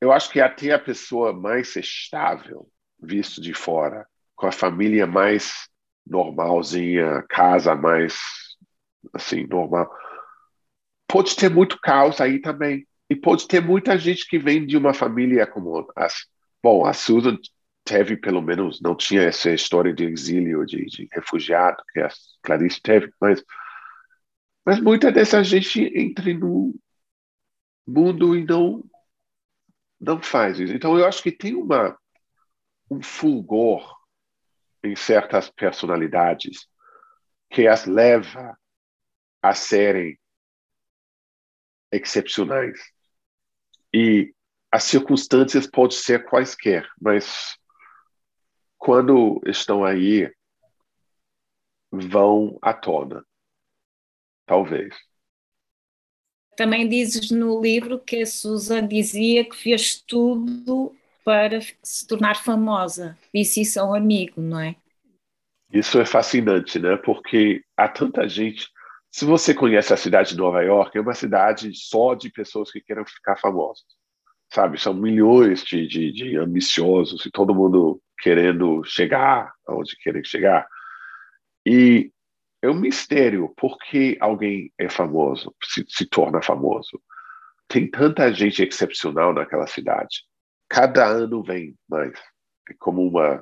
eu 0.02 0.12
acho 0.12 0.30
que 0.32 0.42
até 0.42 0.72
a 0.72 0.80
pessoa 0.80 1.34
mais 1.34 1.76
estável, 1.76 2.68
visto 3.00 3.42
de 3.42 3.54
fora, 3.54 4.08
com 4.36 4.48
a 4.48 4.52
família 4.52 5.06
mais 5.06 5.70
normalzinha, 6.06 7.24
casa 7.30 7.76
mais 7.76 8.18
assim, 9.14 9.46
normal. 9.48 9.90
Pode 11.08 11.36
ter 11.36 11.50
muito 11.50 11.80
caos 11.82 12.20
aí 12.20 12.40
também. 12.40 12.88
E 13.10 13.16
pode 13.16 13.48
ter 13.48 13.62
muita 13.62 13.98
gente 13.98 14.28
que 14.28 14.40
vem 14.40 14.66
de 14.66 14.78
uma 14.78 14.94
família 14.94 15.46
como. 15.46 15.88
Bom, 16.64 16.86
a 16.86 16.94
Susan 16.94 17.38
teve, 17.84 18.18
pelo 18.18 18.42
menos, 18.42 18.82
não 18.82 18.96
tinha 18.96 19.22
essa 19.22 19.52
história 19.52 19.94
de 19.94 20.06
exílio, 20.06 20.66
de, 20.66 20.86
de 20.86 21.08
refugiado, 21.14 21.84
que 21.94 22.00
a 22.00 22.10
Clarice 22.42 22.82
teve, 22.82 23.14
mas, 23.22 23.44
mas 24.66 24.80
muita 24.82 25.12
dessa 25.12 25.44
gente 25.44 25.82
entra 25.96 26.34
no 26.34 26.74
mundo 27.86 28.36
e 28.36 28.44
não, 28.44 28.84
não 30.02 30.20
faz 30.20 30.60
isso. 30.60 30.74
Então, 30.74 30.98
eu 30.98 31.06
acho 31.06 31.22
que 31.22 31.32
tem 31.32 31.54
uma, 31.54 31.96
um 32.90 33.00
fulgor 33.04 33.96
em 34.86 34.96
certas 34.96 35.50
personalidades 35.50 36.68
que 37.50 37.68
as 37.68 37.86
leva 37.86 38.58
a 39.42 39.54
serem 39.54 40.20
excepcionais. 41.92 42.80
E 43.94 44.34
as 44.72 44.84
circunstâncias 44.84 45.66
podem 45.66 45.98
ser 45.98 46.26
quaisquer, 46.26 46.88
mas 47.02 47.58
quando 48.78 49.42
estão 49.46 49.84
aí, 49.84 50.32
vão 51.92 52.60
à 52.62 52.74
tona. 52.74 53.26
Talvez. 54.46 54.94
Também 56.56 56.88
dizes 56.88 57.32
no 57.32 57.62
livro 57.62 58.00
que 58.00 58.22
a 58.22 58.26
Susan 58.26 58.88
dizia 58.88 59.44
que 59.44 59.56
fez 59.56 60.02
tudo 60.02 60.96
para 61.26 61.60
se 61.84 62.08
tornar 62.08 62.36
famosa. 62.36 63.18
Disse 63.34 63.62
isso 63.62 63.80
a 63.80 63.90
um 63.90 63.94
amigo, 63.94 64.40
não 64.40 64.60
é? 64.60 64.76
Isso 65.70 66.00
é 66.00 66.06
fascinante, 66.06 66.80
né? 66.80 66.96
Porque 66.96 67.62
há 67.76 67.90
tanta 67.90 68.30
gente 68.30 68.70
se 69.16 69.24
você 69.24 69.54
conhece 69.54 69.94
a 69.94 69.98
cidade 69.98 70.32
de 70.32 70.38
Nova 70.38 70.62
York, 70.62 70.98
é 70.98 71.00
uma 71.00 71.14
cidade 71.14 71.74
só 71.74 72.16
de 72.16 72.30
pessoas 72.30 72.70
que 72.70 72.82
querem 72.82 73.06
ficar 73.06 73.38
famosas. 73.38 73.86
Sabe? 74.54 74.78
São 74.78 74.94
milhões 74.94 75.64
de, 75.64 75.88
de, 75.88 76.12
de 76.12 76.36
ambiciosos 76.36 77.26
e 77.26 77.32
todo 77.32 77.56
mundo 77.56 78.02
querendo 78.20 78.84
chegar 78.84 79.54
aonde 79.66 79.96
querem 80.04 80.22
chegar. 80.22 80.68
E 81.66 82.12
é 82.62 82.70
um 82.70 82.74
mistério 82.74 83.54
porque 83.56 84.18
alguém 84.20 84.70
é 84.78 84.90
famoso, 84.90 85.56
se, 85.64 85.86
se 85.88 86.06
torna 86.06 86.42
famoso. 86.42 87.02
Tem 87.70 87.90
tanta 87.90 88.34
gente 88.34 88.64
excepcional 88.64 89.34
naquela 89.34 89.66
cidade. 89.66 90.26
Cada 90.76 91.08
ano 91.08 91.42
vem 91.42 91.74
mais. 91.88 92.20
É 92.70 92.74
como 92.78 93.08
uma, 93.08 93.42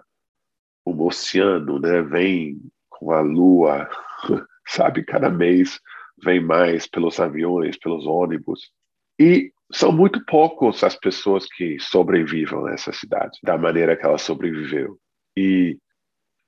um 0.85 1.01
oceano, 1.01 1.79
né? 1.79 2.03
Vem 2.03 2.61
com 2.87 3.11
a 3.11 3.21
lua 3.21 3.89
sabe? 4.67 5.03
Cada 5.03 5.31
mês 5.31 5.79
vem 6.23 6.39
mais 6.39 6.85
pelos 6.85 7.19
aviões, 7.19 7.75
pelos 7.75 8.05
ônibus. 8.05 8.71
E 9.19 9.51
são 9.71 9.91
muito 9.91 10.23
poucos 10.25 10.83
as 10.83 10.95
pessoas 10.95 11.47
que 11.47 11.79
sobrevivem 11.79 12.65
nessa 12.65 12.93
cidade, 12.93 13.39
da 13.41 13.57
maneira 13.57 13.97
que 13.97 14.05
ela 14.05 14.19
sobreviveu. 14.19 14.99
E 15.35 15.79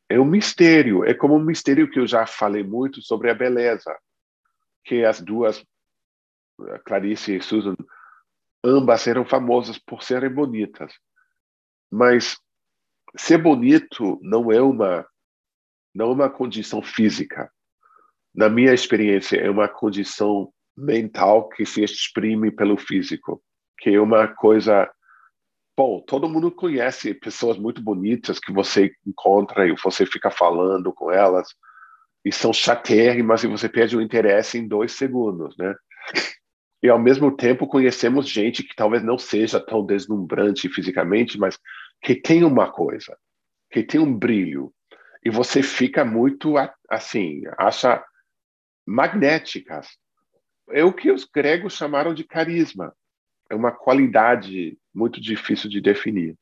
é 0.08 0.20
um 0.20 0.26
mistério, 0.26 1.04
é 1.04 1.16
como 1.16 1.36
um 1.36 1.44
mistério 1.44 1.90
que 1.90 2.00
eu 2.00 2.06
já 2.06 2.28
falei 2.28 2.64
muito 2.64 3.02
sobre 3.02 3.32
a 3.32 3.34
beleza, 3.34 3.98
que 4.84 5.04
as 5.04 5.20
duas, 5.20 5.66
Clarice 6.86 7.38
e 7.38 7.42
Susan, 7.42 7.76
ambas 8.66 9.07
eram 9.07 9.26
famosas 9.26 9.78
por 9.78 10.03
serem 10.03 10.34
bonitas. 10.34 10.93
Mas 11.91 12.38
ser 13.16 13.38
bonito 13.38 14.20
não 14.22 14.51
é 14.51 14.61
uma 14.61 15.07
não 15.93 16.07
é 16.07 16.13
uma 16.13 16.30
condição 16.30 16.82
física 16.82 17.49
na 18.36 18.49
minha 18.49 18.74
experiência, 18.74 19.38
é 19.38 19.49
uma 19.49 19.70
condição 19.70 20.51
mental 20.76 21.47
que 21.47 21.66
se 21.66 21.82
exprime 21.82 22.51
pelo 22.51 22.78
físico, 22.78 23.41
que 23.80 23.91
é 23.91 24.01
uma 24.01 24.28
coisa. 24.28 24.91
Bom, 25.78 26.01
todo 26.01 26.28
mundo 26.28 26.51
conhece 26.51 27.13
pessoas 27.13 27.57
muito 27.57 27.82
bonitas 27.82 28.39
que 28.39 28.51
você 28.51 28.91
encontra 29.07 29.68
e 29.68 29.76
você 29.82 30.05
fica 30.05 30.30
falando 30.30 30.91
com 30.93 31.11
elas 31.11 31.47
e 32.26 32.32
são 32.32 32.51
chatérrimas 32.51 33.43
e 33.43 33.47
você 33.47 33.70
perde 33.70 33.95
o 33.95 34.01
interesse 34.01 34.57
em 34.57 34.68
dois 34.68 34.93
segundos, 34.93 35.55
né? 35.57 35.74
E 36.86 36.90
ao 36.90 37.00
mesmo 37.00 37.36
tempo 37.36 37.66
conhecemos 37.66 38.30
gente 38.30 38.62
que 38.62 38.76
talvez 38.76 39.04
não 39.04 39.18
seja 39.18 39.60
tão 39.60 39.84
deslumbrante 39.84 40.70
fisicamente, 40.70 41.36
mas 41.36 41.58
que 42.00 42.14
tem 42.14 42.44
uma 42.44 42.72
coisa, 42.72 43.18
que 43.72 43.82
tem 43.82 44.00
um 44.00 44.16
brilho. 44.16 44.72
E 45.24 45.32
você 45.32 45.64
fica 45.64 46.06
muito 46.06 46.54
assim, 46.88 47.42
acha 47.58 48.06
magnéticas. 48.86 49.98
É 50.70 50.84
o 50.84 50.94
que 50.94 51.12
os 51.12 51.26
gregos 51.26 51.74
chamaram 51.74 52.14
de 52.14 52.24
carisma. 52.24 52.96
É 53.50 53.56
uma 53.56 53.72
qualidade 53.72 54.78
muito 54.94 55.20
difícil 55.20 55.68
de 55.72 55.82
definir. 55.82 56.36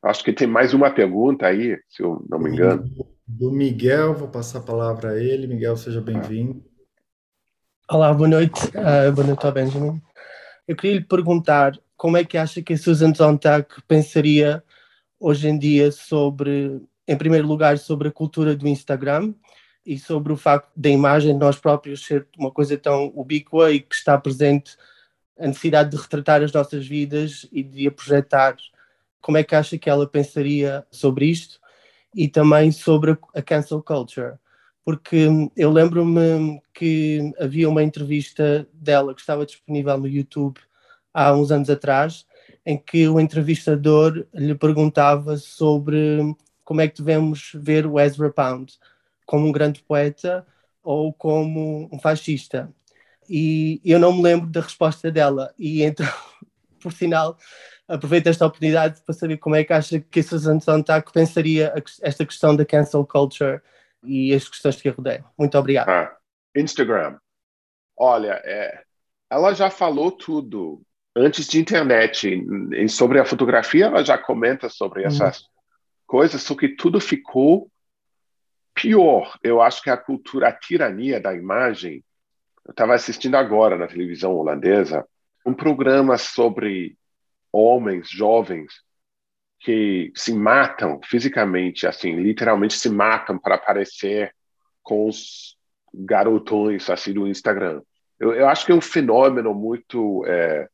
Acho 0.00 0.22
que 0.22 0.32
tem 0.32 0.46
mais 0.46 0.72
uma 0.74 0.92
pergunta 0.92 1.48
aí, 1.48 1.76
se 1.88 2.04
eu 2.04 2.24
não 2.30 2.38
me 2.38 2.50
engano. 2.50 2.84
Do 3.26 3.50
Miguel, 3.50 4.14
vou 4.14 4.28
passar 4.28 4.60
a 4.60 4.62
palavra 4.62 5.10
a 5.10 5.20
ele. 5.20 5.48
Miguel, 5.48 5.76
seja 5.76 6.00
bem-vindo. 6.00 6.64
Olá, 7.92 8.10
boa 8.14 8.26
noite. 8.26 8.58
Uh, 8.68 9.12
boa 9.12 9.26
noite 9.26 9.44
ao 9.44 9.52
Benjamin. 9.52 10.00
Eu 10.66 10.74
queria 10.74 10.96
lhe 10.96 11.04
perguntar 11.04 11.78
como 11.94 12.16
é 12.16 12.24
que 12.24 12.38
acha 12.38 12.62
que 12.62 12.72
a 12.72 12.78
Susan 12.78 13.14
Sontag 13.14 13.66
pensaria 13.86 14.64
hoje 15.20 15.46
em 15.46 15.58
dia 15.58 15.92
sobre, 15.92 16.80
em 17.06 17.18
primeiro 17.18 17.46
lugar, 17.46 17.76
sobre 17.76 18.08
a 18.08 18.10
cultura 18.10 18.56
do 18.56 18.66
Instagram 18.66 19.34
e 19.84 19.98
sobre 19.98 20.32
o 20.32 20.38
facto 20.38 20.70
da 20.74 20.88
imagem 20.88 21.34
de 21.34 21.38
nós 21.38 21.58
próprios 21.58 22.06
ser 22.06 22.26
uma 22.38 22.50
coisa 22.50 22.78
tão 22.78 23.12
ubíqua 23.14 23.70
e 23.70 23.80
que 23.80 23.94
está 23.94 24.16
presente 24.16 24.74
a 25.38 25.46
necessidade 25.46 25.90
de 25.90 25.98
retratar 25.98 26.42
as 26.42 26.50
nossas 26.50 26.86
vidas 26.86 27.46
e 27.52 27.62
de 27.62 27.86
a 27.88 27.92
projetar. 27.92 28.56
Como 29.20 29.36
é 29.36 29.44
que 29.44 29.54
acha 29.54 29.76
que 29.76 29.90
ela 29.90 30.08
pensaria 30.08 30.82
sobre 30.90 31.26
isto? 31.26 31.60
E 32.14 32.26
também 32.26 32.72
sobre 32.72 33.18
a 33.34 33.42
cancel 33.42 33.82
culture. 33.82 34.38
Porque 34.84 35.28
eu 35.56 35.70
lembro-me 35.70 36.60
que 36.74 37.32
havia 37.38 37.68
uma 37.68 37.82
entrevista 37.82 38.66
dela 38.72 39.14
que 39.14 39.20
estava 39.20 39.46
disponível 39.46 39.96
no 39.96 40.08
YouTube 40.08 40.58
há 41.14 41.32
uns 41.32 41.52
anos 41.52 41.70
atrás, 41.70 42.26
em 42.64 42.76
que 42.76 43.08
o 43.08 43.20
entrevistador 43.20 44.26
lhe 44.34 44.54
perguntava 44.54 45.36
sobre 45.36 46.34
como 46.64 46.80
é 46.80 46.88
que 46.88 46.98
devemos 46.98 47.52
ver 47.54 47.86
o 47.86 48.00
Ezra 48.00 48.30
Pound 48.32 48.72
como 49.26 49.46
um 49.46 49.52
grande 49.52 49.82
poeta 49.82 50.46
ou 50.82 51.12
como 51.12 51.88
um 51.92 51.98
fascista. 51.98 52.72
E 53.28 53.80
eu 53.84 53.98
não 53.98 54.12
me 54.12 54.22
lembro 54.22 54.48
da 54.48 54.60
resposta 54.60 55.10
dela. 55.10 55.54
E 55.58 55.82
então, 55.82 56.06
por 56.82 56.92
sinal, 56.92 57.36
aproveito 57.86 58.26
esta 58.26 58.46
oportunidade 58.46 59.00
para 59.02 59.14
saber 59.14 59.38
como 59.38 59.56
é 59.56 59.64
que 59.64 59.72
acha 59.72 60.00
que 60.00 60.20
a 60.20 60.22
Susan 60.22 60.60
Sontag 60.60 61.10
pensaria 61.12 61.72
esta 62.02 62.26
questão 62.26 62.54
da 62.56 62.64
cancel 62.64 63.06
culture 63.06 63.60
e 64.04 64.34
as 64.34 64.48
questões 64.48 64.80
que 64.80 64.88
a 64.88 64.92
rodeiam. 64.92 65.24
Muito 65.38 65.56
obrigado. 65.56 65.88
Ah, 65.88 66.16
Instagram. 66.54 67.18
Olha, 67.96 68.40
é, 68.44 68.82
ela 69.30 69.54
já 69.54 69.70
falou 69.70 70.10
tudo 70.10 70.82
antes 71.14 71.46
de 71.46 71.60
internet. 71.60 72.28
E 72.72 72.88
sobre 72.88 73.18
a 73.18 73.24
fotografia, 73.24 73.86
ela 73.86 74.04
já 74.04 74.18
comenta 74.18 74.68
sobre 74.68 75.02
uhum. 75.02 75.08
essas 75.08 75.44
coisas, 76.06 76.42
só 76.42 76.54
que 76.54 76.68
tudo 76.68 77.00
ficou 77.00 77.70
pior. 78.74 79.38
Eu 79.42 79.60
acho 79.60 79.82
que 79.82 79.90
a 79.90 79.96
cultura, 79.96 80.48
a 80.48 80.52
tirania 80.52 81.20
da 81.20 81.34
imagem. 81.34 82.04
Eu 82.64 82.70
estava 82.70 82.94
assistindo 82.94 83.34
agora 83.34 83.76
na 83.76 83.88
televisão 83.88 84.34
holandesa 84.34 85.06
um 85.44 85.52
programa 85.52 86.16
sobre 86.16 86.96
homens 87.52 88.08
jovens 88.08 88.72
que 89.62 90.12
se 90.14 90.34
matam 90.34 91.00
fisicamente, 91.04 91.86
assim, 91.86 92.16
literalmente 92.16 92.74
se 92.74 92.90
matam 92.90 93.38
para 93.38 93.54
aparecer 93.54 94.34
com 94.82 95.06
os 95.06 95.56
garotões 95.94 96.90
assim 96.90 97.12
do 97.12 97.28
Instagram. 97.28 97.80
Eu, 98.18 98.32
eu 98.34 98.48
acho 98.48 98.66
que 98.66 98.72
é 98.72 98.74
um 98.74 98.80
fenômeno 98.80 99.54
muito 99.54 100.24
é, 100.26 100.68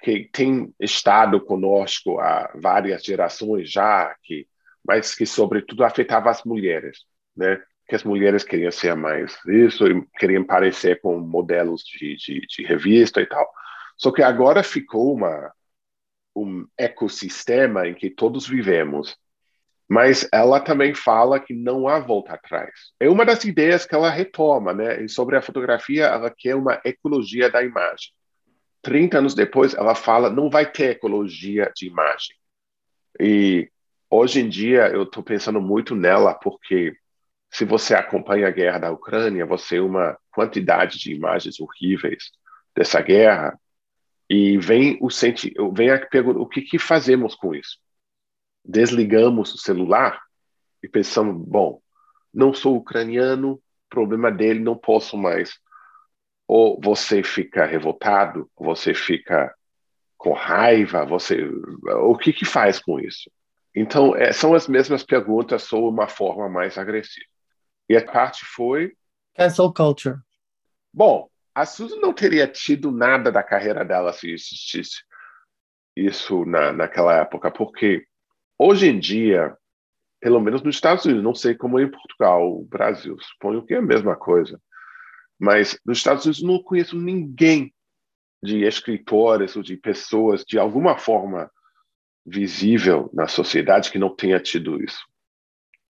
que 0.00 0.28
tem 0.32 0.72
estado 0.80 1.40
conosco 1.40 2.18
há 2.18 2.50
várias 2.54 3.04
gerações 3.04 3.70
já, 3.70 4.14
que, 4.22 4.46
mas 4.86 5.14
que 5.14 5.26
sobretudo 5.26 5.84
afetava 5.84 6.30
as 6.30 6.42
mulheres, 6.42 7.00
né? 7.36 7.60
Que 7.86 7.96
as 7.96 8.04
mulheres 8.04 8.44
queriam 8.44 8.70
ser 8.70 8.94
mais 8.94 9.36
isso, 9.46 9.84
queriam 10.18 10.44
parecer 10.44 11.00
com 11.00 11.18
modelos 11.18 11.82
de, 11.82 12.16
de, 12.16 12.46
de 12.46 12.64
revista 12.64 13.20
e 13.20 13.26
tal. 13.26 13.46
Só 13.96 14.10
que 14.10 14.22
agora 14.22 14.62
ficou 14.62 15.12
uma 15.12 15.52
um 16.34 16.66
ecossistema 16.76 17.88
em 17.88 17.94
que 17.94 18.10
todos 18.10 18.46
vivemos. 18.46 19.16
Mas 19.88 20.28
ela 20.32 20.60
também 20.60 20.94
fala 20.94 21.40
que 21.40 21.52
não 21.52 21.88
há 21.88 21.98
volta 21.98 22.34
atrás. 22.34 22.70
É 23.00 23.08
uma 23.08 23.24
das 23.24 23.44
ideias 23.44 23.84
que 23.84 23.94
ela 23.94 24.08
retoma, 24.08 24.72
né? 24.72 25.02
E 25.02 25.08
sobre 25.08 25.36
a 25.36 25.42
fotografia, 25.42 26.04
ela 26.04 26.30
quer 26.30 26.54
uma 26.54 26.80
ecologia 26.84 27.50
da 27.50 27.62
imagem. 27.62 28.12
30 28.82 29.18
anos 29.18 29.34
depois, 29.34 29.74
ela 29.74 29.94
fala 29.94 30.30
não 30.30 30.48
vai 30.48 30.70
ter 30.70 30.90
ecologia 30.90 31.70
de 31.74 31.86
imagem. 31.86 32.36
E 33.18 33.70
hoje 34.08 34.40
em 34.40 34.48
dia 34.48 34.88
eu 34.88 35.02
estou 35.02 35.22
pensando 35.22 35.60
muito 35.60 35.94
nela 35.94 36.34
porque 36.34 36.94
se 37.50 37.64
você 37.64 37.94
acompanha 37.94 38.46
a 38.46 38.52
guerra 38.52 38.78
da 38.78 38.92
Ucrânia, 38.92 39.44
você 39.44 39.74
vê 39.74 39.80
uma 39.80 40.16
quantidade 40.30 40.98
de 40.98 41.12
imagens 41.12 41.58
horríveis 41.60 42.30
dessa 42.74 43.00
guerra 43.00 43.58
e 44.30 44.56
vem 44.56 44.96
o 45.02 45.10
senti 45.10 45.52
vem 45.72 45.90
a 45.90 46.06
pergunta 46.06 46.38
o 46.38 46.46
que, 46.46 46.62
que 46.62 46.78
fazemos 46.78 47.34
com 47.34 47.52
isso? 47.52 47.78
Desligamos 48.64 49.52
o 49.52 49.58
celular 49.58 50.22
e 50.82 50.88
pensamos 50.88 51.36
bom, 51.36 51.82
não 52.32 52.54
sou 52.54 52.76
ucraniano, 52.76 53.60
problema 53.88 54.30
dele, 54.30 54.60
não 54.60 54.76
posso 54.76 55.18
mais 55.18 55.58
ou 56.52 56.80
você 56.82 57.22
fica 57.22 57.64
revoltado, 57.64 58.50
você 58.56 58.92
fica 58.92 59.54
com 60.18 60.32
raiva, 60.32 61.06
você 61.06 61.48
o 62.02 62.16
que 62.16 62.32
que 62.32 62.44
faz 62.44 62.80
com 62.80 62.98
isso? 62.98 63.30
Então, 63.72 64.16
é, 64.16 64.32
são 64.32 64.52
as 64.52 64.66
mesmas 64.66 65.04
perguntas 65.04 65.62
sob 65.62 65.86
uma 65.86 66.08
forma 66.08 66.48
mais 66.48 66.76
agressiva. 66.76 67.24
E 67.88 67.96
a 67.96 68.04
parte 68.04 68.44
foi 68.44 68.92
cancel 69.36 69.72
culture. 69.72 70.16
Bom, 70.92 71.28
a 71.60 71.66
Susan 71.66 71.96
não 71.96 72.12
teria 72.12 72.46
tido 72.46 72.90
nada 72.90 73.30
da 73.30 73.42
carreira 73.42 73.84
dela 73.84 74.12
se 74.14 74.30
existisse 74.30 75.02
isso 75.94 76.46
na, 76.46 76.72
naquela 76.72 77.14
época, 77.16 77.50
porque 77.50 78.06
hoje 78.58 78.88
em 78.88 78.98
dia, 78.98 79.54
pelo 80.20 80.40
menos 80.40 80.62
nos 80.62 80.74
Estados 80.74 81.04
Unidos, 81.04 81.22
não 81.22 81.34
sei 81.34 81.54
como 81.54 81.78
é 81.78 81.82
em 81.82 81.90
Portugal, 81.90 82.62
Brasil, 82.64 83.16
suponho 83.20 83.64
que 83.64 83.74
é 83.74 83.78
a 83.78 83.82
mesma 83.82 84.16
coisa. 84.16 84.58
Mas 85.38 85.78
nos 85.84 85.98
Estados 85.98 86.24
Unidos 86.24 86.42
não 86.42 86.62
conheço 86.62 86.98
ninguém 86.98 87.74
de 88.42 88.64
escritores 88.64 89.54
ou 89.54 89.62
de 89.62 89.76
pessoas 89.76 90.44
de 90.44 90.58
alguma 90.58 90.96
forma 90.96 91.50
visível 92.24 93.10
na 93.12 93.28
sociedade 93.28 93.90
que 93.90 93.98
não 93.98 94.14
tenha 94.14 94.40
tido 94.40 94.82
isso. 94.82 95.04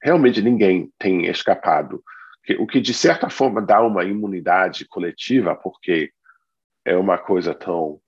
Realmente 0.01 0.41
ninguém 0.41 0.91
tem 0.97 1.27
escapado. 1.27 2.03
O 2.57 2.65
que 2.65 2.79
de 2.79 2.93
certa 2.93 3.29
forma 3.29 3.61
dá 3.61 3.81
uma 3.81 4.03
imunidade 4.03 4.85
coletiva, 4.85 5.55
porque 5.55 6.11
é 6.85 6.95
uma 6.95 7.17
coisa 7.17 7.53
tão 7.53 7.99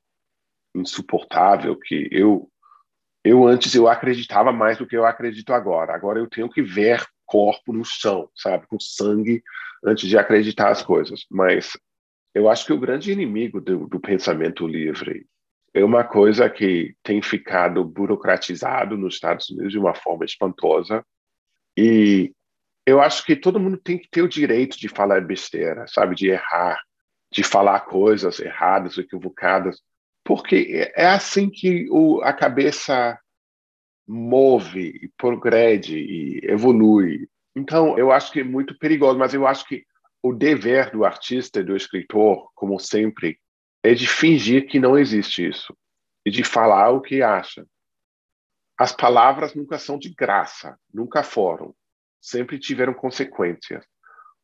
insuportável 0.73 1.77
que 1.77 2.07
eu 2.11 2.49
eu 3.23 3.45
antes 3.45 3.75
eu 3.75 3.87
acreditava 3.87 4.51
mais 4.51 4.79
do 4.79 4.87
que 4.87 4.97
eu 4.97 5.05
acredito 5.05 5.53
agora. 5.53 5.93
Agora 5.93 6.17
eu 6.17 6.27
tenho 6.27 6.49
que 6.49 6.61
ver 6.63 7.05
corpo 7.23 7.71
no 7.71 7.85
chão, 7.85 8.27
sabe, 8.35 8.65
com 8.67 8.79
sangue 8.79 9.43
antes 9.85 10.09
de 10.09 10.17
acreditar 10.17 10.69
as 10.69 10.81
coisas. 10.81 11.25
Mas 11.29 11.77
eu 12.33 12.49
acho 12.49 12.65
que 12.65 12.73
o 12.73 12.79
grande 12.79 13.11
inimigo 13.11 13.61
do, 13.61 13.87
do 13.87 13.99
pensamento 13.99 14.67
livre 14.67 15.27
é 15.73 15.83
uma 15.83 16.03
coisa 16.03 16.49
que 16.49 16.95
tem 17.03 17.21
ficado 17.21 17.83
burocratizado 17.83 18.97
nos 18.97 19.15
Estados 19.15 19.49
Unidos 19.49 19.71
de 19.71 19.79
uma 19.79 19.93
forma 19.93 20.25
espantosa. 20.25 21.05
E 21.77 22.33
eu 22.85 23.01
acho 23.01 23.25
que 23.25 23.35
todo 23.35 23.59
mundo 23.59 23.77
tem 23.77 23.97
que 23.97 24.09
ter 24.09 24.21
o 24.21 24.29
direito 24.29 24.77
de 24.77 24.87
falar 24.87 25.21
besteira, 25.21 25.85
sabe, 25.87 26.15
de 26.15 26.29
errar, 26.29 26.81
de 27.31 27.43
falar 27.43 27.81
coisas 27.81 28.39
erradas, 28.39 28.97
equivocadas, 28.97 29.81
porque 30.23 30.91
é 30.95 31.07
assim 31.07 31.49
que 31.49 31.87
o, 31.89 32.21
a 32.21 32.33
cabeça 32.33 33.19
move, 34.07 34.99
e 35.03 35.09
progrede 35.17 35.97
e 35.97 36.41
evolui. 36.43 37.27
Então, 37.55 37.97
eu 37.97 38.11
acho 38.11 38.31
que 38.31 38.41
é 38.41 38.43
muito 38.43 38.77
perigoso, 38.77 39.17
mas 39.17 39.33
eu 39.33 39.47
acho 39.47 39.65
que 39.65 39.85
o 40.21 40.33
dever 40.33 40.91
do 40.91 41.05
artista 41.05 41.59
e 41.59 41.63
do 41.63 41.75
escritor, 41.75 42.51
como 42.53 42.79
sempre, 42.79 43.39
é 43.83 43.93
de 43.93 44.07
fingir 44.07 44.67
que 44.67 44.79
não 44.79 44.97
existe 44.97 45.47
isso 45.47 45.75
e 46.25 46.29
de 46.29 46.43
falar 46.43 46.89
o 46.91 47.01
que 47.01 47.23
acha. 47.23 47.65
As 48.77 48.91
palavras 48.91 49.55
nunca 49.55 49.77
são 49.79 49.97
de 49.97 50.13
graça, 50.13 50.77
nunca 50.93 51.23
foram. 51.23 51.73
Sempre 52.21 52.59
tiveram 52.59 52.93
consequências. 52.93 53.83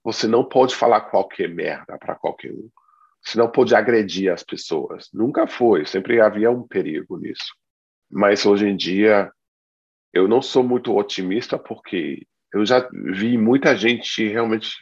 Você 0.04 0.28
não 0.28 0.44
pode 0.44 0.76
falar 0.76 1.02
qualquer 1.02 1.48
merda 1.48 1.98
para 1.98 2.16
qualquer 2.16 2.52
um. 2.52 2.70
Você 3.22 3.38
não 3.38 3.50
pode 3.50 3.76
agredir 3.76 4.32
as 4.32 4.44
pessoas. 4.44 5.10
Nunca 5.14 5.48
foi, 5.48 5.86
sempre 5.86 6.20
havia 6.22 6.50
um 6.50 6.66
perigo 6.66 7.18
nisso. 7.18 7.54
Mas 8.10 8.46
hoje 8.46 8.68
em 8.68 8.76
dia, 8.76 9.32
eu 10.14 10.28
não 10.28 10.42
sou 10.42 10.64
muito 10.64 10.96
otimista 10.96 11.60
porque 11.60 12.26
eu 12.54 12.66
já 12.66 12.88
vi 13.14 13.38
muita 13.38 13.76
gente 13.76 14.28
realmente 14.28 14.78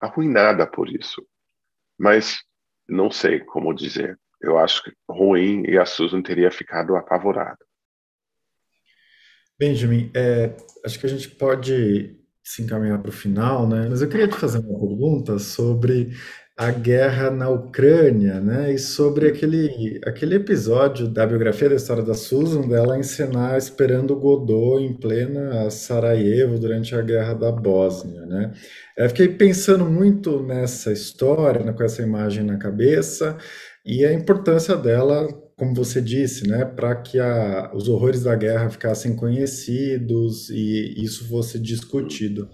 arruinada 0.00 0.66
por 0.66 0.88
isso. 0.88 1.26
Mas 1.98 2.38
não 2.88 3.10
sei 3.10 3.40
como 3.40 3.74
dizer. 3.74 4.18
Eu 4.40 4.56
acho 4.58 4.82
ruim 5.08 5.64
e 5.66 5.76
a 5.76 5.84
Susan 5.84 6.22
teria 6.22 6.50
ficado 6.50 6.94
apavorada. 6.94 7.58
Benjamin, 9.58 10.12
é, 10.14 10.56
acho 10.84 11.00
que 11.00 11.06
a 11.06 11.08
gente 11.08 11.28
pode 11.30 12.16
se 12.48 12.62
encaminhar 12.62 12.98
para 13.00 13.10
o 13.10 13.12
final, 13.12 13.68
né? 13.68 13.88
Mas 13.90 14.00
eu 14.00 14.08
queria 14.08 14.26
te 14.26 14.36
fazer 14.36 14.58
uma 14.60 14.78
pergunta 14.78 15.38
sobre 15.38 16.12
a 16.56 16.70
guerra 16.70 17.30
na 17.30 17.50
Ucrânia, 17.50 18.40
né? 18.40 18.72
E 18.72 18.78
sobre 18.78 19.28
aquele, 19.28 20.00
aquele 20.06 20.36
episódio 20.36 21.06
da 21.06 21.26
biografia 21.26 21.68
da 21.68 21.74
história 21.74 22.02
da 22.02 22.14
Susan, 22.14 22.62
dela 22.66 22.98
encenar 22.98 23.58
esperando 23.58 24.16
Godot 24.16 24.82
em 24.82 24.94
plena 24.94 25.68
Sarajevo 25.70 26.58
durante 26.58 26.94
a 26.94 27.02
guerra 27.02 27.34
da 27.34 27.52
Bósnia, 27.52 28.24
né? 28.24 28.52
Eu 28.96 29.08
fiquei 29.10 29.28
pensando 29.28 29.84
muito 29.84 30.42
nessa 30.42 30.90
história, 30.90 31.62
né, 31.62 31.72
com 31.72 31.82
essa 31.84 32.02
imagem 32.02 32.44
na 32.44 32.56
cabeça, 32.56 33.36
e 33.84 34.06
a 34.06 34.12
importância 34.12 34.74
dela, 34.74 35.28
como 35.58 35.74
você 35.74 36.00
disse, 36.00 36.46
né, 36.48 36.64
para 36.64 36.94
que 36.94 37.18
a, 37.18 37.72
os 37.74 37.88
horrores 37.88 38.22
da 38.22 38.36
guerra 38.36 38.70
ficassem 38.70 39.16
conhecidos 39.16 40.48
e 40.50 40.94
isso 41.02 41.28
fosse 41.28 41.58
discutido. 41.58 42.48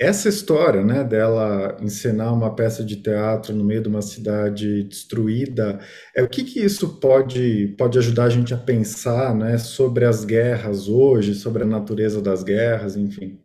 Essa 0.00 0.30
história, 0.30 0.82
né, 0.82 1.04
dela 1.04 1.76
encenar 1.82 2.32
uma 2.32 2.54
peça 2.54 2.82
de 2.82 3.02
teatro 3.02 3.54
no 3.54 3.64
meio 3.64 3.82
de 3.82 3.88
uma 3.88 4.00
cidade 4.00 4.84
destruída, 4.84 5.78
é 6.16 6.22
o 6.22 6.28
que 6.28 6.42
que 6.44 6.60
isso 6.60 7.00
pode 7.00 7.74
pode 7.76 7.98
ajudar 7.98 8.24
a 8.24 8.30
gente 8.30 8.54
a 8.54 8.56
pensar, 8.56 9.34
né, 9.34 9.58
sobre 9.58 10.04
as 10.04 10.24
guerras 10.24 10.88
hoje, 10.88 11.34
sobre 11.34 11.64
a 11.64 11.66
natureza 11.66 12.22
das 12.22 12.42
guerras, 12.42 12.96
enfim. 12.96 13.42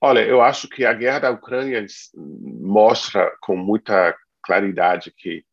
Olha, 0.00 0.20
eu 0.20 0.42
acho 0.42 0.68
que 0.68 0.84
a 0.84 0.92
guerra 0.92 1.20
da 1.20 1.30
Ucrânia 1.30 1.82
mostra 2.60 3.32
com 3.40 3.56
muita 3.56 4.14
claridade 4.42 5.14
que 5.16 5.44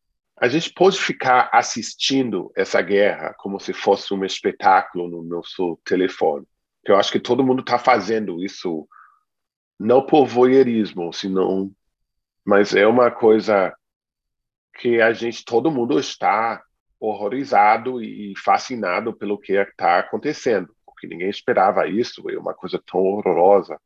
a 0.42 0.48
gente 0.48 0.72
pode 0.72 1.00
ficar 1.00 1.48
assistindo 1.52 2.50
essa 2.56 2.82
guerra 2.82 3.32
como 3.38 3.60
se 3.60 3.72
fosse 3.72 4.12
um 4.12 4.24
espetáculo 4.24 5.08
no 5.08 5.22
nosso 5.22 5.78
telefone. 5.84 6.44
Eu 6.84 6.96
acho 6.96 7.12
que 7.12 7.20
todo 7.20 7.44
mundo 7.44 7.60
está 7.60 7.78
fazendo 7.78 8.42
isso 8.42 8.88
não 9.78 10.04
por 10.04 10.26
voyeurismo, 10.26 11.12
senão, 11.12 11.70
mas 12.44 12.74
é 12.74 12.84
uma 12.84 13.08
coisa 13.08 13.72
que 14.80 15.00
a 15.00 15.12
gente, 15.12 15.44
todo 15.44 15.70
mundo 15.70 15.96
está 15.96 16.60
horrorizado 16.98 18.02
e 18.02 18.34
fascinado 18.36 19.14
pelo 19.14 19.38
que 19.38 19.52
está 19.52 20.00
acontecendo, 20.00 20.74
porque 20.84 21.06
ninguém 21.06 21.30
esperava 21.30 21.86
isso, 21.86 22.28
é 22.28 22.36
uma 22.36 22.52
coisa 22.52 22.82
tão 22.84 22.98
horrorosa. 23.00 23.80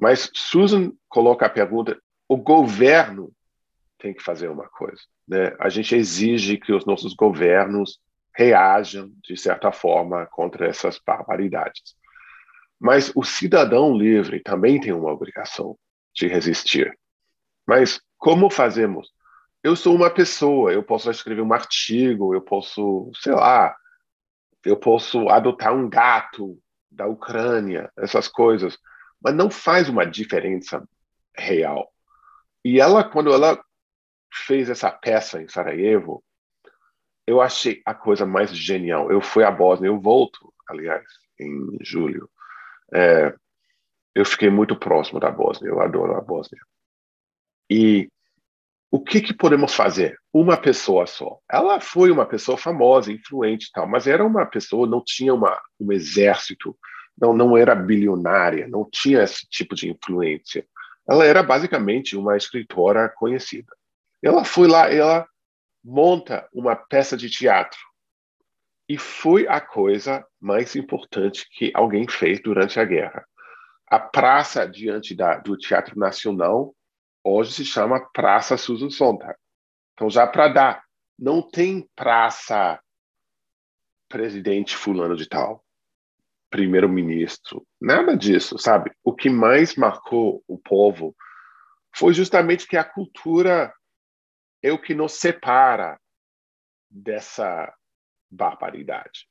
Mas 0.00 0.30
Susan 0.32 0.92
coloca 1.08 1.46
a 1.46 1.50
pergunta: 1.50 2.00
o 2.28 2.36
governo 2.36 3.32
tem 4.02 4.12
que 4.12 4.22
fazer 4.22 4.48
uma 4.48 4.68
coisa, 4.68 5.00
né? 5.28 5.54
A 5.60 5.68
gente 5.68 5.94
exige 5.94 6.58
que 6.58 6.72
os 6.72 6.84
nossos 6.84 7.14
governos 7.14 8.00
reajam 8.34 9.12
de 9.22 9.36
certa 9.36 9.70
forma 9.70 10.26
contra 10.26 10.66
essas 10.66 10.98
barbaridades. 11.06 11.94
Mas 12.80 13.12
o 13.14 13.22
cidadão 13.22 13.96
livre 13.96 14.42
também 14.42 14.80
tem 14.80 14.92
uma 14.92 15.12
obrigação 15.12 15.78
de 16.12 16.26
resistir. 16.26 16.92
Mas 17.64 18.00
como 18.18 18.50
fazemos? 18.50 19.08
Eu 19.62 19.76
sou 19.76 19.94
uma 19.94 20.10
pessoa, 20.10 20.72
eu 20.72 20.82
posso 20.82 21.08
escrever 21.08 21.42
um 21.42 21.52
artigo, 21.52 22.34
eu 22.34 22.40
posso, 22.40 23.08
sei 23.22 23.34
lá, 23.34 23.72
eu 24.64 24.76
posso 24.76 25.28
adotar 25.28 25.72
um 25.72 25.88
gato 25.88 26.58
da 26.90 27.06
Ucrânia, 27.06 27.88
essas 27.96 28.26
coisas, 28.26 28.76
mas 29.22 29.32
não 29.32 29.48
faz 29.48 29.88
uma 29.88 30.04
diferença 30.04 30.82
real. 31.36 31.88
E 32.64 32.80
ela, 32.80 33.04
quando 33.04 33.32
ela 33.32 33.62
fez 34.32 34.70
essa 34.70 34.90
peça 34.90 35.42
em 35.42 35.48
Sarajevo, 35.48 36.24
eu 37.26 37.40
achei 37.40 37.82
a 37.84 37.94
coisa 37.94 38.26
mais 38.26 38.50
genial. 38.56 39.10
Eu 39.10 39.20
fui 39.20 39.44
à 39.44 39.50
Bósnia, 39.50 39.88
eu 39.88 40.00
volto, 40.00 40.52
aliás, 40.68 41.04
em 41.38 41.78
julho. 41.80 42.28
É, 42.92 43.34
eu 44.14 44.24
fiquei 44.24 44.50
muito 44.50 44.76
próximo 44.76 45.20
da 45.20 45.30
Bósnia, 45.30 45.68
eu 45.68 45.80
adoro 45.80 46.16
a 46.16 46.20
Bósnia. 46.20 46.60
E 47.70 48.08
o 48.90 49.00
que, 49.00 49.20
que 49.20 49.32
podemos 49.32 49.74
fazer? 49.74 50.18
Uma 50.32 50.56
pessoa 50.56 51.06
só. 51.06 51.38
Ela 51.50 51.80
foi 51.80 52.10
uma 52.10 52.26
pessoa 52.26 52.58
famosa, 52.58 53.12
influente 53.12 53.66
e 53.66 53.72
tal, 53.72 53.88
mas 53.88 54.06
era 54.06 54.24
uma 54.24 54.44
pessoa, 54.44 54.86
não 54.86 55.02
tinha 55.02 55.32
uma, 55.32 55.60
um 55.80 55.92
exército, 55.92 56.76
não, 57.18 57.32
não 57.32 57.56
era 57.56 57.74
bilionária, 57.74 58.68
não 58.68 58.88
tinha 58.90 59.22
esse 59.22 59.46
tipo 59.48 59.74
de 59.74 59.90
influência. 59.90 60.66
Ela 61.08 61.24
era 61.24 61.42
basicamente 61.42 62.16
uma 62.16 62.36
escritora 62.36 63.08
conhecida. 63.08 63.72
Ela 64.22 64.44
foi 64.44 64.68
lá, 64.68 64.90
ela 64.92 65.26
monta 65.82 66.48
uma 66.52 66.76
peça 66.76 67.16
de 67.16 67.28
teatro 67.28 67.78
e 68.88 68.96
foi 68.96 69.48
a 69.48 69.60
coisa 69.60 70.24
mais 70.40 70.76
importante 70.76 71.46
que 71.50 71.72
alguém 71.74 72.06
fez 72.08 72.40
durante 72.40 72.78
a 72.78 72.84
guerra. 72.84 73.26
A 73.86 73.98
praça 73.98 74.66
diante 74.66 75.14
da, 75.14 75.38
do 75.38 75.56
Teatro 75.56 75.98
Nacional 75.98 76.74
hoje 77.24 77.52
se 77.52 77.64
chama 77.64 78.00
Praça 78.12 78.56
Susan 78.56 78.90
Sontag. 78.90 79.34
Então, 79.94 80.08
já 80.08 80.26
para 80.26 80.48
dar, 80.48 80.84
não 81.18 81.42
tem 81.42 81.88
praça 81.94 82.80
presidente 84.08 84.76
fulano 84.76 85.16
de 85.16 85.26
tal, 85.28 85.64
primeiro-ministro, 86.50 87.66
nada 87.80 88.16
disso, 88.16 88.58
sabe? 88.58 88.92
O 89.02 89.14
que 89.14 89.30
mais 89.30 89.74
marcou 89.74 90.42
o 90.46 90.58
povo 90.58 91.16
foi 91.94 92.12
justamente 92.12 92.66
que 92.66 92.76
a 92.76 92.84
cultura 92.84 93.72
é 94.62 94.72
o 94.72 94.78
que 94.78 94.94
nos 94.94 95.14
separa 95.14 95.98
dessa 96.90 97.72
barbaridade. 98.30 99.26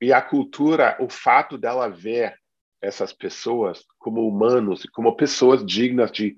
E 0.00 0.12
a 0.12 0.20
cultura, 0.20 0.96
o 1.00 1.08
fato 1.08 1.56
dela 1.56 1.88
ver 1.88 2.36
essas 2.82 3.12
pessoas 3.12 3.84
como 3.98 4.28
humanos, 4.28 4.84
como 4.92 5.16
pessoas 5.16 5.64
dignas 5.64 6.10
de, 6.10 6.34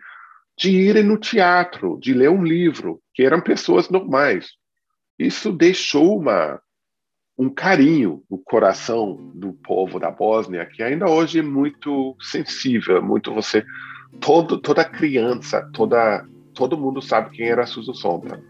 de 0.57 0.71
irem 0.71 1.03
no 1.03 1.19
teatro, 1.19 1.99
de 2.01 2.15
ler 2.15 2.31
um 2.31 2.45
livro, 2.45 3.03
que 3.13 3.25
eram 3.25 3.41
pessoas 3.41 3.89
normais. 3.89 4.51
Isso 5.19 5.51
deixou 5.51 6.21
uma, 6.21 6.61
um 7.37 7.51
carinho 7.51 8.23
no 8.31 8.39
coração 8.39 9.33
do 9.35 9.53
povo 9.53 9.99
da 9.99 10.11
Bósnia, 10.11 10.67
que 10.67 10.83
ainda 10.83 11.11
hoje 11.11 11.41
é 11.41 11.43
muito 11.43 12.17
sensível, 12.21 13.03
muito 13.03 13.35
você 13.35 13.65
todo 14.21 14.61
toda 14.61 14.85
criança, 14.85 15.69
toda 15.73 16.25
todo 16.57 16.77
mundo 16.77 17.01
sabe 17.03 17.37
quem 17.37 17.49
era 17.49 17.67
Susan 17.67 17.93
Sontag. 17.93 18.43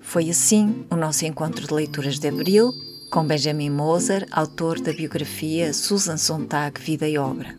Foi 0.00 0.28
assim 0.28 0.84
o 0.90 0.96
nosso 0.96 1.24
encontro 1.24 1.66
de 1.66 1.72
leituras 1.72 2.18
de 2.18 2.28
abril 2.28 2.72
com 3.10 3.24
Benjamin 3.24 3.70
Moser, 3.70 4.26
autor 4.30 4.80
da 4.80 4.92
biografia 4.92 5.72
Susan 5.72 6.16
Sontag 6.16 6.80
Vida 6.80 7.08
e 7.08 7.16
Obra. 7.16 7.58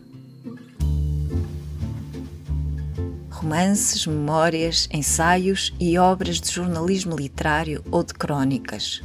Romances, 3.30 4.06
memórias, 4.06 4.88
ensaios 4.92 5.74
e 5.80 5.98
obras 5.98 6.40
de 6.40 6.52
jornalismo 6.52 7.16
literário 7.16 7.82
ou 7.90 8.04
de 8.04 8.14
crônicas. 8.14 9.02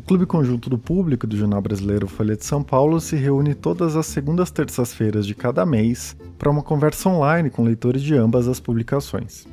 O 0.00 0.02
Clube 0.02 0.24
Conjunto 0.24 0.70
do 0.70 0.78
Público 0.78 1.26
do 1.26 1.36
Jornal 1.36 1.60
Brasileiro 1.60 2.08
Folha 2.08 2.34
de 2.34 2.42
São 2.42 2.62
Paulo 2.62 2.98
se 3.02 3.16
reúne 3.16 3.54
todas 3.54 3.96
as 3.96 4.06
segundas 4.06 4.50
terças-feiras 4.50 5.26
de 5.26 5.34
cada 5.34 5.66
mês 5.66 6.16
para 6.38 6.50
uma 6.50 6.62
conversa 6.62 7.10
online 7.10 7.50
com 7.50 7.62
leitores 7.62 8.00
de 8.00 8.14
ambas 8.14 8.48
as 8.48 8.58
publicações. 8.58 9.46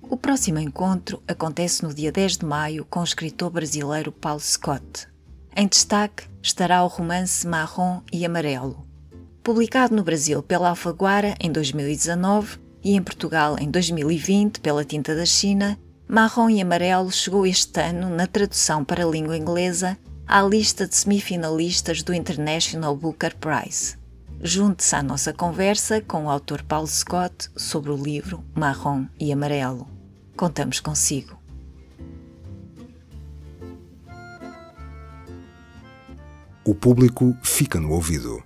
O 0.00 0.16
próximo 0.16 0.58
encontro 0.58 1.22
acontece 1.28 1.82
no 1.82 1.92
dia 1.92 2.10
10 2.10 2.38
de 2.38 2.46
maio 2.46 2.86
com 2.86 3.00
o 3.00 3.04
escritor 3.04 3.50
brasileiro 3.50 4.10
Paulo 4.10 4.40
Scott. 4.40 5.08
Em 5.54 5.68
destaque 5.68 6.24
estará 6.42 6.82
o 6.82 6.88
romance 6.88 7.46
Marrom 7.46 8.00
e 8.10 8.24
Amarelo. 8.24 8.82
Publicado 9.42 9.94
no 9.94 10.02
Brasil 10.02 10.42
pela 10.42 10.70
Alfaguara 10.70 11.34
em 11.38 11.52
2019 11.52 12.58
e 12.82 12.94
em 12.94 13.02
Portugal 13.02 13.58
em 13.60 13.70
2020 13.70 14.58
pela 14.58 14.86
Tinta 14.86 15.14
da 15.14 15.26
China, 15.26 15.78
Marrom 16.08 16.48
e 16.48 16.60
Amarelo 16.60 17.10
chegou 17.10 17.46
este 17.46 17.80
ano, 17.80 18.08
na 18.08 18.26
tradução 18.26 18.84
para 18.84 19.04
a 19.04 19.08
língua 19.08 19.36
inglesa, 19.36 19.98
à 20.26 20.42
lista 20.42 20.86
de 20.86 20.96
semifinalistas 20.96 22.02
do 22.02 22.14
International 22.14 22.96
Booker 22.96 23.34
Prize. 23.36 23.96
Junte-se 24.40 24.94
à 24.94 25.02
nossa 25.02 25.32
conversa 25.32 26.00
com 26.00 26.26
o 26.26 26.30
autor 26.30 26.62
Paulo 26.62 26.86
Scott 26.86 27.50
sobre 27.56 27.90
o 27.90 27.96
livro 27.96 28.44
Marrom 28.54 29.06
e 29.18 29.32
Amarelo 29.32 29.96
contamos 30.36 30.78
consigo. 30.80 31.36
O 36.64 36.74
público 36.74 37.36
fica 37.42 37.80
no 37.80 37.92
ouvido. 37.92 38.45